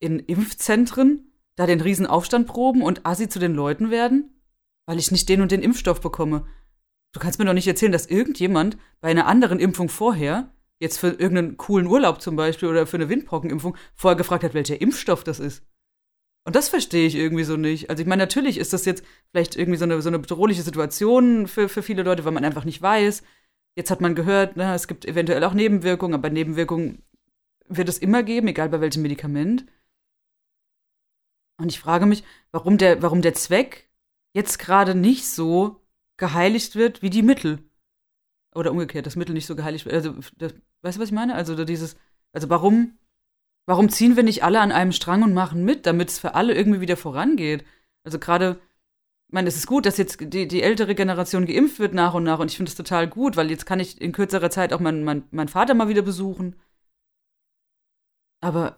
in 0.00 0.18
Impfzentren 0.18 1.32
da 1.56 1.66
den 1.66 1.82
riesen 1.82 2.06
Aufstand 2.06 2.46
proben 2.46 2.82
und 2.82 3.04
assi 3.04 3.28
zu 3.28 3.38
den 3.38 3.54
Leuten 3.54 3.90
werden, 3.90 4.40
weil 4.86 4.98
ich 4.98 5.10
nicht 5.10 5.28
den 5.28 5.42
und 5.42 5.52
den 5.52 5.62
Impfstoff 5.62 6.00
bekomme. 6.00 6.46
Du 7.12 7.20
kannst 7.20 7.38
mir 7.38 7.44
doch 7.44 7.52
nicht 7.52 7.66
erzählen, 7.66 7.92
dass 7.92 8.06
irgendjemand 8.06 8.78
bei 9.00 9.10
einer 9.10 9.26
anderen 9.26 9.58
Impfung 9.58 9.90
vorher, 9.90 10.54
jetzt 10.78 10.98
für 10.98 11.08
irgendeinen 11.08 11.58
coolen 11.58 11.86
Urlaub 11.86 12.22
zum 12.22 12.36
Beispiel 12.36 12.68
oder 12.68 12.86
für 12.86 12.96
eine 12.96 13.10
Windpockenimpfung, 13.10 13.76
vorher 13.94 14.16
gefragt 14.16 14.44
hat, 14.44 14.54
welcher 14.54 14.80
Impfstoff 14.80 15.24
das 15.24 15.40
ist. 15.40 15.62
Und 16.50 16.56
das 16.56 16.68
verstehe 16.68 17.06
ich 17.06 17.14
irgendwie 17.14 17.44
so 17.44 17.56
nicht. 17.56 17.90
Also 17.90 18.02
ich 18.02 18.08
meine, 18.08 18.24
natürlich 18.24 18.58
ist 18.58 18.72
das 18.72 18.84
jetzt 18.84 19.04
vielleicht 19.30 19.54
irgendwie 19.54 19.78
so 19.78 19.84
eine, 19.84 20.02
so 20.02 20.08
eine 20.08 20.18
bedrohliche 20.18 20.62
Situation 20.62 21.46
für, 21.46 21.68
für 21.68 21.80
viele 21.80 22.02
Leute, 22.02 22.24
weil 22.24 22.32
man 22.32 22.44
einfach 22.44 22.64
nicht 22.64 22.82
weiß. 22.82 23.22
Jetzt 23.76 23.92
hat 23.92 24.00
man 24.00 24.16
gehört, 24.16 24.56
na, 24.56 24.74
es 24.74 24.88
gibt 24.88 25.04
eventuell 25.04 25.44
auch 25.44 25.54
Nebenwirkungen, 25.54 26.12
aber 26.12 26.28
Nebenwirkungen 26.28 27.04
wird 27.68 27.88
es 27.88 27.98
immer 27.98 28.24
geben, 28.24 28.48
egal 28.48 28.68
bei 28.68 28.80
welchem 28.80 29.02
Medikament. 29.02 29.64
Und 31.56 31.68
ich 31.68 31.78
frage 31.78 32.06
mich, 32.06 32.24
warum 32.50 32.78
der, 32.78 33.00
warum 33.00 33.22
der 33.22 33.34
Zweck 33.34 33.88
jetzt 34.34 34.58
gerade 34.58 34.96
nicht 34.96 35.28
so 35.28 35.80
geheiligt 36.16 36.74
wird 36.74 37.00
wie 37.00 37.10
die 37.10 37.22
Mittel. 37.22 37.60
Oder 38.56 38.72
umgekehrt, 38.72 39.06
das 39.06 39.14
Mittel 39.14 39.34
nicht 39.34 39.46
so 39.46 39.54
geheiligt 39.54 39.84
wird. 39.84 39.94
Also, 39.94 40.14
das, 40.36 40.52
weißt 40.82 40.96
du, 40.96 41.00
was 41.00 41.10
ich 41.10 41.14
meine? 41.14 41.36
Also 41.36 41.64
dieses, 41.64 41.94
also 42.32 42.50
warum, 42.50 42.98
warum 43.70 43.88
ziehen 43.88 44.16
wir 44.16 44.24
nicht 44.24 44.42
alle 44.42 44.60
an 44.60 44.72
einem 44.72 44.92
Strang 44.92 45.22
und 45.22 45.32
machen 45.32 45.64
mit, 45.64 45.86
damit 45.86 46.08
es 46.10 46.18
für 46.18 46.34
alle 46.34 46.54
irgendwie 46.54 46.80
wieder 46.80 46.96
vorangeht? 46.96 47.64
Also 48.04 48.18
gerade, 48.18 48.58
ich 49.28 49.32
meine, 49.32 49.48
es 49.48 49.56
ist 49.56 49.68
gut, 49.68 49.86
dass 49.86 49.96
jetzt 49.96 50.18
die, 50.20 50.48
die 50.48 50.62
ältere 50.62 50.94
Generation 50.96 51.46
geimpft 51.46 51.78
wird 51.78 51.94
nach 51.94 52.14
und 52.14 52.24
nach 52.24 52.40
und 52.40 52.50
ich 52.50 52.56
finde 52.56 52.70
es 52.70 52.76
total 52.76 53.06
gut, 53.08 53.36
weil 53.36 53.48
jetzt 53.50 53.66
kann 53.66 53.78
ich 53.78 54.00
in 54.00 54.12
kürzerer 54.12 54.50
Zeit 54.50 54.72
auch 54.72 54.80
meinen 54.80 55.04
mein, 55.04 55.22
meinen 55.30 55.48
Vater 55.48 55.74
mal 55.74 55.88
wieder 55.88 56.02
besuchen. 56.02 56.56
Aber 58.40 58.76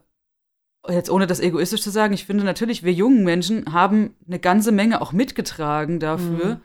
jetzt 0.88 1.10
ohne 1.10 1.26
das 1.26 1.40
egoistisch 1.40 1.82
zu 1.82 1.90
sagen, 1.90 2.12
ich 2.12 2.26
finde 2.26 2.44
natürlich, 2.44 2.82
wir 2.82 2.92
jungen 2.92 3.24
Menschen 3.24 3.72
haben 3.72 4.14
eine 4.26 4.40
ganze 4.40 4.72
Menge 4.72 5.00
auch 5.00 5.12
mitgetragen 5.12 6.00
dafür, 6.00 6.56
Mhm. 6.56 6.60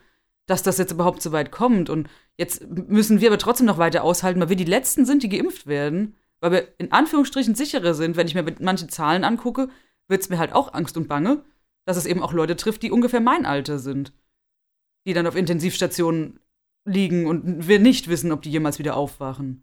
dass 0.46 0.62
das 0.62 0.78
jetzt 0.78 0.92
überhaupt 0.92 1.22
so 1.22 1.32
weit 1.32 1.50
kommt. 1.50 1.88
Und 1.88 2.10
jetzt 2.36 2.66
müssen 2.68 3.20
wir 3.20 3.28
aber 3.28 3.38
trotzdem 3.38 3.66
noch 3.66 3.78
weiter 3.78 4.02
aushalten, 4.04 4.40
weil 4.40 4.48
wir 4.48 4.56
die 4.56 4.64
Letzten 4.64 5.06
sind, 5.06 5.22
die 5.22 5.28
geimpft 5.28 5.66
werden, 5.66 6.14
weil 6.40 6.52
wir 6.52 6.68
in 6.78 6.92
Anführungsstrichen 6.92 7.54
sicherer 7.54 7.94
sind. 7.94 8.16
Wenn 8.16 8.26
ich 8.26 8.34
mir 8.34 8.44
manche 8.60 8.86
Zahlen 8.88 9.24
angucke, 9.24 9.68
wird 10.08 10.22
es 10.22 10.28
mir 10.28 10.38
halt 10.38 10.52
auch 10.52 10.72
Angst 10.74 10.96
und 10.96 11.08
Bange, 11.08 11.44
dass 11.84 11.96
es 11.96 12.06
eben 12.06 12.22
auch 12.22 12.32
Leute 12.32 12.56
trifft, 12.56 12.82
die 12.82 12.90
ungefähr 12.90 13.20
mein 13.20 13.46
Alter 13.46 13.78
sind, 13.78 14.12
die 15.06 15.12
dann 15.14 15.26
auf 15.26 15.36
Intensivstationen 15.36 16.40
liegen 16.84 17.26
und 17.26 17.68
wir 17.68 17.78
nicht 17.78 18.08
wissen, 18.08 18.32
ob 18.32 18.42
die 18.42 18.50
jemals 18.50 18.78
wieder 18.78 18.96
aufwachen. 18.96 19.62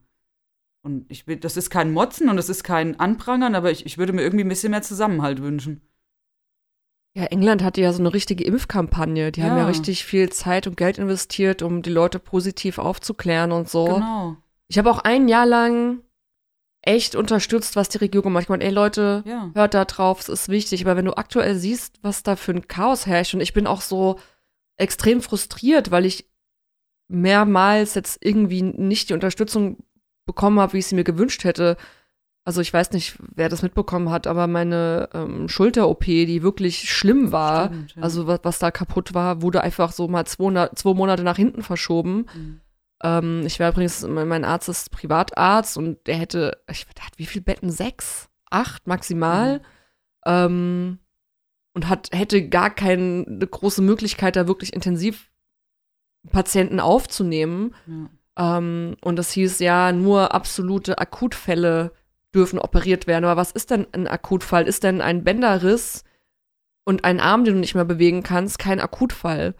Und 0.84 1.06
ich 1.10 1.26
will, 1.26 1.38
das 1.38 1.58
ist 1.58 1.72
kein 1.72 1.92
Motzen 1.94 2.30
und 2.30 2.38
es 2.38 2.48
ist 2.50 2.64
kein 2.64 3.00
Anprangern, 3.00 3.56
aber 3.56 3.72
ich, 3.72 3.86
ich 3.88 3.98
würde 3.98 4.14
mir 4.14 4.22
irgendwie 4.22 4.44
ein 4.46 4.50
bisschen 4.50 4.70
mehr 4.70 4.84
Zusammenhalt 4.84 5.42
wünschen. 5.42 5.82
Ja, 7.18 7.24
England 7.26 7.64
hatte 7.64 7.82
ja 7.82 7.94
so 7.94 8.00
eine 8.02 8.14
richtige 8.14 8.44
Impfkampagne. 8.44 9.32
Die 9.32 9.42
haben 9.42 9.52
ja 9.56 9.64
Ja. 9.64 9.68
richtig 9.68 10.04
viel 10.04 10.30
Zeit 10.32 10.68
und 10.68 10.76
Geld 10.78 10.98
investiert, 10.98 11.62
um 11.62 11.82
die 11.82 11.90
Leute 11.90 12.20
positiv 12.20 12.78
aufzuklären 12.78 13.52
und 13.52 13.70
so. 13.70 13.86
Genau. 13.86 14.36
Ich 14.68 14.78
habe 14.78 14.92
auch 14.92 15.00
ein 15.00 15.28
Jahr 15.28 15.46
lang 15.46 16.02
echt 16.86 17.16
unterstützt, 17.16 17.76
was 17.76 17.90
die 17.90 17.98
Regierung 17.98 18.32
macht. 18.32 18.44
Ich 18.44 18.50
meine, 18.50 18.64
ey 18.64 18.72
Leute, 18.72 19.24
Ja. 19.26 19.52
hört 19.54 19.74
da 19.74 19.86
drauf, 19.86 20.20
es 20.22 20.30
ist 20.30 20.50
wichtig. 20.50 20.86
Aber 20.86 20.96
wenn 20.96 21.06
du 21.06 21.18
aktuell 21.18 21.56
siehst, 21.56 21.98
was 22.04 22.24
da 22.24 22.36
für 22.36 22.52
ein 22.54 22.68
Chaos 22.68 23.06
herrscht, 23.08 23.34
und 23.34 23.42
ich 23.42 23.54
bin 23.54 23.68
auch 23.68 23.82
so 23.82 24.20
extrem 24.78 25.22
frustriert, 25.22 25.92
weil 25.92 26.06
ich 26.06 26.30
mehrmals 27.08 27.96
jetzt 27.96 28.18
irgendwie 28.22 28.62
nicht 28.62 29.10
die 29.10 29.14
Unterstützung 29.14 29.78
bekommen 30.26 30.60
habe, 30.60 30.74
wie 30.74 30.80
ich 30.80 30.88
sie 30.88 30.96
mir 30.96 31.04
gewünscht 31.04 31.44
hätte. 31.44 31.78
Also 32.48 32.62
ich 32.62 32.72
weiß 32.72 32.92
nicht, 32.92 33.18
wer 33.34 33.50
das 33.50 33.64
mitbekommen 33.64 34.12
hat, 34.12 34.28
aber 34.28 34.46
meine 34.48 35.10
ähm, 35.14 35.50
Schulter-OP, 35.50 36.06
die 36.06 36.44
wirklich 36.44 36.90
schlimm 36.92 37.32
war, 37.32 37.68
Stimmt, 37.68 37.96
ja. 37.96 38.02
also 38.04 38.28
was, 38.28 38.40
was 38.44 38.60
da 38.60 38.70
kaputt 38.70 39.14
war, 39.16 39.42
wurde 39.42 39.62
einfach 39.62 39.92
so 39.92 40.08
mal 40.08 40.26
zwei, 40.26 40.68
zwei 40.76 40.94
Monate 40.94 41.24
nach 41.24 41.38
hinten 41.38 41.64
verschoben. 41.64 42.28
Mhm. 42.36 42.62
Ähm, 43.04 43.44
ich 43.46 43.60
war 43.60 43.70
übrigens, 43.70 44.06
mein 44.08 44.46
Arzt 44.46 44.70
ist 44.70 44.92
Privatarzt 44.92 45.78
und 45.78 46.06
der 46.08 46.16
hätte, 46.16 46.64
ich, 46.70 46.86
der 46.86 47.06
hat 47.06 47.18
wie 47.18 47.26
viele 47.26 47.44
Betten? 47.44 47.70
Sechs? 47.70 48.30
Acht 48.50 48.88
maximal? 48.88 49.60
Mhm. 49.60 49.64
Ähm, 50.26 51.00
und 51.74 51.90
hat, 51.90 52.10
hätte 52.14 52.48
gar 52.48 52.70
keine 52.70 53.26
große 53.26 53.82
Möglichkeit, 53.82 54.36
da 54.36 54.48
wirklich 54.48 54.74
intensiv 54.74 55.32
Patienten 56.32 56.80
aufzunehmen. 56.80 57.76
Ja. 57.86 58.58
Ähm, 58.58 58.96
und 59.02 59.18
das 59.18 59.32
hieß 59.32 59.60
ja, 59.60 59.92
nur 59.92 60.34
absolute 60.34 60.98
Akutfälle 60.98 61.92
dürfen 62.34 62.60
operiert 62.60 63.08
werden. 63.08 63.26
Aber 63.26 63.40
was 63.40 63.52
ist 63.52 63.72
denn 63.72 63.88
ein 63.94 64.08
Akutfall? 64.08 64.68
Ist 64.68 64.84
denn 64.84 65.02
ein 65.02 65.24
Bänderriss 65.24 66.04
und 66.84 67.04
ein 67.04 67.20
Arm, 67.20 67.46
den 67.46 67.56
du 67.56 67.60
nicht 67.60 67.76
mehr 67.76 67.86
bewegen 67.86 68.24
kannst, 68.24 68.60
kein 68.60 68.80
Akutfall? 68.80 69.56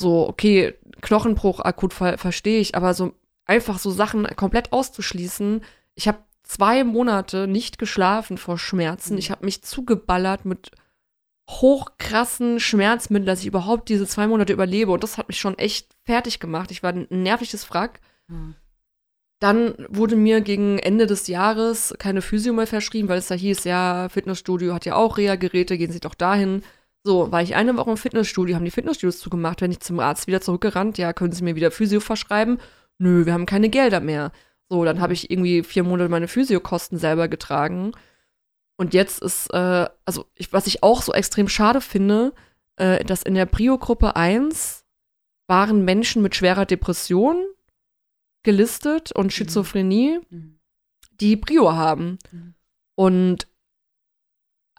So, 0.00 0.26
okay, 0.26 0.74
Knochenbruch, 1.02 1.60
Akutfall, 1.60 2.16
verstehe 2.16 2.58
ich, 2.58 2.74
aber 2.74 2.94
so 2.94 3.12
einfach 3.44 3.78
so 3.78 3.90
Sachen 3.90 4.24
komplett 4.34 4.72
auszuschließen. 4.72 5.62
Ich 5.94 6.08
habe 6.08 6.18
zwei 6.42 6.84
Monate 6.84 7.46
nicht 7.46 7.78
geschlafen 7.78 8.38
vor 8.38 8.58
Schmerzen. 8.58 9.14
Mhm. 9.14 9.18
Ich 9.18 9.30
habe 9.30 9.44
mich 9.44 9.62
zugeballert 9.62 10.46
mit 10.46 10.70
hochkrassen 11.50 12.60
Schmerzmitteln, 12.60 13.26
dass 13.26 13.40
ich 13.40 13.46
überhaupt 13.46 13.90
diese 13.90 14.06
zwei 14.06 14.26
Monate 14.26 14.54
überlebe. 14.54 14.90
Und 14.90 15.02
das 15.02 15.18
hat 15.18 15.28
mich 15.28 15.38
schon 15.38 15.58
echt 15.58 15.94
fertig 16.04 16.40
gemacht. 16.40 16.70
Ich 16.70 16.82
war 16.82 16.92
ein 16.92 17.06
nervliches 17.10 17.68
Wrack. 17.70 18.00
Ja. 18.30 18.36
Dann 19.40 19.74
wurde 19.88 20.16
mir 20.16 20.40
gegen 20.40 20.78
Ende 20.78 21.06
des 21.06 21.26
Jahres 21.26 21.94
keine 21.98 22.22
Physio 22.22 22.52
mehr 22.52 22.66
verschrieben, 22.66 23.08
weil 23.08 23.18
es 23.18 23.28
da 23.28 23.34
hieß, 23.34 23.64
ja, 23.64 24.08
Fitnessstudio 24.08 24.72
hat 24.72 24.86
ja 24.86 24.94
auch 24.94 25.18
Reha-Geräte, 25.18 25.76
gehen 25.76 25.92
Sie 25.92 26.00
doch 26.00 26.14
dahin. 26.14 26.62
So, 27.02 27.32
war 27.32 27.40
ich 27.42 27.54
eine 27.54 27.76
Woche 27.76 27.90
im 27.90 27.96
Fitnessstudio, 27.96 28.56
haben 28.56 28.64
die 28.64 28.70
Fitnessstudios 28.70 29.18
zugemacht, 29.18 29.62
wenn 29.62 29.70
ich 29.70 29.80
zum 29.80 30.00
Arzt 30.00 30.26
wieder 30.26 30.40
zurückgerannt, 30.42 30.98
ja, 30.98 31.12
können 31.12 31.32
Sie 31.32 31.42
mir 31.42 31.56
wieder 31.56 31.70
Physio 31.70 32.00
verschreiben? 32.00 32.58
Nö, 32.98 33.24
wir 33.24 33.32
haben 33.32 33.46
keine 33.46 33.70
Gelder 33.70 34.00
mehr. 34.00 34.32
So, 34.68 34.84
dann 34.84 35.00
habe 35.00 35.14
ich 35.14 35.30
irgendwie 35.30 35.62
vier 35.62 35.82
Monate 35.82 36.10
meine 36.10 36.28
Physiokosten 36.28 36.98
selber 36.98 37.28
getragen. 37.28 37.92
Und 38.76 38.92
jetzt 38.94 39.22
ist, 39.22 39.52
äh, 39.52 39.88
also 40.04 40.26
ich, 40.34 40.52
was 40.52 40.66
ich 40.66 40.82
auch 40.82 41.02
so 41.02 41.12
extrem 41.12 41.48
schade 41.48 41.80
finde, 41.80 42.32
äh, 42.76 43.04
dass 43.04 43.22
in 43.22 43.34
der 43.34 43.46
Prio-Gruppe 43.46 44.16
1 44.16 44.84
waren 45.48 45.84
Menschen 45.84 46.22
mit 46.22 46.36
schwerer 46.36 46.66
Depression 46.66 47.42
gelistet 48.42 49.12
und 49.12 49.32
Schizophrenie, 49.32 50.20
Mhm. 50.30 50.58
die 51.20 51.36
Prio 51.36 51.72
haben. 51.72 52.18
Mhm. 52.30 52.54
Und 52.94 53.46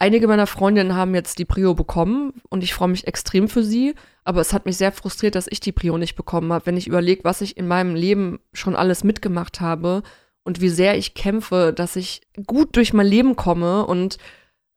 einige 0.02 0.28
meiner 0.28 0.47
Freundinnen 0.47 0.95
haben 0.95 1.14
jetzt 1.14 1.38
die 1.38 1.45
Prio 1.45 1.76
bekommen 1.76 2.34
und 2.49 2.64
ich 2.64 2.74
freue 2.74 2.88
mich 2.88 3.06
extrem 3.06 3.47
für 3.47 3.64
sie. 3.64 3.93
Aber 4.24 4.41
es 4.41 4.52
hat 4.52 4.66
mich 4.66 4.78
sehr 4.78 4.91
frustriert, 4.91 5.36
dass 5.36 5.47
ich 5.47 5.60
die 5.60 5.72
Prio 5.72 5.97
nicht 5.97 6.16
bekommen 6.16 6.52
habe, 6.52 6.66
wenn 6.66 6.78
ich 6.78 6.88
überlege, 6.88 7.24
was 7.24 7.41
ich 7.41 7.56
in 7.56 7.68
meinem 7.68 7.95
Leben 7.95 8.39
schon 8.52 8.76
alles 8.76 9.04
mitgemacht 9.04 9.62
habe 9.62 10.02
und 10.43 10.60
wie 10.60 10.70
sehr 10.70 10.97
ich 10.97 11.14
kämpfe, 11.14 11.72
dass 11.76 11.95
ich 11.95 12.22
gut 12.47 12.76
durch 12.76 12.93
mein 12.93 13.06
Leben 13.06 13.36
komme 13.36 13.86
und 13.86 14.18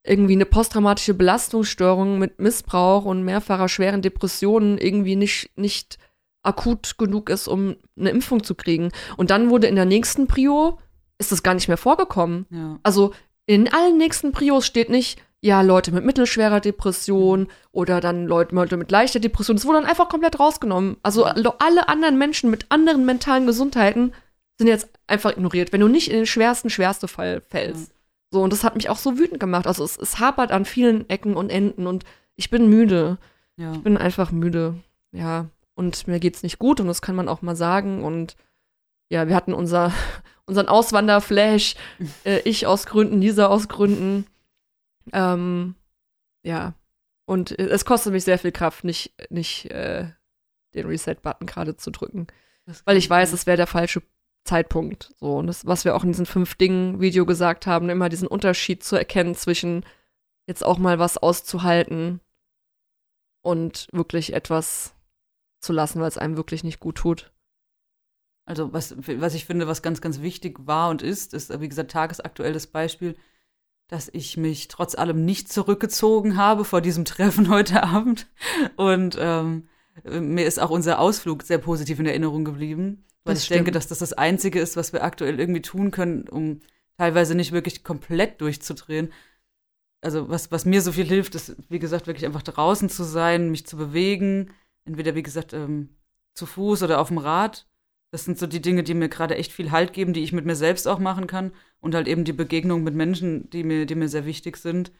irgendwie 0.07 0.35
eine 0.35 0.45
posttraumatische 0.45 1.15
Belastungsstörung 1.15 2.19
mit 2.19 2.39
Missbrauch 2.39 3.07
und 3.07 3.25
mehrfacher 3.25 3.71
schweren 3.71 4.03
Depressionen 4.03 4.77
irgendwie 4.77 5.17
nicht, 5.17 5.51
nicht 5.57 5.99
akut 6.43 6.99
genug 6.99 7.31
ist, 7.31 7.49
um 7.49 7.77
eine 7.99 8.11
Impfung 8.11 8.45
zu 8.45 8.55
kriegen. 8.55 8.91
Und 9.17 9.31
dann 9.31 9.49
wurde 9.49 9.69
in 9.69 9.77
der 9.77 9.87
nächsten 9.87 10.27
Prio, 10.27 10.79
ist 11.17 11.33
das 11.33 11.43
gar 11.43 11.55
nicht 11.55 11.69
mehr 11.69 11.79
vorgekommen. 11.79 12.45
Ja. 12.51 12.79
Also 12.83 13.15
in 13.47 13.73
allen 13.73 13.99
nächsten 13.99 14.33
Prios 14.33 14.67
steht 14.67 14.91
nicht, 14.91 15.21
ja, 15.41 15.61
Leute 15.61 15.93
mit 15.93 16.07
mittelschwerer 16.07 16.61
Depression 16.61 17.49
oder 17.71 18.01
dann 18.01 18.27
Leute, 18.27 18.77
mit 18.77 18.91
leichter 18.91 19.21
Depression. 19.21 19.57
Das 19.57 19.67
wurde 19.67 19.81
dann 19.81 19.89
einfach 19.89 20.09
komplett 20.09 20.41
rausgenommen. 20.41 20.97
Also 21.03 21.25
alle 21.25 21.89
anderen 21.89 22.17
Menschen 22.17 22.51
mit 22.51 22.67
anderen 22.71 23.05
mentalen 23.05 23.47
Gesundheiten 23.47 24.13
sind 24.57 24.69
jetzt 24.69 24.89
einfach 25.07 25.33
ignoriert, 25.33 25.73
wenn 25.73 25.83
du 25.83 25.89
nicht 25.89 26.11
in 26.11 26.17
den 26.17 26.27
schwersten, 26.27 26.71
schwerste 26.71 27.09
Fall 27.09 27.43
fällst. 27.49 27.93
So, 28.31 28.43
und 28.43 28.53
das 28.53 28.65
hat 28.65 28.75
mich 28.75 28.89
auch 28.89 28.97
so 28.97 29.19
wütend 29.19 29.39
gemacht. 29.39 29.67
Also 29.67 29.85
es, 29.85 29.97
es 29.97 30.19
hapert 30.19 30.51
an 30.51 30.65
vielen 30.65 31.09
Ecken 31.11 31.37
und 31.37 31.51
Enden 31.51 31.87
und 31.87 32.05
ich 32.37 32.51
bin 32.51 32.69
müde. 32.69 33.19
Ja. 33.57 33.73
Ich 33.75 33.83
bin 33.83 33.97
einfach 33.97 34.33
müde. 34.33 34.75
Ja. 35.13 35.47
Und 35.75 36.09
mir 36.09 36.21
geht's 36.21 36.43
nicht 36.43 36.59
gut 36.59 36.81
und 36.81 36.87
das 36.87 37.03
kann 37.03 37.17
man 37.17 37.29
auch 37.29 37.43
mal 37.43 37.57
sagen. 37.57 38.03
Und 38.03 38.37
ja, 39.11 39.29
wir 39.29 39.37
hatten 39.37 39.53
unser, 39.53 39.93
unseren 40.47 40.69
Auswanderflash. 40.69 41.75
Äh, 42.25 42.41
ich 42.41 42.67
aus 42.67 42.87
Gründen, 42.87 43.21
Lisa 43.21 43.47
aus 43.47 43.69
Gründen. 43.69 44.27
Ähm, 45.13 45.75
ja. 46.43 46.75
Und 47.27 47.59
äh, 47.59 47.67
es 47.67 47.85
kostet 47.85 48.13
mich 48.13 48.25
sehr 48.25 48.39
viel 48.39 48.53
Kraft, 48.53 48.85
nicht, 48.85 49.15
nicht 49.31 49.71
äh, 49.71 50.11
den 50.75 50.87
Reset-Button 50.87 51.47
gerade 51.47 51.77
zu 51.77 51.91
drücken. 51.91 52.27
Weil 52.85 52.97
ich 52.97 53.09
weiß, 53.09 53.33
es 53.33 53.47
wäre 53.47 53.59
der 53.59 53.67
falsche 53.67 54.03
Zeitpunkt. 54.45 55.15
So, 55.19 55.37
und 55.37 55.47
das, 55.47 55.67
was 55.67 55.85
wir 55.85 55.95
auch 55.95 56.05
in 56.05 56.13
diesem 56.13 56.27
Fünf-Dingen-Video 56.27 57.27
gesagt 57.27 57.67
haben, 57.67 57.91
immer 57.91 58.09
diesen 58.09 58.29
Unterschied 58.29 58.83
zu 58.83 58.97
erkennen 58.97 59.35
zwischen 59.35 59.85
jetzt 60.47 60.65
auch 60.65 60.79
mal 60.79 60.99
was 60.99 61.19
auszuhalten 61.19 62.21
und 63.43 63.89
wirklich 63.93 64.33
etwas 64.33 64.95
zu 65.61 65.73
lassen, 65.73 66.01
weil 66.01 66.09
es 66.09 66.19
einem 66.19 66.37
wirklich 66.37 66.65
nicht 66.65 66.81
gut 66.81 66.97
tut. 66.97 67.33
Also 68.47 68.73
was, 68.73 68.95
was 68.97 69.35
ich 69.35 69.47
finde, 69.47 69.67
was 69.67 69.83
ganz, 69.83 70.01
ganz 70.01 70.21
wichtig 70.21 70.67
war 70.67 70.91
und 70.91 71.03
ist, 71.03 71.33
ist, 71.33 71.61
wie 71.61 71.69
gesagt, 71.69 71.91
tagesaktuelles 71.91 72.67
Beispiel, 72.67 73.17
dass 73.89 74.11
ich 74.13 74.37
mich 74.37 74.69
trotz 74.69 74.95
allem 74.95 75.25
nicht 75.25 75.53
zurückgezogen 75.53 76.37
habe 76.37 76.65
vor 76.65 76.81
diesem 76.81 77.05
Treffen 77.07 77.49
heute 77.49 77.83
Abend. 77.83 78.27
Und 78.77 79.17
ähm, 79.19 79.69
mir 80.05 80.47
ist 80.47 80.61
auch 80.61 80.71
unser 80.71 80.99
Ausflug 80.99 81.43
sehr 81.43 81.59
positiv 81.59 81.99
in 82.01 82.07
Erinnerung 82.07 82.45
geblieben. 82.45 83.05
Weil 83.25 83.35
Das 83.35 83.45
ich 83.45 83.49
denke, 83.49 83.65
stimmt. 83.65 83.77
dass 83.77 83.87
das 83.87 83.99
das 83.99 84.13
Einzige 84.13 84.61
ist, 84.61 84.77
was 84.77 84.93
wir 84.93 85.03
aktuell 85.03 85.41
irgendwie 85.41 85.63
tun 85.63 85.91
können, 85.91 86.29
um 86.29 86.61
teilweise 86.99 87.35
nicht 87.35 87.53
wirklich 87.53 87.85
komplett 87.85 88.41
durchzudrehen. 88.41 89.13
Also 90.03 90.29
was, 90.29 90.51
was 90.53 90.67
mir 90.67 90.83
so 90.83 90.93
viel 90.93 91.07
hilft, 91.07 91.35
ist, 91.35 91.57
wie 91.71 91.79
gesagt, 91.79 92.07
wirklich 92.07 92.27
einfach 92.27 92.43
draußen 92.43 92.91
zu 92.91 93.05
sein, 93.05 93.51
mich 93.51 93.67
zu 93.67 93.79
bewegen. 93.79 94.53
Entweder, 94.85 95.15
wie 95.15 95.23
gesagt, 95.23 95.55
ähm, 95.55 95.97
zu 96.35 96.45
Fuß 96.45 96.83
oder 96.83 97.01
auf 97.01 97.09
dem 97.09 97.19
Rad. 97.19 97.67
Das 98.15 98.25
sind 98.25 98.39
so 98.39 98.47
die 98.47 98.63
Dinge, 98.63 98.85
die 98.85 98.95
mir 98.95 99.09
gerade 99.09 99.35
echt 99.35 99.51
viel 99.51 99.73
Halt 99.73 99.93
geben, 99.93 100.13
die 100.13 100.23
ich 100.23 100.33
mit 100.33 100.45
mir 100.45 100.55
selbst 100.55 100.87
auch 100.87 101.01
machen 101.01 101.27
kann. 101.27 101.51
Und 101.81 101.97
halt 101.97 102.07
eben 102.07 102.23
die 102.23 102.33
Begegnung 102.33 102.85
mit 102.85 102.95
Menschen, 102.95 103.51
die 103.51 103.65
mir, 103.65 103.87
die 103.87 103.97
mir 103.97 104.09
sehr 104.09 104.25
wichtig 104.25 104.57
sind. 104.57 104.93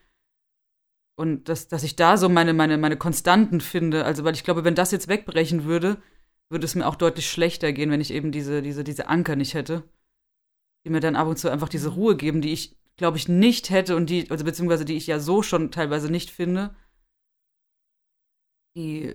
Und 1.17 1.49
dass, 1.49 1.69
dass 1.69 1.85
ich 1.85 1.95
da 1.95 2.17
so 2.17 2.29
meine, 2.29 2.55
meine, 2.55 2.77
meine 2.77 2.97
Konstanten 2.97 3.61
finde. 3.61 4.05
Also, 4.05 4.25
weil 4.25 4.35
ich 4.35 4.43
glaube, 4.43 4.65
wenn 4.65 4.75
das 4.75 4.91
jetzt 4.91 5.07
wegbrechen 5.07 5.63
würde, 5.63 6.03
würde 6.51 6.65
es 6.65 6.75
mir 6.75 6.89
auch 6.89 6.97
deutlich 6.97 7.31
schlechter 7.31 7.73
gehen, 7.73 7.93
wenn 7.93 8.01
ich 8.01 8.13
eben 8.13 8.33
diese, 8.33 8.63
diese, 8.63 8.83
diese 8.83 9.07
Anker 9.07 9.37
nicht 9.37 9.55
hätte. 9.55 9.85
Die 10.85 10.91
mir 10.91 10.99
dann 10.99 11.15
ab 11.15 11.29
und 11.29 11.39
zu 11.39 11.49
einfach 11.49 11.69
diese 11.69 11.91
Ruhe 11.91 12.17
geben, 12.17 12.41
die 12.41 12.53
ich, 12.53 12.77
glaube 12.97 13.17
ich, 13.17 13.29
nicht 13.29 13.71
hätte 13.71 13.95
und 13.95 14.11
die, 14.11 14.29
also 14.29 14.45
beziehungsweise 14.45 14.85
die 14.85 14.97
ich 14.97 15.07
ja 15.07 15.21
so 15.21 15.45
schon 15.45 15.71
teilweise 15.71 16.11
nicht 16.11 16.33
finde. 16.33 16.75
Die, 18.75 19.15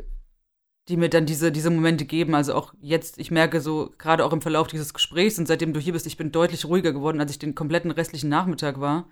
die 0.90 0.98
mir 0.98 1.10
dann 1.10 1.28
diese, 1.28 1.52
diese 1.52 1.70
Momente 1.70 2.06
geben. 2.06 2.34
Also 2.34 2.56
auch 2.56 2.74
jetzt, 2.82 3.20
ich 3.20 3.30
merke 3.30 3.62
so, 3.62 3.94
gerade 4.00 4.26
auch 4.26 4.34
im 4.34 4.42
Verlauf 4.42 4.68
dieses 4.68 4.94
Gesprächs 4.94 5.38
und 5.38 5.48
seitdem 5.48 5.72
du 5.72 5.80
hier 5.80 5.94
bist, 5.94 6.08
ich 6.08 6.18
bin 6.18 6.32
deutlich 6.32 6.66
ruhiger 6.66 6.92
geworden, 6.92 7.22
als 7.22 7.32
ich 7.32 7.40
den 7.40 7.54
kompletten 7.56 7.92
restlichen 7.92 8.30
Nachmittag 8.30 8.80
war. 8.80 9.08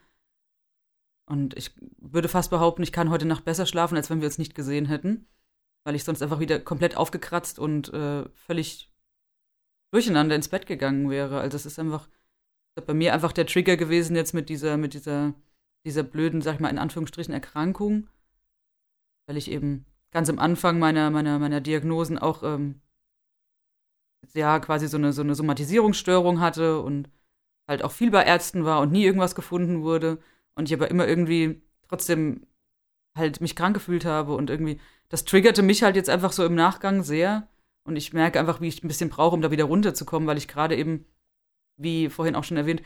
Und 1.28 1.56
ich 1.56 1.72
würde 2.00 2.30
fast 2.30 2.50
behaupten, 2.50 2.82
ich 2.82 2.92
kann 2.92 3.12
heute 3.12 3.26
Nacht 3.26 3.46
besser 3.46 3.68
schlafen, 3.68 3.96
als 3.96 4.10
wenn 4.10 4.22
wir 4.22 4.28
uns 4.28 4.40
nicht 4.40 4.56
gesehen 4.56 4.86
hätten. 4.86 5.28
Weil 5.84 5.96
ich 5.96 6.04
sonst 6.04 6.24
einfach 6.24 6.40
wieder 6.40 6.60
komplett 6.60 6.98
aufgekratzt 6.98 7.60
und 7.60 7.94
äh, 7.94 8.28
völlig 8.34 8.92
durcheinander 9.92 10.36
ins 10.36 10.50
Bett 10.50 10.66
gegangen 10.66 11.10
wäre. 11.12 11.40
Also 11.40 11.58
es 11.58 11.66
ist 11.66 11.80
einfach 11.80 12.10
bei 12.86 12.94
mir 12.94 13.14
einfach 13.14 13.34
der 13.34 13.46
Trigger 13.46 13.78
gewesen 13.78 14.16
jetzt 14.16 14.34
mit 14.34 14.50
dieser, 14.50 14.78
mit 14.78 14.94
dieser, 14.94 15.36
dieser 15.86 16.04
blöden, 16.04 16.42
sag 16.42 16.56
ich 16.56 16.60
mal, 16.60 16.70
in 16.70 16.80
Anführungsstrichen 16.80 17.34
Erkrankung. 17.34 18.08
Weil 19.28 19.38
ich 19.38 19.52
eben 19.52 19.86
ganz 20.12 20.30
am 20.30 20.40
Anfang 20.40 20.80
meiner, 20.80 21.10
meiner, 21.10 21.40
meiner 21.40 21.62
Diagnosen 21.62 22.18
auch 22.18 22.44
ähm, 22.44 22.82
ja 24.34 24.60
quasi 24.60 24.88
so 24.88 24.98
eine, 24.98 25.14
so 25.14 25.22
eine 25.22 25.36
Somatisierungsstörung 25.36 26.40
hatte 26.40 26.82
und 26.82 27.10
halt 27.68 27.84
auch 27.84 27.92
viel 27.92 28.12
bei 28.12 28.24
Ärzten 28.24 28.66
war 28.66 28.82
und 28.82 28.92
nie 28.92 29.04
irgendwas 29.04 29.36
gefunden 29.36 29.84
wurde. 29.84 30.20
Und 30.56 30.70
ich 30.70 30.74
aber 30.74 30.90
immer 30.90 31.08
irgendwie 31.08 31.62
trotzdem 31.88 32.48
halt 33.16 33.42
mich 33.42 33.56
krank 33.56 33.74
gefühlt 33.74 34.06
habe 34.06 34.36
und 34.36 34.50
irgendwie, 34.50 34.80
das 35.10 35.26
triggerte 35.26 35.64
mich 35.64 35.84
halt 35.84 35.96
jetzt 35.96 36.10
einfach 36.10 36.32
so 36.32 36.46
im 36.46 36.56
Nachgang 36.56 37.04
sehr. 37.04 37.48
Und 37.84 37.96
ich 37.96 38.14
merke 38.14 38.40
einfach, 38.40 38.62
wie 38.62 38.68
ich 38.68 38.84
ein 38.84 38.88
bisschen 38.88 39.10
brauche, 39.10 39.36
um 39.36 39.42
da 39.42 39.52
wieder 39.52 39.66
runterzukommen, 39.66 40.28
weil 40.28 40.38
ich 40.38 40.48
gerade 40.48 40.76
eben, 40.76 41.06
wie 41.78 42.10
vorhin 42.10 42.36
auch 42.36 42.44
schon 42.44 42.58
erwähnt, 42.58 42.82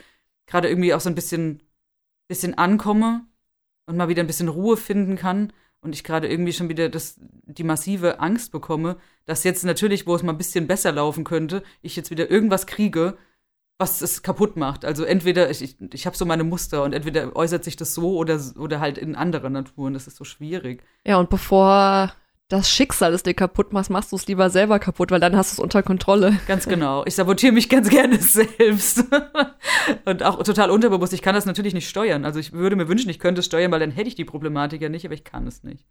gerade 0.48 0.70
irgendwie 0.70 0.94
auch 0.94 1.02
so 1.02 1.10
ein 1.10 1.16
bisschen, 1.16 1.64
bisschen 2.28 2.58
ankomme 2.58 3.26
und 3.88 3.98
mal 3.98 4.10
wieder 4.10 4.24
ein 4.24 4.28
bisschen 4.28 4.48
Ruhe 4.48 4.78
finden 4.78 5.16
kann. 5.16 5.54
Und 5.82 5.94
ich 5.96 6.04
gerade 6.04 6.28
irgendwie 6.28 6.54
schon 6.54 6.70
wieder 6.70 6.90
das, 6.90 7.20
die 7.20 7.64
massive 7.64 8.20
Angst 8.20 8.52
bekomme, 8.52 8.98
dass 9.26 9.44
jetzt 9.44 9.66
natürlich, 9.66 10.06
wo 10.06 10.16
es 10.16 10.22
mal 10.22 10.32
ein 10.32 10.38
bisschen 10.38 10.68
besser 10.68 10.92
laufen 10.92 11.24
könnte, 11.24 11.64
ich 11.82 11.96
jetzt 11.96 12.12
wieder 12.12 12.30
irgendwas 12.30 12.68
kriege, 12.68 13.18
was 13.80 14.02
es 14.02 14.22
kaputt 14.22 14.58
macht. 14.58 14.86
Also 14.86 15.04
entweder, 15.04 15.50
ich, 15.50 15.64
ich, 15.64 15.76
ich 15.94 16.06
habe 16.06 16.16
so 16.16 16.24
meine 16.24 16.44
Muster 16.44 16.84
und 16.84 16.94
entweder 16.94 17.36
äußert 17.36 17.64
sich 17.64 17.76
das 17.76 17.96
so 17.96 18.16
oder, 18.16 18.40
oder 18.60 18.80
halt 18.80 19.00
in 19.00 19.16
anderen 19.16 19.54
Naturen. 19.54 19.96
Das 19.96 20.06
ist 20.06 20.18
so 20.18 20.24
schwierig. 20.24 20.84
Ja, 21.04 21.18
und 21.18 21.32
bevor 21.32 22.14
das 22.52 22.70
Schicksal 22.70 23.14
es 23.14 23.24
dir 23.24 23.34
kaputt 23.34 23.72
macht, 23.72 23.90
machst 23.90 24.12
du 24.12 24.18
es 24.18 24.28
lieber 24.28 24.50
selber 24.50 24.78
kaputt, 24.78 25.10
weil 25.10 25.22
dann 25.22 25.38
hast 25.38 25.52
du 25.52 25.54
es 25.56 25.64
unter 25.64 25.84
Kontrolle. 25.84 26.38
Ganz 26.48 26.66
genau. 26.68 27.06
Ich 27.06 27.16
sabotiere 27.16 27.54
mich 27.54 27.70
ganz 27.70 27.90
gerne 27.90 28.18
selbst. 28.22 29.06
und 30.04 30.24
auch 30.24 30.44
total 30.44 30.70
unterbewusst. 30.70 31.14
Ich 31.14 31.22
kann 31.22 31.34
das 31.34 31.46
natürlich 31.46 31.74
nicht 31.74 31.88
steuern. 31.88 32.26
Also 32.26 32.40
ich 32.40 32.52
würde 32.52 32.76
mir 32.76 32.90
wünschen, 32.90 33.10
ich 33.10 33.20
könnte 33.20 33.40
es 33.40 33.46
steuern, 33.46 33.72
weil 33.72 33.80
dann 33.80 33.92
hätte 33.92 34.10
ich 34.10 34.16
die 34.16 34.26
Problematik 34.26 34.82
ja 34.82 34.90
nicht, 34.90 35.06
aber 35.06 35.14
ich 35.14 35.24
kann 35.24 35.48
es 35.48 35.64
nicht. 35.64 35.88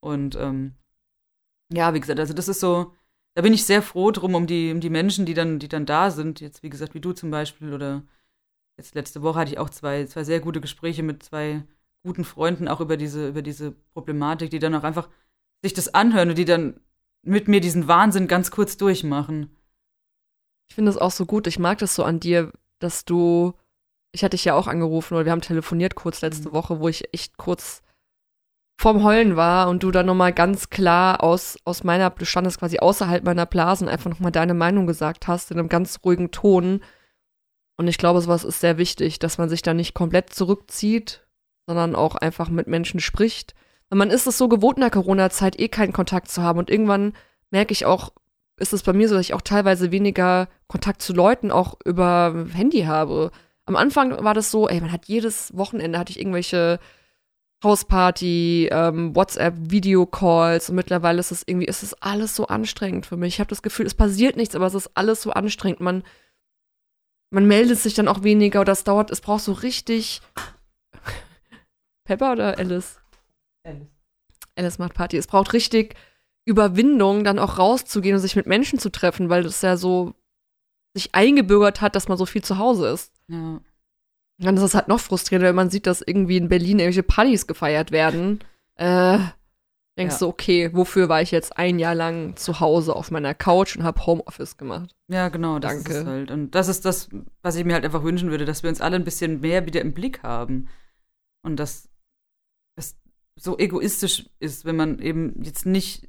Und 0.00 0.36
ähm, 0.36 0.74
ja, 1.72 1.94
wie 1.94 2.00
gesagt, 2.00 2.20
also 2.20 2.34
das 2.34 2.48
ist 2.48 2.60
so, 2.60 2.92
da 3.34 3.40
bin 3.40 3.54
ich 3.54 3.64
sehr 3.64 3.80
froh 3.80 4.10
drum, 4.10 4.34
um 4.34 4.46
die, 4.46 4.72
um 4.72 4.80
die 4.80 4.90
Menschen, 4.90 5.24
die 5.24 5.34
dann, 5.34 5.58
die 5.58 5.68
dann 5.68 5.86
da 5.86 6.10
sind, 6.10 6.40
jetzt 6.42 6.62
wie 6.62 6.70
gesagt, 6.70 6.92
wie 6.92 7.00
du 7.00 7.12
zum 7.12 7.30
Beispiel, 7.30 7.72
oder 7.72 8.02
jetzt 8.76 8.94
letzte 8.94 9.22
Woche 9.22 9.38
hatte 9.40 9.52
ich 9.52 9.58
auch 9.58 9.70
zwei, 9.70 10.04
zwei 10.04 10.24
sehr 10.24 10.40
gute 10.40 10.60
Gespräche 10.60 11.02
mit 11.02 11.22
zwei 11.22 11.64
guten 12.02 12.24
Freunden, 12.24 12.68
auch 12.68 12.82
über 12.82 12.98
diese, 12.98 13.28
über 13.28 13.40
diese 13.40 13.72
Problematik, 13.94 14.50
die 14.50 14.58
dann 14.58 14.74
auch 14.74 14.84
einfach 14.84 15.08
sich 15.66 15.74
das 15.74 15.94
anhören 15.94 16.30
und 16.30 16.38
die 16.38 16.44
dann 16.44 16.80
mit 17.22 17.48
mir 17.48 17.60
diesen 17.60 17.88
Wahnsinn 17.88 18.28
ganz 18.28 18.50
kurz 18.50 18.76
durchmachen. 18.76 19.56
Ich 20.68 20.74
finde 20.74 20.90
es 20.90 20.96
auch 20.98 21.10
so 21.10 21.26
gut. 21.26 21.46
Ich 21.46 21.58
mag 21.58 21.78
das 21.78 21.94
so 21.94 22.04
an 22.04 22.20
dir, 22.20 22.52
dass 22.78 23.04
du. 23.04 23.54
Ich 24.12 24.24
hatte 24.24 24.36
dich 24.36 24.44
ja 24.44 24.54
auch 24.54 24.66
angerufen 24.66 25.14
oder 25.14 25.24
wir 25.24 25.32
haben 25.32 25.42
telefoniert 25.42 25.94
kurz 25.94 26.22
letzte 26.22 26.48
Mhm. 26.48 26.52
Woche, 26.52 26.80
wo 26.80 26.88
ich 26.88 27.12
echt 27.12 27.36
kurz 27.36 27.82
vorm 28.80 29.02
Heulen 29.02 29.36
war 29.36 29.68
und 29.68 29.82
du 29.82 29.90
dann 29.90 30.06
nochmal 30.06 30.32
ganz 30.32 30.70
klar 30.70 31.22
aus, 31.22 31.58
aus 31.64 31.82
meiner, 31.82 32.10
du 32.10 32.24
standest 32.24 32.58
quasi 32.58 32.78
außerhalb 32.78 33.24
meiner 33.24 33.46
Blase 33.46 33.84
und 33.84 33.90
einfach 33.90 34.10
nochmal 34.10 34.32
deine 34.32 34.54
Meinung 34.54 34.86
gesagt 34.86 35.28
hast, 35.28 35.50
in 35.50 35.58
einem 35.58 35.68
ganz 35.68 36.00
ruhigen 36.04 36.30
Ton. 36.30 36.82
Und 37.78 37.88
ich 37.88 37.98
glaube, 37.98 38.20
sowas 38.20 38.44
ist 38.44 38.60
sehr 38.60 38.78
wichtig, 38.78 39.18
dass 39.18 39.38
man 39.38 39.48
sich 39.48 39.62
da 39.62 39.74
nicht 39.74 39.94
komplett 39.94 40.32
zurückzieht, 40.32 41.26
sondern 41.66 41.94
auch 41.94 42.14
einfach 42.14 42.48
mit 42.48 42.66
Menschen 42.66 43.00
spricht. 43.00 43.54
Weil 43.88 43.98
man 43.98 44.10
ist 44.10 44.26
es 44.26 44.38
so 44.38 44.48
gewohnt 44.48 44.78
in 44.78 44.82
der 44.82 44.90
Corona-Zeit, 44.90 45.58
eh 45.58 45.68
keinen 45.68 45.92
Kontakt 45.92 46.30
zu 46.30 46.42
haben. 46.42 46.58
Und 46.58 46.70
irgendwann 46.70 47.12
merke 47.50 47.72
ich 47.72 47.86
auch, 47.86 48.12
ist 48.58 48.72
es 48.72 48.82
bei 48.82 48.92
mir 48.92 49.08
so, 49.08 49.14
dass 49.14 49.26
ich 49.26 49.34
auch 49.34 49.42
teilweise 49.42 49.92
weniger 49.92 50.48
Kontakt 50.66 51.02
zu 51.02 51.12
Leuten 51.12 51.50
auch 51.50 51.74
über 51.84 52.46
Handy 52.52 52.82
habe. 52.82 53.30
Am 53.66 53.76
Anfang 53.76 54.24
war 54.24 54.34
das 54.34 54.50
so, 54.50 54.68
ey, 54.68 54.80
man 54.80 54.92
hat 54.92 55.06
jedes 55.06 55.56
Wochenende 55.56 55.98
hatte 55.98 56.10
ich 56.10 56.18
irgendwelche 56.18 56.78
Hausparty, 57.64 58.68
ähm, 58.70 59.14
WhatsApp, 59.16 59.54
Videocalls 59.58 60.68
und 60.68 60.76
mittlerweile 60.76 61.20
ist 61.20 61.32
es 61.32 61.42
irgendwie, 61.46 61.66
ist 61.66 61.82
es 61.82 61.94
alles 62.02 62.36
so 62.36 62.46
anstrengend 62.46 63.06
für 63.06 63.16
mich. 63.16 63.34
Ich 63.34 63.40
habe 63.40 63.48
das 63.48 63.62
Gefühl, 63.62 63.86
es 63.86 63.94
passiert 63.94 64.36
nichts, 64.36 64.54
aber 64.54 64.66
es 64.66 64.74
ist 64.74 64.90
alles 64.94 65.22
so 65.22 65.32
anstrengend. 65.32 65.80
Man, 65.80 66.04
man 67.30 67.46
meldet 67.46 67.78
sich 67.78 67.94
dann 67.94 68.08
auch 68.08 68.22
weniger 68.22 68.60
oder 68.60 68.72
es 68.72 68.84
dauert, 68.84 69.10
es 69.10 69.20
braucht 69.20 69.42
so 69.42 69.52
richtig. 69.52 70.20
Pepper 72.04 72.32
oder 72.32 72.58
Alice? 72.58 73.00
Alice. 73.66 73.88
Alice 74.56 74.78
macht 74.78 74.94
Party. 74.94 75.16
Es 75.16 75.26
braucht 75.26 75.52
richtig 75.52 75.94
Überwindung, 76.46 77.24
dann 77.24 77.38
auch 77.38 77.58
rauszugehen 77.58 78.14
und 78.14 78.20
sich 78.20 78.36
mit 78.36 78.46
Menschen 78.46 78.78
zu 78.78 78.90
treffen, 78.90 79.28
weil 79.28 79.42
das 79.42 79.62
ja 79.62 79.76
so 79.76 80.14
sich 80.96 81.14
eingebürgert 81.14 81.80
hat, 81.80 81.94
dass 81.94 82.08
man 82.08 82.16
so 82.16 82.24
viel 82.24 82.42
zu 82.42 82.56
Hause 82.58 82.88
ist. 82.88 83.12
Ja. 83.28 83.60
Dann 84.38 84.56
ist 84.56 84.62
es 84.62 84.74
halt 84.74 84.88
noch 84.88 85.00
frustrierender, 85.00 85.48
wenn 85.48 85.56
man 85.56 85.70
sieht, 85.70 85.86
dass 85.86 86.00
irgendwie 86.02 86.36
in 86.36 86.48
Berlin 86.48 86.78
irgendwelche 86.78 87.02
Partys 87.02 87.46
gefeiert 87.46 87.90
werden. 87.90 88.40
Äh, 88.76 89.18
denkst 89.98 90.14
Ja. 90.14 90.18
du, 90.20 90.26
okay, 90.28 90.70
wofür 90.74 91.08
war 91.08 91.20
ich 91.22 91.30
jetzt 91.30 91.56
ein 91.58 91.78
Jahr 91.78 91.94
lang 91.94 92.36
zu 92.36 92.60
Hause 92.60 92.94
auf 92.94 93.10
meiner 93.10 93.34
Couch 93.34 93.76
und 93.76 93.82
habe 93.84 94.04
Homeoffice 94.06 94.56
gemacht? 94.56 94.94
Ja, 95.08 95.28
genau, 95.30 95.58
das 95.58 95.72
Danke. 95.82 95.92
ist 96.00 96.06
halt. 96.06 96.30
Und 96.30 96.50
das 96.54 96.68
ist 96.68 96.84
das, 96.84 97.08
was 97.42 97.56
ich 97.56 97.64
mir 97.64 97.74
halt 97.74 97.84
einfach 97.84 98.02
wünschen 98.04 98.30
würde, 98.30 98.44
dass 98.44 98.62
wir 98.62 98.70
uns 98.70 98.80
alle 98.80 98.96
ein 98.96 99.04
bisschen 99.04 99.40
mehr 99.40 99.66
wieder 99.66 99.80
im 99.80 99.92
Blick 99.94 100.22
haben. 100.22 100.68
Und 101.42 101.56
dass 101.56 101.88
so 103.36 103.58
egoistisch 103.58 104.28
ist, 104.40 104.64
wenn 104.64 104.76
man 104.76 104.98
eben 104.98 105.42
jetzt 105.42 105.66
nicht, 105.66 106.08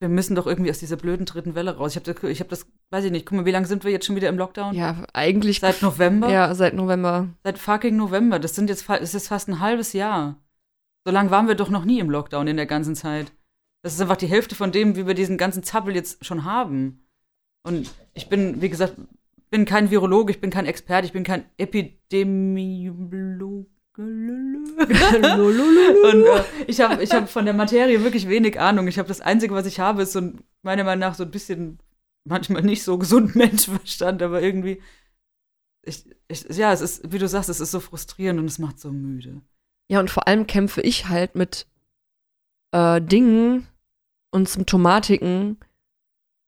wir 0.00 0.08
müssen 0.08 0.34
doch 0.34 0.46
irgendwie 0.46 0.70
aus 0.70 0.78
dieser 0.78 0.96
blöden 0.96 1.26
dritten 1.26 1.54
Welle 1.54 1.76
raus. 1.76 1.92
Ich 1.92 1.96
habe 1.96 2.12
das, 2.12 2.30
ich 2.30 2.40
hab 2.40 2.48
das, 2.48 2.66
weiß 2.90 3.04
ich 3.04 3.10
nicht, 3.10 3.26
guck 3.26 3.36
mal, 3.36 3.44
wie 3.44 3.50
lange 3.50 3.66
sind 3.66 3.84
wir 3.84 3.90
jetzt 3.90 4.06
schon 4.06 4.16
wieder 4.16 4.28
im 4.28 4.38
Lockdown? 4.38 4.74
Ja, 4.74 5.04
eigentlich. 5.12 5.60
Seit 5.60 5.82
November? 5.82 6.30
Ja, 6.30 6.54
seit 6.54 6.74
November. 6.74 7.28
Seit 7.44 7.58
fucking 7.58 7.96
November. 7.96 8.38
Das 8.38 8.54
sind 8.54 8.68
jetzt, 8.68 8.88
das 8.88 9.14
ist 9.14 9.28
fast 9.28 9.48
ein 9.48 9.60
halbes 9.60 9.92
Jahr. 9.92 10.40
So 11.04 11.12
lange 11.12 11.30
waren 11.30 11.48
wir 11.48 11.56
doch 11.56 11.68
noch 11.68 11.84
nie 11.84 11.98
im 11.98 12.10
Lockdown 12.10 12.46
in 12.46 12.56
der 12.56 12.66
ganzen 12.66 12.94
Zeit. 12.94 13.32
Das 13.82 13.94
ist 13.94 14.00
einfach 14.00 14.16
die 14.16 14.28
Hälfte 14.28 14.54
von 14.54 14.70
dem, 14.70 14.96
wie 14.96 15.06
wir 15.06 15.14
diesen 15.14 15.36
ganzen 15.36 15.64
Zappel 15.64 15.94
jetzt 15.94 16.24
schon 16.24 16.44
haben. 16.44 17.04
Und 17.64 17.92
ich 18.14 18.28
bin, 18.28 18.62
wie 18.62 18.68
gesagt, 18.68 18.94
bin 19.50 19.64
kein 19.64 19.90
Virologe, 19.90 20.32
ich 20.32 20.40
bin 20.40 20.50
kein 20.50 20.66
Experte, 20.66 21.06
ich 21.06 21.12
bin 21.12 21.24
kein 21.24 21.44
Epidemiologe. 21.56 23.66
Und 23.98 24.74
äh, 26.24 26.42
ich 26.66 26.80
habe 26.80 27.02
ich 27.02 27.12
hab 27.12 27.28
von 27.28 27.44
der 27.44 27.54
Materie 27.54 28.02
wirklich 28.02 28.28
wenig 28.28 28.58
Ahnung. 28.58 28.88
Ich 28.88 28.98
habe 28.98 29.08
das 29.08 29.20
Einzige, 29.20 29.54
was 29.54 29.66
ich 29.66 29.80
habe, 29.80 30.02
ist 30.02 30.12
so 30.12 30.20
ein, 30.20 30.40
meiner 30.62 30.84
Meinung 30.84 31.00
nach 31.00 31.14
so 31.14 31.24
ein 31.24 31.30
bisschen, 31.30 31.78
manchmal 32.24 32.62
nicht 32.62 32.84
so 32.84 32.98
gesund 32.98 33.34
Menschenverstand, 33.36 34.22
aber 34.22 34.40
irgendwie, 34.42 34.80
ich, 35.84 36.04
ich, 36.28 36.44
ja, 36.50 36.72
es 36.72 36.80
ist, 36.80 37.12
wie 37.12 37.18
du 37.18 37.28
sagst, 37.28 37.50
es 37.50 37.60
ist 37.60 37.72
so 37.72 37.80
frustrierend 37.80 38.40
und 38.40 38.46
es 38.46 38.58
macht 38.58 38.80
so 38.80 38.92
müde. 38.92 39.42
Ja, 39.90 40.00
und 40.00 40.10
vor 40.10 40.26
allem 40.26 40.46
kämpfe 40.46 40.80
ich 40.80 41.08
halt 41.08 41.34
mit 41.34 41.66
äh, 42.70 43.00
Dingen 43.00 43.66
und 44.30 44.48
Symptomatiken, 44.48 45.58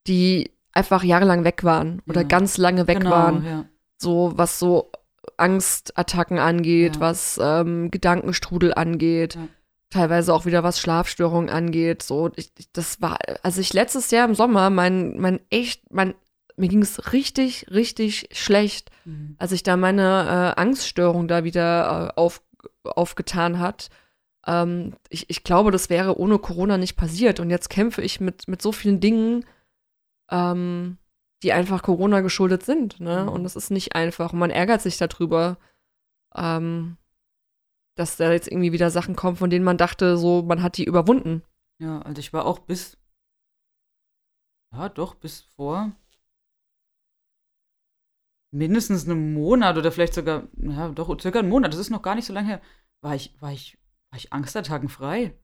die 0.06 0.50
einfach 0.72 1.02
jahrelang 1.04 1.44
weg 1.44 1.64
waren 1.64 2.00
oder 2.08 2.22
Ja. 2.22 2.28
ganz 2.28 2.56
lange 2.56 2.86
weg 2.86 3.00
genau, 3.00 3.10
waren. 3.10 3.44
Ja. 3.44 3.64
So, 4.00 4.32
was 4.36 4.58
so 4.58 4.90
Angstattacken 5.36 6.38
angeht, 6.38 6.96
Ja. 6.96 7.00
was 7.00 7.38
ähm, 7.42 7.90
Gedankenstrudel 7.90 8.74
angeht, 8.74 9.34
Ja. 9.34 9.48
teilweise 9.90 10.32
auch 10.34 10.46
wieder 10.46 10.62
was 10.62 10.80
Schlafstörungen 10.80 11.50
angeht. 11.50 12.02
So, 12.02 12.30
ich, 12.36 12.52
ich- 12.58 12.72
das 12.72 13.00
war, 13.00 13.18
also 13.42 13.60
ich 13.60 13.72
letztes 13.72 14.10
Jahr 14.10 14.26
im 14.28 14.34
Sommer, 14.34 14.70
mein, 14.70 15.18
mein 15.20 15.40
echt, 15.50 15.92
mein, 15.92 16.14
mir 16.56 16.68
ging 16.68 16.82
es 16.82 17.12
richtig, 17.12 17.66
richtig 17.70 18.28
schlecht, 18.32 18.90
Mhm. 19.04 19.34
als 19.38 19.52
ich 19.52 19.62
da 19.62 19.76
meine 19.76 20.54
äh, 20.56 20.60
Angststörung 20.60 21.28
da 21.28 21.44
wieder 21.44 22.12
äh, 22.16 22.20
auf, 22.20 22.42
aufgetan 22.84 23.58
hat. 23.58 23.90
Ähm, 24.46 24.94
ich, 25.08 25.28
ich 25.30 25.42
glaube, 25.44 25.70
das 25.70 25.90
wäre 25.90 26.18
ohne 26.18 26.38
Corona 26.38 26.76
nicht 26.78 26.96
passiert. 26.96 27.40
Und 27.40 27.50
jetzt 27.50 27.70
kämpfe 27.70 28.02
ich 28.02 28.20
mit, 28.20 28.46
mit 28.48 28.62
so 28.62 28.72
vielen 28.72 29.00
Dingen, 29.00 29.44
ähm, 30.30 30.98
die 31.42 31.52
einfach 31.52 31.82
Corona 31.82 32.20
geschuldet 32.20 32.64
sind. 32.64 33.00
Ne? 33.00 33.24
Mhm. 33.24 33.28
Und 33.28 33.44
das 33.44 33.56
ist 33.56 33.70
nicht 33.70 33.94
einfach. 33.94 34.32
Und 34.32 34.38
man 34.38 34.50
ärgert 34.50 34.80
sich 34.80 34.96
darüber, 34.96 35.58
ähm, 36.34 36.96
dass 37.96 38.16
da 38.16 38.32
jetzt 38.32 38.48
irgendwie 38.48 38.72
wieder 38.72 38.90
Sachen 38.90 39.16
kommen, 39.16 39.36
von 39.36 39.50
denen 39.50 39.64
man 39.64 39.78
dachte, 39.78 40.16
so, 40.16 40.42
man 40.42 40.62
hat 40.62 40.76
die 40.76 40.84
überwunden. 40.84 41.42
Ja, 41.78 42.00
also 42.02 42.18
ich 42.20 42.32
war 42.32 42.46
auch 42.46 42.60
bis, 42.60 42.96
ja, 44.72 44.88
doch, 44.88 45.14
bis 45.14 45.40
vor 45.40 45.92
mindestens 48.54 49.04
einem 49.04 49.34
Monat 49.34 49.76
oder 49.76 49.90
vielleicht 49.90 50.14
sogar, 50.14 50.44
ja, 50.56 50.88
doch, 50.90 51.20
circa 51.20 51.40
einen 51.40 51.48
Monat, 51.48 51.72
das 51.72 51.80
ist 51.80 51.90
noch 51.90 52.02
gar 52.02 52.14
nicht 52.14 52.24
so 52.24 52.32
lange 52.32 52.48
her, 52.48 52.62
war 53.02 53.14
ich, 53.14 53.34
war 53.40 53.52
ich, 53.52 53.76
war 54.10 54.18
ich 54.18 54.32
Angstattacken 54.32 54.88
frei. 54.88 55.36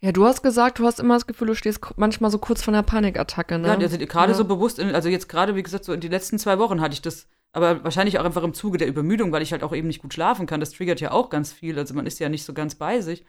Ja, 0.00 0.12
du 0.12 0.24
hast 0.26 0.42
gesagt, 0.42 0.78
du 0.78 0.86
hast 0.86 1.00
immer 1.00 1.14
das 1.14 1.26
Gefühl, 1.26 1.48
du 1.48 1.54
stehst 1.54 1.80
manchmal 1.96 2.30
so 2.30 2.38
kurz 2.38 2.62
vor 2.62 2.72
einer 2.74 2.82
Panikattacke, 2.82 3.58
ne? 3.58 3.68
Ja, 3.68 3.74
also 3.74 3.96
gerade 3.98 4.32
Ja. 4.32 4.38
so 4.38 4.44
bewusst, 4.44 4.78
in, 4.78 4.94
also 4.94 5.08
jetzt 5.08 5.28
gerade, 5.28 5.54
wie 5.56 5.62
gesagt, 5.62 5.84
so 5.84 5.92
in 5.94 6.00
die 6.00 6.08
letzten 6.08 6.38
zwei 6.38 6.58
Wochen 6.58 6.80
hatte 6.82 6.92
ich 6.92 7.00
das, 7.02 7.26
aber 7.52 7.82
wahrscheinlich 7.84 8.18
auch 8.18 8.24
einfach 8.24 8.42
im 8.42 8.52
Zuge 8.52 8.76
der 8.78 8.88
Übermüdung, 8.88 9.32
weil 9.32 9.42
ich 9.42 9.52
halt 9.52 9.62
auch 9.62 9.72
eben 9.74 9.86
nicht 9.88 10.02
gut 10.02 10.12
schlafen 10.12 10.46
kann. 10.46 10.60
Das 10.60 10.72
triggert 10.72 11.00
ja 11.00 11.12
auch 11.12 11.30
ganz 11.30 11.52
viel, 11.52 11.78
also 11.78 11.94
man 11.94 12.06
ist 12.06 12.18
ja 12.18 12.28
nicht 12.28 12.44
so 12.44 12.52
ganz 12.52 12.74
bei 12.74 13.00
sich. 13.00 13.22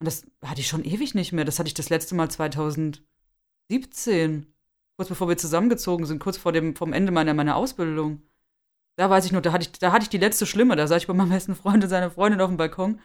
Und 0.00 0.06
das 0.06 0.24
hatte 0.44 0.60
ich 0.60 0.68
schon 0.68 0.84
ewig 0.84 1.14
nicht 1.14 1.32
mehr. 1.32 1.44
Das 1.44 1.58
hatte 1.58 1.66
ich 1.68 1.74
das 1.74 1.90
letzte 1.90 2.14
Mal 2.14 2.30
2017, 2.30 3.02
kurz 4.96 5.08
bevor 5.08 5.28
wir 5.28 5.36
zusammengezogen 5.36 6.06
sind, 6.06 6.20
kurz 6.20 6.38
vor 6.38 6.52
dem 6.52 6.76
vom 6.76 6.92
Ende 6.92 7.12
meiner, 7.12 7.34
meiner 7.34 7.56
Ausbildung. 7.56 8.22
Da 8.96 9.10
weiß 9.10 9.26
ich 9.26 9.32
nur, 9.32 9.42
da 9.42 9.52
hatte 9.52 9.64
ich, 9.64 9.72
da 9.78 9.92
hatte 9.92 10.04
ich 10.04 10.08
die 10.08 10.18
letzte 10.18 10.46
schlimme. 10.46 10.74
Da 10.76 10.86
saß 10.86 11.02
ich 11.02 11.06
bei 11.06 11.14
meinem 11.14 11.28
besten 11.30 11.54
Freund 11.54 11.84
und 11.84 11.90
seiner 11.90 12.10
Freundin 12.10 12.40
auf 12.40 12.48
dem 12.48 12.56
Balkon. 12.56 13.00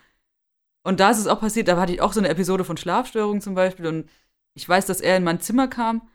Und 0.84 1.00
da 1.00 1.12
ist 1.12 1.20
es 1.20 1.28
auch 1.28 1.40
passiert, 1.40 1.68
da 1.68 1.80
hatte 1.80 1.94
ich 1.94 2.02
auch 2.02 2.14
so 2.14 2.20
eine 2.20 2.30
Episode 2.30 2.66
von 2.66 2.78
Schlafstörungen 2.78 3.42
zum 3.42 3.56
Beispiel. 3.56 3.88
Und 3.88 4.10
ich 4.54 4.68
weiß, 4.68 4.86
dass 4.86 5.02
er 5.02 5.18
in 5.18 5.24
mein 5.24 5.40
Zimmer 5.40 5.68
kam, 5.68 6.08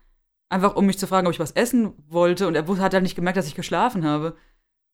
einfach 0.50 0.76
um 0.76 0.86
mich 0.86 0.98
zu 0.98 1.06
fragen, 1.06 1.26
ob 1.26 1.32
ich 1.32 1.40
was 1.40 1.52
essen 1.52 1.94
wollte. 2.08 2.46
Und 2.46 2.54
er 2.54 2.66
hat 2.66 2.94
halt 2.94 3.02
nicht 3.02 3.16
gemerkt, 3.16 3.38
dass 3.38 3.46
ich 3.46 3.54
geschlafen 3.54 4.04
habe. 4.04 4.36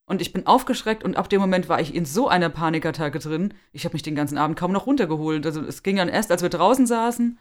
Und 0.07 0.21
ich 0.21 0.33
bin 0.33 0.47
aufgeschreckt 0.47 1.03
und 1.03 1.17
ab 1.17 1.29
dem 1.31 1.41
Moment 1.41 1.69
war 1.69 1.81
ich 1.81 1.95
in 1.95 2.05
so 2.05 2.29
einer 2.29 2.51
Panikattacke 2.51 3.19
drin. 3.19 3.55
Ich 3.73 3.85
habe 3.85 3.95
mich 3.95 4.03
den 4.03 4.15
ganzen 4.15 4.37
Abend 4.37 4.59
kaum 4.59 4.71
noch 4.71 4.87
runtergeholt. 4.87 5.47
Also 5.47 5.63
es 5.63 5.83
ging 5.83 5.97
dann 5.97 6.11
erst, 6.11 6.31
als 6.31 6.43
wir 6.43 6.51
draußen 6.51 6.87
saßen, 6.87 7.39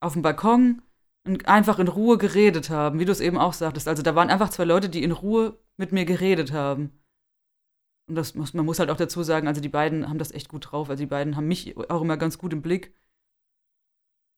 auf 0.00 0.12
dem 0.12 0.22
Balkon 0.22 0.82
und 1.26 1.48
einfach 1.48 1.78
in 1.78 1.88
Ruhe 1.88 2.18
geredet 2.18 2.68
haben, 2.68 2.98
wie 2.98 3.06
du 3.06 3.12
es 3.12 3.20
eben 3.20 3.38
auch 3.38 3.54
sagtest. 3.54 3.88
Also 3.88 4.02
da 4.02 4.14
waren 4.14 4.28
einfach 4.30 4.50
zwei 4.50 4.64
Leute, 4.64 4.90
die 4.90 5.02
in 5.02 5.12
Ruhe 5.12 5.58
mit 5.78 5.92
mir 5.92 6.04
geredet 6.04 6.52
haben. 6.52 6.92
Und 8.06 8.16
das 8.16 8.34
muss, 8.34 8.52
man 8.54 8.66
muss 8.66 8.78
halt 8.78 8.90
auch 8.90 8.96
dazu 8.96 9.22
sagen, 9.22 9.48
also 9.48 9.60
die 9.60 9.68
beiden 9.68 10.08
haben 10.08 10.18
das 10.18 10.32
echt 10.32 10.48
gut 10.48 10.70
drauf. 10.70 10.90
Also 10.90 11.02
die 11.02 11.08
beiden 11.08 11.36
haben 11.36 11.48
mich 11.48 11.76
auch 11.76 12.02
immer 12.02 12.16
ganz 12.16 12.38
gut 12.38 12.52
im 12.52 12.62
Blick. 12.62 12.94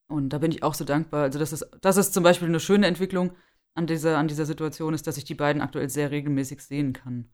Und 0.08 0.28
da 0.30 0.38
bin 0.38 0.52
ich 0.52 0.62
auch 0.62 0.74
so 0.74 0.84
dankbar. 0.84 1.24
Also 1.24 1.38
das 1.38 1.52
ist, 1.52 1.66
das 1.80 1.96
ist 1.96 2.14
zum 2.14 2.22
Beispiel 2.22 2.48
eine 2.48 2.60
schöne 2.60 2.86
Entwicklung 2.86 3.32
an 3.74 3.86
dieser, 3.86 4.18
an 4.18 4.28
dieser 4.28 4.46
Situation, 4.46 4.94
ist, 4.94 5.06
dass 5.06 5.16
ich 5.16 5.24
die 5.24 5.34
beiden 5.34 5.62
aktuell 5.62 5.88
sehr 5.88 6.10
regelmäßig 6.10 6.62
sehen 6.62 6.92
kann. 6.92 7.28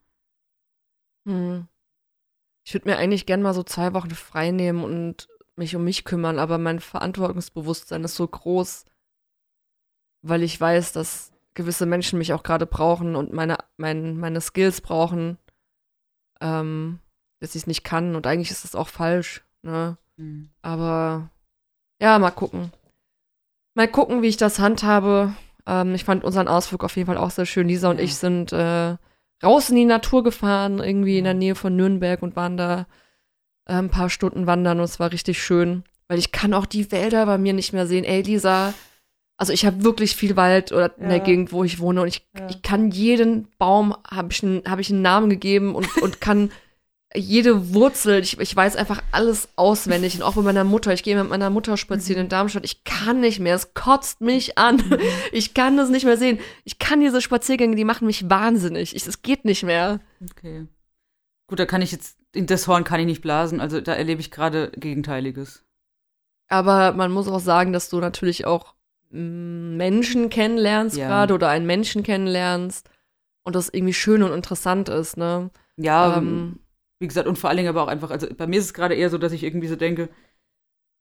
Hm. 1.27 1.69
Ich 2.65 2.75
würde 2.75 2.89
mir 2.89 2.97
eigentlich 2.97 3.27
gern 3.27 3.43
mal 3.43 3.55
so 3.55 3.63
zwei 3.63 3.93
Wochen 3.93 4.11
frei 4.11 4.51
nehmen 4.51 4.85
und 4.85 5.29
mich 5.57 5.77
um 5.77 5.85
mich 5.85 6.05
kümmern, 6.05 6.39
aber 6.39 6.59
mein 6.59 6.81
Verantwortungsbewusstsein 6.81 8.05
ist 8.05 8.15
so 8.15 8.27
groß, 8.27 8.87
weil 10.23 10.43
ich 10.43 10.59
weiß, 10.61 10.93
dass 10.93 11.33
gewisse 11.55 11.87
Menschen 11.87 12.19
mich 12.19 12.33
auch 12.33 12.43
gerade 12.43 12.67
brauchen 12.67 13.17
und 13.17 13.33
meine, 13.33 13.59
mein, 13.77 14.17
meine 14.17 14.41
Skills 14.41 14.81
brauchen, 14.81 15.39
ähm, 16.43 16.99
dass 17.41 17.55
ich 17.55 17.63
es 17.63 17.67
nicht 17.67 17.85
kann. 17.85 18.15
Und 18.17 18.27
eigentlich 18.27 18.51
ist 18.51 18.65
das 18.65 18.75
auch 18.75 18.89
falsch, 18.89 19.43
ne? 19.63 19.97
Mhm. 20.17 20.51
Aber 20.61 21.31
ja, 22.01 22.19
mal 22.19 22.31
gucken. 22.31 22.73
Mal 23.75 23.89
gucken, 23.89 24.21
wie 24.23 24.29
ich 24.29 24.37
das 24.37 24.59
handhabe. 24.59 25.35
Ähm, 25.67 25.95
ich 25.95 26.05
fand 26.05 26.25
unseren 26.25 26.49
Ausflug 26.49 26.85
auf 26.85 26.97
jeden 26.97 27.07
Fall 27.07 27.17
auch 27.17 27.31
sehr 27.31 27.47
schön. 27.47 27.69
Lisa 27.69 27.89
und 27.89 27.99
Ja. 27.99 28.05
ich 28.05 28.17
sind 28.17 28.53
äh, 28.53 28.97
raus 29.43 29.71
in 29.71 29.77
die 29.77 29.85
Natur 29.87 30.23
gefahren, 30.23 30.79
irgendwie 30.81 31.19
in 31.19 31.25
der. 31.25 31.35
Nähe 31.35 31.55
von 31.55 31.75
Nürnberg 31.75 32.23
und 32.23 32.37
waren 32.37 32.57
da 32.57 32.87
äh, 33.67 33.75
ein 33.75 33.89
paar 33.89 34.11
Stunden 34.11 34.47
wandern 34.47 34.79
und 34.79 34.85
es 34.85 35.01
war 35.01 35.13
richtig 35.13 35.43
schön. 35.43 35.85
Weil 36.09 36.19
ich 36.19 36.33
kann 36.33 36.53
auch 36.53 36.67
die 36.67 36.91
Wälder 36.93 37.25
bei 37.25 37.39
mir 37.39 37.53
nicht 37.55 37.73
mehr 37.73 37.87
sehen. 37.87 38.05
Ey, 38.05 38.21
Lisa, 38.23 38.75
also 39.43 39.53
ich 39.53 39.67
habe 39.67 39.83
wirklich 39.83 40.15
viel 40.15 40.37
Wald 40.37 40.71
oder 40.71 40.97
in 40.99 41.09
der. 41.09 41.19
Gegend, 41.19 41.51
wo 41.51 41.65
ich 41.65 41.81
wohne 41.81 42.03
und 42.03 42.07
ich, 42.09 42.25
Ja. 42.39 42.47
ich 42.49 42.63
kann 42.63 42.93
jeden 42.93 43.49
Baum, 43.59 43.93
habe 44.09 44.29
ich, 44.31 44.41
einen- 44.45 44.63
hab 44.65 44.79
ich 44.79 44.89
einen 44.91 45.03
Namen 45.03 45.29
gegeben 45.31 45.75
und, 45.75 45.87
und 46.03 46.21
kann 46.21 46.53
jede 47.13 47.75
Wurzel, 47.75 48.21
ich, 48.23 48.39
ich 48.39 48.55
weiß 48.55 48.77
einfach 48.77 49.03
alles 49.11 49.49
auswendig. 49.57 50.15
Und 50.15 50.23
auch 50.23 50.35
bei 50.35 50.43
meiner 50.43 50.63
Mutter, 50.63 50.93
ich 50.95 51.03
gehe 51.03 51.21
mit 51.21 51.29
meiner 51.29 51.51
Mutter 51.51 51.77
spazieren 51.77 52.23
in 52.23 52.29
Darmstadt, 52.29 52.65
ich 52.65 52.85
kann 52.85 53.19
nicht 53.21 53.41
mehr, 53.41 53.57
es 53.57 53.75
kotzt 53.75 54.21
mich 54.21 54.57
an. 54.59 54.79
Ich 55.33 55.55
kann 55.55 55.77
das 55.77 55.91
nicht 55.91 56.05
mehr 56.05 56.17
sehen. 56.17 56.39
Ich 56.65 56.79
kann 56.79 57.01
diese 57.01 57.21
Spaziergänge, 57.21 57.75
die 57.75 57.85
machen 57.85 58.07
mich 58.07 58.31
wahnsinnig. 58.31 58.95
Ich, 58.95 59.07
es 59.07 59.23
geht 59.23 59.45
nicht 59.45 59.65
mehr. 59.65 59.99
Okay. 60.31 60.67
Gut, 61.49 61.59
da 61.59 61.67
kann 61.67 61.83
ich 61.83 61.91
jetzt, 61.91 62.17
in 62.33 62.47
das 62.47 62.69
Horn 62.69 62.85
kann 62.85 63.01
ich 63.01 63.07
nicht 63.07 63.23
blasen, 63.23 63.61
also 63.61 63.81
da 63.81 63.93
erlebe 63.95 64.21
ich 64.21 64.31
gerade 64.31 64.71
Gegenteiliges. 64.77 65.65
Aber 66.49 66.93
man 66.93 67.11
muss 67.13 67.29
auch 67.29 67.41
sagen, 67.41 67.73
dass 67.73 67.89
du 67.91 67.99
natürlich 67.99 68.47
auch 68.47 68.75
Menschen 69.13 70.31
kennenlernst 70.31 70.97
Ja. 70.97 71.07
gerade 71.09 71.35
oder 71.35 71.49
einen 71.49 71.67
Menschen 71.67 72.03
kennenlernst 72.03 72.89
und 73.45 73.55
das 73.55 73.69
irgendwie 73.69 73.93
schön 73.95 74.23
und 74.23 74.33
interessant 74.33 74.89
ist, 74.89 75.17
ne? 75.17 75.51
Ja, 75.77 76.17
Ähm, 76.17 76.61
wie 76.99 77.09
gesagt, 77.09 77.27
und 77.29 77.39
vor 77.39 77.51
allen 77.51 77.57
Dingen 77.59 77.69
aber 77.69 77.83
auch 77.83 77.89
einfach, 77.89 78.11
also 78.11 78.27
bei 78.35 78.47
mir 78.47 78.59
ist 78.59 78.67
es 78.67 78.75
gerade 78.75 78.95
eher 78.95 79.11
so, 79.11 79.19
dass 79.19 79.33
ich 79.33 79.43
irgendwie 79.43 79.69
so 79.69 79.77
denke, 79.77 80.09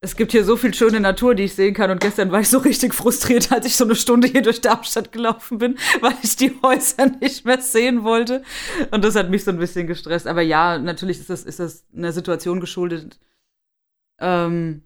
es 0.03 0.15
gibt 0.15 0.31
hier 0.31 0.43
so 0.43 0.57
viel 0.57 0.73
schöne 0.73 0.99
Natur, 0.99 1.35
die 1.35 1.43
ich 1.43 1.53
sehen 1.53 1.75
kann. 1.75 1.91
Und 1.91 2.01
gestern 2.01 2.31
war 2.31 2.39
ich 2.39 2.49
so 2.49 2.57
richtig 2.57 2.95
frustriert, 2.95 3.51
als 3.51 3.67
ich 3.67 3.77
so 3.77 3.83
eine 3.85 3.93
Stunde 3.95 4.27
hier 4.27 4.41
durch 4.41 4.59
Darmstadt 4.59 5.11
gelaufen 5.11 5.59
bin, 5.59 5.77
weil 6.01 6.15
ich 6.23 6.35
die 6.35 6.51
Häuser 6.63 7.05
nicht 7.21 7.45
mehr 7.45 7.61
sehen 7.61 8.03
wollte. 8.03 8.43
Und 8.89 9.03
das 9.05 9.15
hat 9.15 9.29
mich 9.29 9.43
so 9.43 9.51
ein 9.51 9.59
bisschen 9.59 9.85
gestresst. 9.85 10.25
Aber 10.25 10.41
ja, 10.41 10.79
natürlich 10.79 11.19
ist 11.19 11.29
das, 11.29 11.43
ist 11.43 11.59
das 11.59 11.85
einer 11.95 12.11
Situation 12.13 12.59
geschuldet. 12.59 13.19
Ähm, 14.19 14.81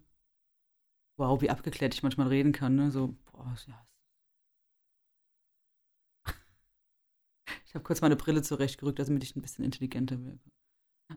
wow, 1.17 1.41
wie 1.41 1.49
abgeklärt 1.49 1.93
ich 1.93 2.03
manchmal 2.03 2.27
reden 2.27 2.51
kann. 2.51 2.75
Ne? 2.75 2.91
So, 2.91 3.15
boah, 3.31 3.55
ja. 3.67 3.85
Ich 7.65 7.73
habe 7.75 7.83
kurz 7.83 8.01
meine 8.01 8.15
Brille 8.15 8.41
zurechtgerückt, 8.41 8.99
damit 8.99 9.23
ich 9.23 9.35
ein 9.35 9.41
bisschen 9.41 9.65
intelligenter 9.65 10.23
wirke. 10.23 10.49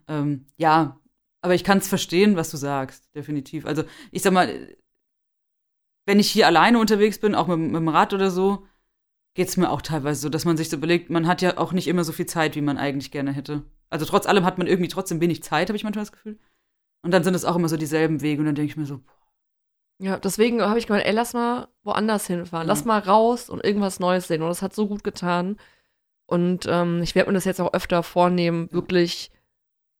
Ähm, 0.08 0.46
ja, 0.56 1.00
aber 1.40 1.54
ich 1.54 1.64
kann 1.64 1.78
es 1.78 1.88
verstehen, 1.88 2.36
was 2.36 2.50
du 2.50 2.56
sagst, 2.56 3.14
definitiv. 3.14 3.64
Also, 3.64 3.84
ich 4.10 4.22
sag 4.22 4.32
mal, 4.32 4.76
wenn 6.06 6.18
ich 6.18 6.30
hier 6.30 6.46
alleine 6.46 6.80
unterwegs 6.80 7.20
bin, 7.20 7.34
auch 7.34 7.46
mit, 7.46 7.58
mit 7.58 7.76
dem 7.76 7.88
Rad 7.88 8.12
oder 8.12 8.30
so, 8.30 8.66
geht 9.34 9.48
es 9.48 9.56
mir 9.56 9.70
auch 9.70 9.82
teilweise 9.82 10.20
so, 10.20 10.28
dass 10.28 10.44
man 10.44 10.56
sich 10.56 10.68
so 10.68 10.76
überlegt, 10.76 11.10
man 11.10 11.26
hat 11.28 11.42
ja 11.42 11.58
auch 11.58 11.72
nicht 11.72 11.86
immer 11.86 12.02
so 12.02 12.12
viel 12.12 12.26
Zeit, 12.26 12.56
wie 12.56 12.60
man 12.60 12.76
eigentlich 12.76 13.12
gerne 13.12 13.32
hätte. 13.32 13.62
Also 13.88 14.04
trotz 14.04 14.26
allem 14.26 14.44
hat 14.44 14.58
man 14.58 14.66
irgendwie 14.66 14.88
trotzdem 14.88 15.20
wenig 15.20 15.42
Zeit, 15.44 15.68
habe 15.68 15.76
ich 15.76 15.84
manchmal 15.84 16.04
das 16.04 16.12
Gefühl. 16.12 16.38
Und 17.02 17.12
dann 17.12 17.22
sind 17.22 17.34
es 17.34 17.44
auch 17.44 17.54
immer 17.54 17.68
so 17.68 17.76
dieselben 17.76 18.20
Wege 18.20 18.40
und 18.40 18.46
dann 18.46 18.56
denke 18.56 18.70
ich 18.70 18.76
mir 18.76 18.86
so, 18.86 18.98
boah. 18.98 19.17
Ja, 20.00 20.16
deswegen 20.18 20.62
habe 20.62 20.78
ich 20.78 20.86
gemeint, 20.86 21.06
ey, 21.06 21.12
lass 21.12 21.34
mal 21.34 21.68
woanders 21.82 22.26
hinfahren. 22.26 22.66
Ja. 22.66 22.72
Lass 22.72 22.84
mal 22.84 23.00
raus 23.00 23.50
und 23.50 23.64
irgendwas 23.64 23.98
Neues 23.98 24.28
sehen. 24.28 24.42
Und 24.42 24.48
das 24.48 24.62
hat 24.62 24.74
so 24.74 24.86
gut 24.86 25.02
getan. 25.02 25.56
Und 26.26 26.66
ähm, 26.68 27.02
ich 27.02 27.14
werde 27.14 27.30
mir 27.30 27.34
das 27.34 27.44
jetzt 27.44 27.60
auch 27.60 27.72
öfter 27.72 28.02
vornehmen, 28.02 28.70
wirklich 28.70 29.32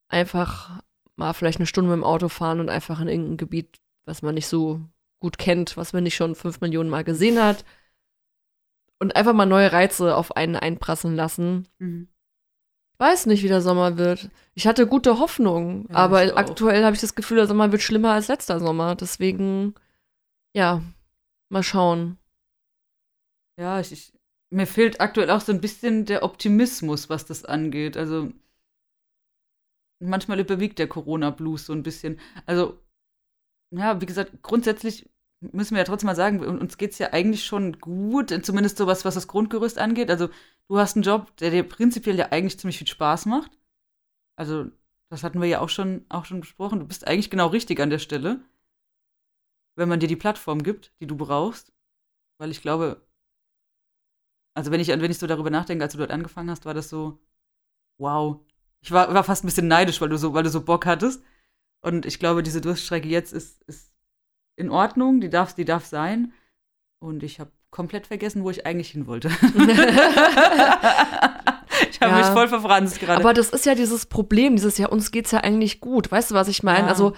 einfach 0.09 0.83
mal 1.17 1.33
vielleicht 1.33 1.59
eine 1.59 1.67
Stunde 1.67 1.91
mit 1.91 1.97
dem 1.97 2.05
Auto 2.05 2.29
fahren 2.29 2.61
und 2.61 2.69
einfach 2.69 3.01
in 3.01 3.09
irgendein 3.09 3.37
Gebiet, 3.39 3.81
was 4.05 4.23
man 4.23 4.35
nicht 4.35 4.47
so 4.47 4.81
gut 5.21 5.39
kennt, 5.39 5.77
was 5.77 5.93
man 5.93 6.05
nicht 6.05 6.15
schon 6.15 6.35
fünf 6.35 6.61
Millionen 6.61 6.91
Mal 6.91 7.03
gesehen 7.03 7.43
hat. 7.43 7.65
Und 9.01 9.17
einfach 9.17 9.33
mal 9.33 9.47
neue 9.47 9.73
Reize 9.73 10.17
auf 10.17 10.37
einen 10.37 10.57
einprasseln 10.57 11.17
lassen. 11.17 11.67
Mhm. 11.79 12.09
Ich 12.93 13.01
weiß 13.01 13.27
nicht, 13.27 13.45
wie 13.45 13.49
der 13.49 13.61
Sommer 13.61 13.97
wird. 13.97 14.29
Ich 14.55 14.67
hatte 14.67 14.87
gute 14.87 15.21
Hoffnung, 15.21 15.87
Ja, 15.89 15.97
aber 15.97 16.37
aktuell 16.37 16.85
habe 16.85 16.95
ich 16.95 17.01
das 17.01 17.15
Gefühl, 17.15 17.37
der 17.37 17.47
Sommer 17.47 17.71
wird 17.71 17.83
schlimmer 17.83 18.13
als 18.13 18.27
letzter 18.29 18.59
Sommer. 18.59 18.97
Deswegen, 18.97 19.75
ja, 20.55 20.83
mal 21.51 21.63
schauen. 21.63 22.19
Ja, 23.59 23.81
ich, 23.81 23.93
ich, 23.93 24.13
mir 24.51 24.67
fehlt 24.67 25.01
aktuell 25.01 25.31
auch 25.31 25.41
so 25.41 25.53
ein 25.53 25.61
bisschen 25.61 26.05
der 26.05 26.23
Optimismus, 26.23 27.09
was 27.09 27.27
das 27.27 27.45
angeht. 27.45 27.97
Also 27.97 28.33
manchmal 30.01 30.41
überwiegt 30.41 30.79
der 30.79 30.89
Corona-Blues 30.89 31.67
so 31.67 31.73
ein 31.73 31.83
bisschen. 31.83 32.21
Also, 32.47 32.79
ja, 33.71 34.01
wie 34.01 34.07
gesagt, 34.07 34.43
grundsätzlich 34.43 35.09
müssen 35.41 35.75
wir 35.75 35.79
ja 35.79 35.85
trotzdem 35.85 36.07
mal 36.09 36.17
sagen, 36.17 36.41
uns 36.41 36.79
geht 36.79 36.93
es 36.93 36.99
ja 36.99 37.13
eigentlich 37.13 37.45
schon 37.45 37.79
gut, 37.79 38.31
zumindest 38.45 38.79
so 38.79 38.87
was, 38.87 39.05
was 39.05 39.15
das 39.15 39.29
Grundgerüst 39.29 39.79
angeht. 39.79 40.11
Also, 40.11 40.29
du 40.69 40.79
hast 40.79 40.97
einen 40.97 41.05
Job, 41.05 41.37
der 41.39 41.51
dir 41.51 41.63
prinzipiell 41.63 42.19
ja 42.19 42.31
eigentlich 42.33 42.59
ziemlich 42.59 42.79
viel 42.79 42.87
Spaß 42.87 43.27
macht. 43.27 43.51
Also, 44.37 44.71
das 45.11 45.23
hatten 45.25 45.41
wir 45.41 45.49
ja 45.49 45.61
auch 45.61 45.69
schon, 45.69 46.05
auch 46.09 46.25
schon 46.25 46.41
besprochen. 46.41 46.81
Du 46.81 46.87
bist 46.87 47.07
eigentlich 47.07 47.31
genau 47.31 47.49
richtig 47.49 47.81
an 47.81 47.91
der 47.91 47.99
Stelle, 47.99 48.41
wenn 49.79 49.89
man 49.89 50.01
dir 50.01 50.09
die 50.09 50.17
Plattform 50.17 50.63
gibt, 50.63 50.93
die 51.01 51.07
du 51.07 51.17
brauchst. 51.17 51.73
Weil 52.39 52.51
ich 52.51 52.61
glaube, 52.63 53.01
also 54.55 54.71
wenn 54.71 54.81
ich, 54.81 54.89
wenn 54.89 55.11
ich 55.11 55.19
so 55.19 55.27
darüber 55.27 55.51
nachdenke, 55.51 55.85
als 55.85 55.93
du 55.93 55.99
dort 55.99 56.11
angefangen 56.11 56.51
hast, 56.51 56.67
war 56.67 56.75
das 56.75 56.89
so, 56.89 57.19
wow. 57.99 58.41
Ich 58.81 58.93
war, 58.93 59.13
war 59.15 59.25
fast 59.25 59.45
ein 59.45 59.47
bisschen 59.49 59.69
neidisch, 59.69 60.01
weil 60.01 60.09
du 60.09 60.19
so, 60.19 60.35
weil 60.35 60.43
du 60.43 60.51
so 60.51 60.63
Bock 60.63 60.85
hattest. 60.87 61.23
Und 61.81 62.07
ich 62.07 62.19
glaube, 62.19 62.43
diese 62.43 62.61
Durststrecke 62.61 63.09
jetzt 63.09 63.33
ist, 63.33 63.63
ist 63.65 63.93
in 64.57 64.71
Ordnung, 64.71 65.21
die 65.21 65.31
darf, 65.31 65.55
die 65.55 65.65
darf 65.65 65.87
sein. 65.87 66.33
Und 67.01 67.23
ich 67.23 67.39
habe 67.41 67.51
komplett 67.71 68.07
vergessen, 68.09 68.43
wo 68.45 68.51
ich 68.51 68.67
eigentlich 68.67 68.91
hin 68.91 69.07
wollte. 69.07 69.29
ich 71.91 72.01
habe 72.01 72.13
Ja. 72.13 72.19
mich 72.19 72.27
voll 72.27 72.49
verfranst 72.49 72.99
gerade. 73.01 73.21
Aber 73.21 73.35
das 73.35 73.51
ist 73.51 73.67
ja 73.67 73.75
dieses 73.75 74.07
Problem, 74.07 74.57
dieses 74.57 74.79
Jahr, 74.79 74.91
uns 74.91 75.11
geht's 75.11 75.31
ja 75.31 75.41
eigentlich 75.41 75.81
gut. 75.81 76.11
Weißt 76.11 76.31
du, 76.31 76.35
was 76.35 76.49
ich 76.49 76.63
meine? 76.63 76.87
Ja. 76.87 76.87
Also, 76.89 77.15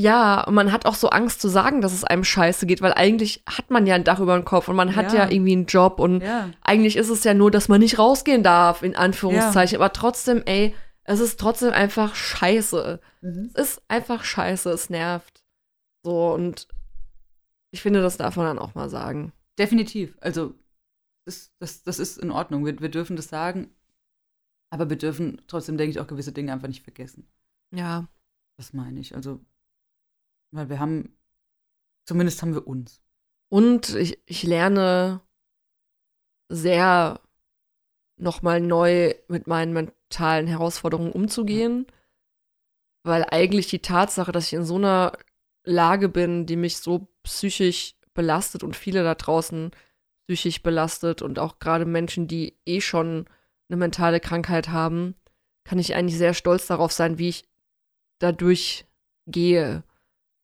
ja, 0.00 0.44
und 0.44 0.54
man 0.54 0.70
hat 0.70 0.86
auch 0.86 0.94
so 0.94 1.08
Angst 1.10 1.40
zu 1.40 1.48
sagen, 1.48 1.80
dass 1.80 1.92
es 1.92 2.04
einem 2.04 2.22
scheiße 2.22 2.66
geht, 2.66 2.80
weil 2.82 2.92
eigentlich 2.92 3.42
hat 3.48 3.70
man 3.70 3.84
ja 3.84 3.96
ein 3.96 4.04
Dach 4.04 4.20
über 4.20 4.36
dem 4.36 4.44
Kopf 4.44 4.68
und 4.68 4.76
man 4.76 4.94
hat 4.94 5.12
ja, 5.12 5.24
Ja. 5.24 5.30
irgendwie 5.30 5.52
einen 5.52 5.66
Job 5.66 5.98
und 5.98 6.20
ja, 6.22 6.50
eigentlich 6.62 6.96
ist 6.96 7.08
es 7.08 7.24
ja 7.24 7.34
nur, 7.34 7.50
dass 7.50 7.68
man 7.68 7.80
nicht 7.80 7.98
rausgehen 7.98 8.44
darf, 8.44 8.82
in 8.84 8.94
Anführungszeichen. 8.94 9.76
Aber 9.76 9.92
trotzdem, 9.92 10.42
ey, 10.46 10.72
es 11.02 11.18
ist 11.18 11.40
trotzdem 11.40 11.72
einfach 11.72 12.14
scheiße. 12.14 13.00
Mhm. 13.22 13.50
Es 13.54 13.70
ist 13.72 13.82
einfach 13.88 14.22
scheiße, 14.22 14.70
es 14.70 14.88
nervt. 14.88 15.42
So, 16.04 16.32
und 16.32 16.68
ich 17.72 17.82
finde, 17.82 18.00
das 18.00 18.16
darf 18.18 18.36
man 18.36 18.46
dann 18.46 18.58
auch 18.60 18.74
mal 18.76 18.88
sagen. 18.88 19.32
definitiv. 19.58 20.16
Also, 20.20 20.54
das, 21.24 21.50
das, 21.58 21.82
das 21.82 21.98
ist 21.98 22.18
in 22.18 22.30
Ordnung. 22.30 22.64
Wir, 22.64 22.78
wir 22.80 22.88
dürfen 22.88 23.16
das 23.16 23.28
sagen. 23.28 23.68
Aber 24.70 24.88
wir 24.90 24.96
dürfen 24.96 25.42
trotzdem, 25.48 25.76
denke 25.76 25.90
ich, 25.90 25.98
auch 26.00 26.06
gewisse 26.06 26.30
Dinge 26.32 26.52
einfach 26.52 26.68
nicht 26.68 26.84
vergessen. 26.84 27.26
Ja. 27.74 28.06
Das 28.56 28.72
meine 28.72 29.00
ich. 29.00 29.14
Also, 29.16 29.40
weil 30.50 30.68
wir 30.68 30.78
haben, 30.78 31.16
zumindest 32.06 32.42
haben 32.42 32.54
wir 32.54 32.66
uns. 32.66 33.02
Und 33.48 33.94
ich, 33.94 34.20
ich 34.26 34.42
lerne 34.42 35.20
sehr 36.48 37.20
nochmal 38.16 38.60
neu 38.60 39.14
mit 39.28 39.46
meinen 39.46 39.72
mentalen 39.72 40.46
Herausforderungen 40.46 41.12
umzugehen, 41.12 41.86
weil 43.04 43.24
eigentlich 43.30 43.68
die 43.68 43.80
Tatsache, 43.80 44.32
dass 44.32 44.46
ich 44.46 44.54
in 44.54 44.64
so 44.64 44.76
einer 44.76 45.12
Lage 45.64 46.08
bin, 46.08 46.46
die 46.46 46.56
mich 46.56 46.78
so 46.78 47.08
psychisch 47.22 47.94
belastet 48.14 48.62
und 48.64 48.76
viele 48.76 49.04
da 49.04 49.14
draußen 49.14 49.70
psychisch 50.26 50.62
belastet 50.62 51.22
und 51.22 51.38
auch 51.38 51.58
gerade 51.58 51.84
Menschen, 51.84 52.26
die 52.26 52.58
eh 52.66 52.80
schon 52.80 53.26
eine 53.68 53.76
mentale 53.76 54.20
Krankheit 54.20 54.68
haben, 54.68 55.14
kann 55.64 55.78
ich 55.78 55.94
eigentlich 55.94 56.18
sehr 56.18 56.34
stolz 56.34 56.66
darauf 56.66 56.92
sein, 56.92 57.18
wie 57.18 57.28
ich 57.28 57.44
dadurch 58.18 58.86
gehe. 59.26 59.84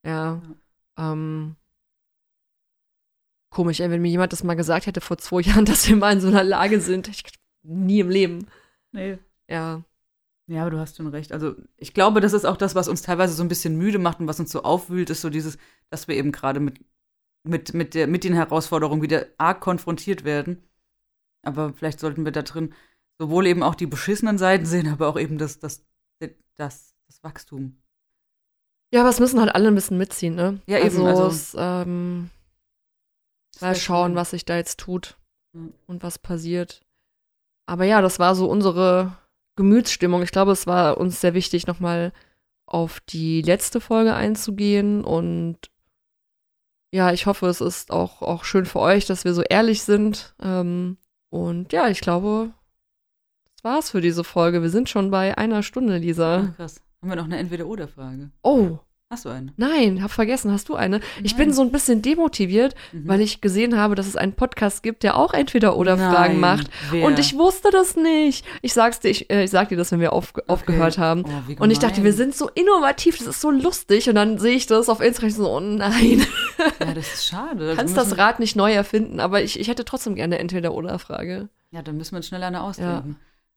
Ja. 0.04 0.42
Ähm, 0.96 1.56
komisch, 3.50 3.80
ey, 3.80 3.90
wenn 3.90 4.02
mir 4.02 4.10
jemand 4.10 4.32
das 4.32 4.44
mal 4.44 4.54
gesagt 4.54 4.86
hätte 4.86 5.00
vor 5.00 5.18
zwei 5.18 5.40
Jahren, 5.42 5.64
dass 5.64 5.88
wir 5.88 5.96
mal 5.96 6.12
in 6.12 6.20
so 6.20 6.28
einer 6.28 6.44
Lage 6.44 6.80
sind. 6.80 7.08
Ich, 7.08 7.22
nie 7.62 8.00
im 8.00 8.10
Leben. 8.10 8.46
Nee. 8.92 9.18
Ja. 9.48 9.82
Ja, 10.46 10.60
aber 10.62 10.70
du 10.70 10.78
hast 10.78 10.96
schon 10.96 11.06
recht. 11.06 11.32
Also, 11.32 11.54
ich 11.78 11.94
glaube, 11.94 12.20
das 12.20 12.34
ist 12.34 12.44
auch 12.44 12.58
das, 12.58 12.74
was 12.74 12.88
uns 12.88 13.00
teilweise 13.00 13.32
so 13.32 13.42
ein 13.42 13.48
bisschen 13.48 13.78
müde 13.78 13.98
macht 13.98 14.20
und 14.20 14.26
was 14.28 14.40
uns 14.40 14.52
so 14.52 14.62
aufwühlt, 14.62 15.08
ist 15.08 15.22
so 15.22 15.30
dieses, 15.30 15.56
dass 15.88 16.06
wir 16.06 16.16
eben 16.16 16.32
gerade 16.32 16.60
mit, 16.60 16.80
mit, 17.44 17.72
mit, 17.72 17.94
der, 17.94 18.06
mit 18.08 18.24
den 18.24 18.34
Herausforderungen 18.34 19.00
wieder 19.00 19.26
arg 19.38 19.60
konfrontiert 19.60 20.24
werden. 20.24 20.62
Aber 21.42 21.72
vielleicht 21.72 21.98
sollten 21.98 22.24
wir 22.26 22.32
da 22.32 22.42
drin 22.42 22.74
sowohl 23.18 23.46
eben 23.46 23.62
auch 23.62 23.74
die 23.74 23.86
beschissenen 23.86 24.36
Seiten 24.36 24.66
sehen, 24.66 24.88
aber 24.88 25.08
auch 25.08 25.18
eben 25.18 25.38
das, 25.38 25.58
das, 25.60 25.86
das, 26.56 26.94
das 27.06 27.22
Wachstum. 27.22 27.76
Ja, 28.94 29.00
aber 29.00 29.10
es 29.10 29.18
müssen 29.18 29.40
halt 29.40 29.52
alle 29.54 29.66
ein 29.68 29.74
bisschen 29.74 29.98
mitziehen, 29.98 30.36
ne? 30.36 30.60
Ja, 30.66 30.78
eben, 30.78 30.86
Also, 30.86 31.04
also- 31.06 31.26
es, 31.26 31.56
ähm, 31.58 32.30
mal 33.60 33.68
wär 33.70 33.74
schauen, 33.74 34.10
schön. 34.10 34.16
was 34.16 34.30
sich 34.30 34.44
da 34.44 34.56
jetzt 34.56 34.78
tut 34.78 35.16
Mhm. 35.52 35.74
und 35.88 36.02
was 36.04 36.18
passiert. 36.18 36.80
Aber 37.66 37.84
ja, 37.84 38.00
das 38.02 38.18
war 38.20 38.34
so 38.36 38.48
unsere 38.48 39.16
Gemütsstimmung. 39.56 40.22
Ich 40.22 40.30
glaube, 40.30 40.52
es 40.52 40.66
war 40.68 40.98
uns 40.98 41.20
sehr 41.20 41.34
wichtig, 41.34 41.66
nochmal 41.66 42.12
auf 42.66 43.00
die 43.00 43.42
letzte 43.42 43.80
Folge 43.80 44.14
einzugehen. 44.14 45.02
Und 45.04 45.58
ja, 46.92 47.10
ich 47.12 47.26
hoffe, 47.26 47.46
es 47.48 47.60
ist 47.60 47.90
auch, 47.90 48.22
auch 48.22 48.44
schön 48.44 48.64
für 48.66 48.78
euch, 48.78 49.06
dass 49.06 49.24
wir 49.24 49.34
so 49.34 49.42
ehrlich 49.42 49.82
sind. 49.82 50.34
Ähm, 50.40 50.98
und 51.30 51.72
ja, 51.72 51.88
ich 51.88 52.00
glaube, 52.00 52.52
das 53.56 53.64
war's 53.64 53.90
für 53.90 54.00
diese 54.00 54.22
Folge. 54.24 54.62
Wir 54.62 54.70
sind 54.70 54.88
schon 54.88 55.10
bei 55.10 55.36
einer 55.36 55.62
Stunde, 55.64 55.96
Lisa. 55.98 56.48
Ach, 56.52 56.56
krass. 56.56 56.80
Haben 57.04 57.10
wir 57.10 57.16
noch 57.16 57.24
eine 57.24 57.36
Entweder-Oder-Frage? 57.36 58.30
Oh, 58.42 58.78
Hast 59.10 59.26
du 59.26 59.28
eine? 59.28 59.52
nein, 59.58 60.02
hab 60.02 60.10
vergessen. 60.10 60.50
Hast 60.50 60.70
du 60.70 60.74
eine? 60.74 61.00
Ich 61.22 61.32
Nein. 61.36 61.44
bin 61.48 61.52
so 61.52 61.60
ein 61.60 61.70
bisschen 61.70 62.00
demotiviert, 62.00 62.74
Mhm. 62.92 63.06
weil 63.06 63.20
ich 63.20 63.42
gesehen 63.42 63.76
habe, 63.76 63.94
dass 63.94 64.06
es 64.06 64.16
einen 64.16 64.32
Podcast 64.32 64.82
gibt, 64.82 65.02
der 65.02 65.18
auch 65.18 65.34
entweder 65.34 65.76
oder 65.76 65.98
Fragen 65.98 66.40
Nein, 66.40 66.40
macht. 66.40 66.70
wer? 66.90 67.04
Und 67.04 67.18
ich 67.18 67.36
wusste 67.36 67.68
das 67.70 67.94
nicht. 67.94 68.46
Ich 68.62 68.72
sag's 68.72 69.00
dir, 69.00 69.10
ich, 69.10 69.28
äh, 69.30 69.44
ich 69.44 69.50
sag 69.50 69.68
dir 69.68 69.76
das, 69.76 69.92
wenn 69.92 70.00
wir 70.00 70.14
auf, 70.14 70.32
aufgehört 70.46 70.96
haben. 70.96 71.24
Oh, 71.26 71.62
Und 71.62 71.70
ich 71.72 71.78
dachte, 71.78 72.02
wir 72.02 72.14
sind 72.14 72.34
so 72.34 72.48
innovativ, 72.54 73.18
das 73.18 73.26
ist 73.26 73.42
so 73.42 73.50
lustig. 73.50 74.08
Und 74.08 74.14
dann 74.14 74.38
sehe 74.38 74.56
ich 74.56 74.66
das 74.66 74.88
auf 74.88 75.00
Instagram 75.02 75.30
so, 75.30 75.50
oh 75.50 75.60
nein. 75.60 76.26
Ja, 76.80 76.94
das 76.94 77.12
ist 77.12 77.26
schade. 77.26 77.64
Also 77.68 77.76
Kannst 77.76 77.96
das 77.98 78.16
Rad 78.16 78.40
nicht 78.40 78.56
neu 78.56 78.72
erfinden, 78.72 79.20
aber 79.20 79.42
ich, 79.42 79.60
ich 79.60 79.68
hätte 79.68 79.84
trotzdem 79.84 80.14
gerne 80.14 80.38
entweder 80.38 80.72
oder 80.72 80.98
Frage. 80.98 81.50
Ja, 81.72 81.82
dann 81.82 81.98
müssen 81.98 82.12
wir 82.12 82.16
uns 82.16 82.28
schnell 82.28 82.42
eine 82.42 82.62
ausdenken. 82.62 83.16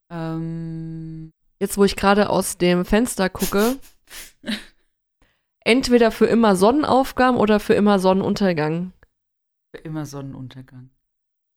Ähm, 0.10 1.32
Jetzt, 1.60 1.78
wo 1.78 1.84
ich 1.84 1.96
gerade 1.96 2.30
aus 2.30 2.58
dem 2.58 2.86
Fenster 2.86 3.30
gucke, 3.30 3.80
entweder 5.62 6.12
für 6.12 6.26
immer 6.26 6.56
Sonnenaufgang 6.56 7.38
oder 7.38 7.60
für 7.60 7.74
immer 7.74 8.00
Sonnenuntergang. 8.00 8.94
für 9.76 9.82
immer 9.82 10.06
Sonnenuntergang. 10.06 10.90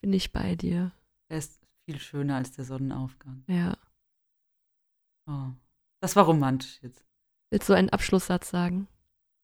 Bin 0.03 0.13
ich 0.13 0.33
bei 0.33 0.55
dir. 0.57 0.93
Der 1.31 1.39
ist 1.39 1.61
viel 1.85 1.99
schöner 2.01 2.37
als 2.37 2.53
der 2.53 2.65
Sonnenaufgang. 2.65 3.45
Ja. 3.47 3.77
Oh. 5.27 5.51
Das 6.03 6.17
war 6.17 6.25
romantisch 6.25 6.81
jetzt. 6.83 7.05
Willst 7.51 7.69
du 7.69 7.75
einen 7.75 7.91
Abschlusssatz 7.91 8.51
sagen? 8.51 8.89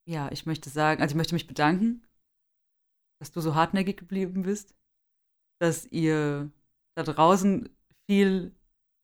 Ja, 0.09 0.31
ich 0.33 0.47
möchte 0.47 0.71
sagen, 0.71 1.03
also 1.03 1.13
ich 1.13 1.17
möchte 1.17 1.35
mich 1.35 1.47
bedanken, 1.47 2.07
dass 3.21 3.31
du 3.31 3.41
so 3.41 3.55
hartnäckig 3.55 3.97
geblieben 3.99 4.43
bist, 4.43 4.75
dass 5.61 5.85
ihr 5.87 6.51
da 6.97 7.03
draußen 7.03 7.69
viel, 8.09 8.55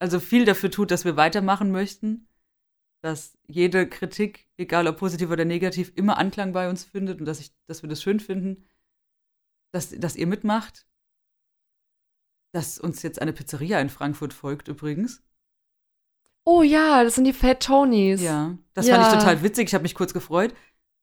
also 0.02 0.18
viel 0.18 0.44
dafür 0.44 0.68
tut, 0.68 0.90
dass 0.90 1.04
wir 1.04 1.16
weitermachen 1.16 1.70
möchten, 1.70 2.26
dass 3.04 3.38
jede 3.46 3.88
Kritik, 3.88 4.50
egal 4.56 4.88
ob 4.88 4.96
positiv 4.98 5.30
oder 5.30 5.44
negativ, 5.44 5.92
immer 5.94 6.18
Anklang 6.18 6.52
bei 6.52 6.68
uns 6.68 6.82
findet 6.84 7.20
und 7.20 7.24
dass, 7.26 7.38
ich, 7.38 7.54
dass 7.68 7.82
wir 7.82 7.88
das 7.88 8.02
schön 8.02 8.18
finden, 8.18 8.64
dass, 9.72 9.90
dass 9.90 10.16
ihr 10.16 10.26
mitmacht, 10.26 10.88
dass 12.52 12.80
uns 12.80 13.02
jetzt 13.02 13.22
eine 13.22 13.32
Pizzeria 13.32 13.78
in 13.80 13.90
Frankfurt 13.90 14.32
folgt 14.34 14.66
übrigens. 14.66 15.22
Oh 16.44 16.62
ja, 16.62 17.04
das 17.04 17.14
sind 17.14 17.24
die 17.24 17.32
Fat 17.32 17.62
Tonys. 17.62 18.20
Ja, 18.20 18.58
das 18.74 18.88
Ja. 18.88 18.96
fand 18.96 19.06
ich 19.06 19.18
total 19.20 19.42
witzig. 19.44 19.68
Ich 19.68 19.74
habe 19.74 19.82
mich 19.82 19.94
kurz 19.94 20.12
gefreut. 20.12 20.52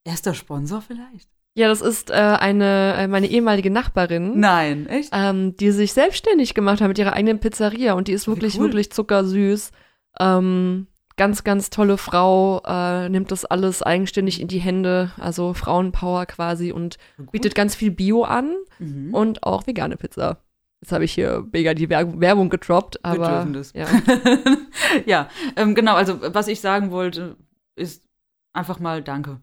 Erster 0.04 0.34
Sponsor 0.34 0.82
vielleicht? 0.82 1.30
Ja, 1.56 1.68
das 1.68 1.82
ist 1.82 2.10
äh, 2.12 2.14
eine 2.14 2.94
äh, 2.98 3.08
meine 3.08 3.28
ehemalige 3.28 3.70
Nachbarin, 3.72 4.40
Nein, 4.40 4.88
echt? 4.88 5.10
ähm, 5.14 5.56
die 5.58 5.72
sich 5.72 5.94
selbstständig 5.94 6.54
gemacht 6.54 6.80
hat 6.80 6.88
mit 6.88 6.98
ihrer 7.00 7.14
eigenen 7.14 7.40
Pizzeria 7.40 7.94
und 7.94 8.08
die 8.08 8.14
ist 8.14 8.28
wirklich, 8.28 8.56
cool. 8.58 8.66
wirklich 8.68 8.92
zuckersüß. 8.92 9.72
Ähm, 10.20 10.88
ganz, 11.18 11.44
ganz 11.44 11.70
tolle 11.70 11.98
Frau, 11.98 12.62
äh, 12.66 13.10
nimmt 13.10 13.32
das 13.32 13.44
alles 13.44 13.84
eigenständig 13.84 14.40
in 14.40 14.48
die 14.48 14.60
Hände, 14.60 15.12
also 15.20 15.54
Frauenpower 15.54 16.26
quasi 16.28 16.72
und 16.72 16.98
bietet 17.32 17.56
ganz 17.56 17.76
viel 17.76 17.92
Bio 17.92 18.24
an 18.24 18.56
Mhm. 18.80 19.14
und 19.14 19.44
auch 19.44 19.68
vegane 19.68 19.98
Pizza. 19.98 20.38
Jetzt 20.82 20.94
habe 20.94 21.04
ich 21.04 21.12
hier 21.12 21.46
mega 21.52 21.74
die 21.74 21.90
Wer- 21.90 22.22
Werbung 22.22 22.48
gedroppt, 22.50 23.04
aber 23.04 23.28
dürfen 23.28 23.52
das. 23.54 23.74
ja. 23.74 23.86
ja, 25.06 25.30
ähm, 25.58 25.76
genau, 25.76 25.96
also 25.96 26.20
was 26.34 26.48
ich 26.48 26.62
sagen 26.62 26.92
wollte, 26.92 27.36
ist 27.76 28.06
einfach 28.54 28.80
mal 28.80 29.04
Danke. 29.04 29.42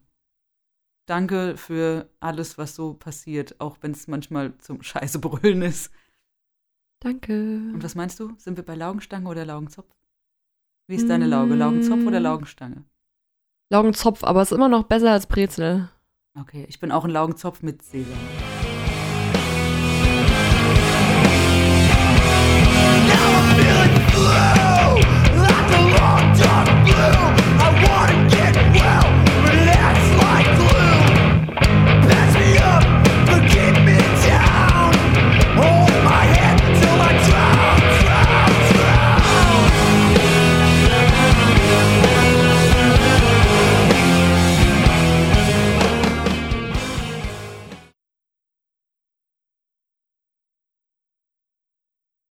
Danke 1.07 1.57
für 1.57 2.11
alles, 2.21 2.59
was 2.59 2.75
so 2.75 2.95
passiert, 2.95 3.61
auch 3.61 3.79
wenn 3.81 3.93
es 3.93 4.09
manchmal 4.09 4.57
zum 4.59 4.83
Scheißebrüllen 4.83 5.63
ist. 5.63 5.93
Danke. 7.01 7.33
Und 7.73 7.83
was 7.85 7.95
meinst 7.95 8.19
du? 8.19 8.35
Sind 8.39 8.57
wir 8.57 8.65
bei 8.65 8.75
Laugenstange 8.75 9.29
oder 9.29 9.45
Laugenzopf? 9.45 9.95
Wie 10.89 10.97
ist 10.97 11.09
deine 11.09 11.27
Lauge? 11.27 11.55
Laugenzopf 11.55 12.05
oder 12.07 12.21
Mm. 12.21 12.25
Laugenstange? 12.25 12.85
Laugenzopf, 13.71 14.25
aber 14.25 14.43
ist 14.43 14.53
immer 14.53 14.69
noch 14.69 14.85
besser 14.85 15.13
als 15.13 15.27
Brezel. 15.27 15.89
Okay, 16.39 16.65
ich 16.69 16.79
bin 16.81 16.93
auch 16.93 17.05
ein 17.05 17.11
Laugenzopf 17.11 17.63
mit 17.63 17.83
Sesam. 17.83 18.17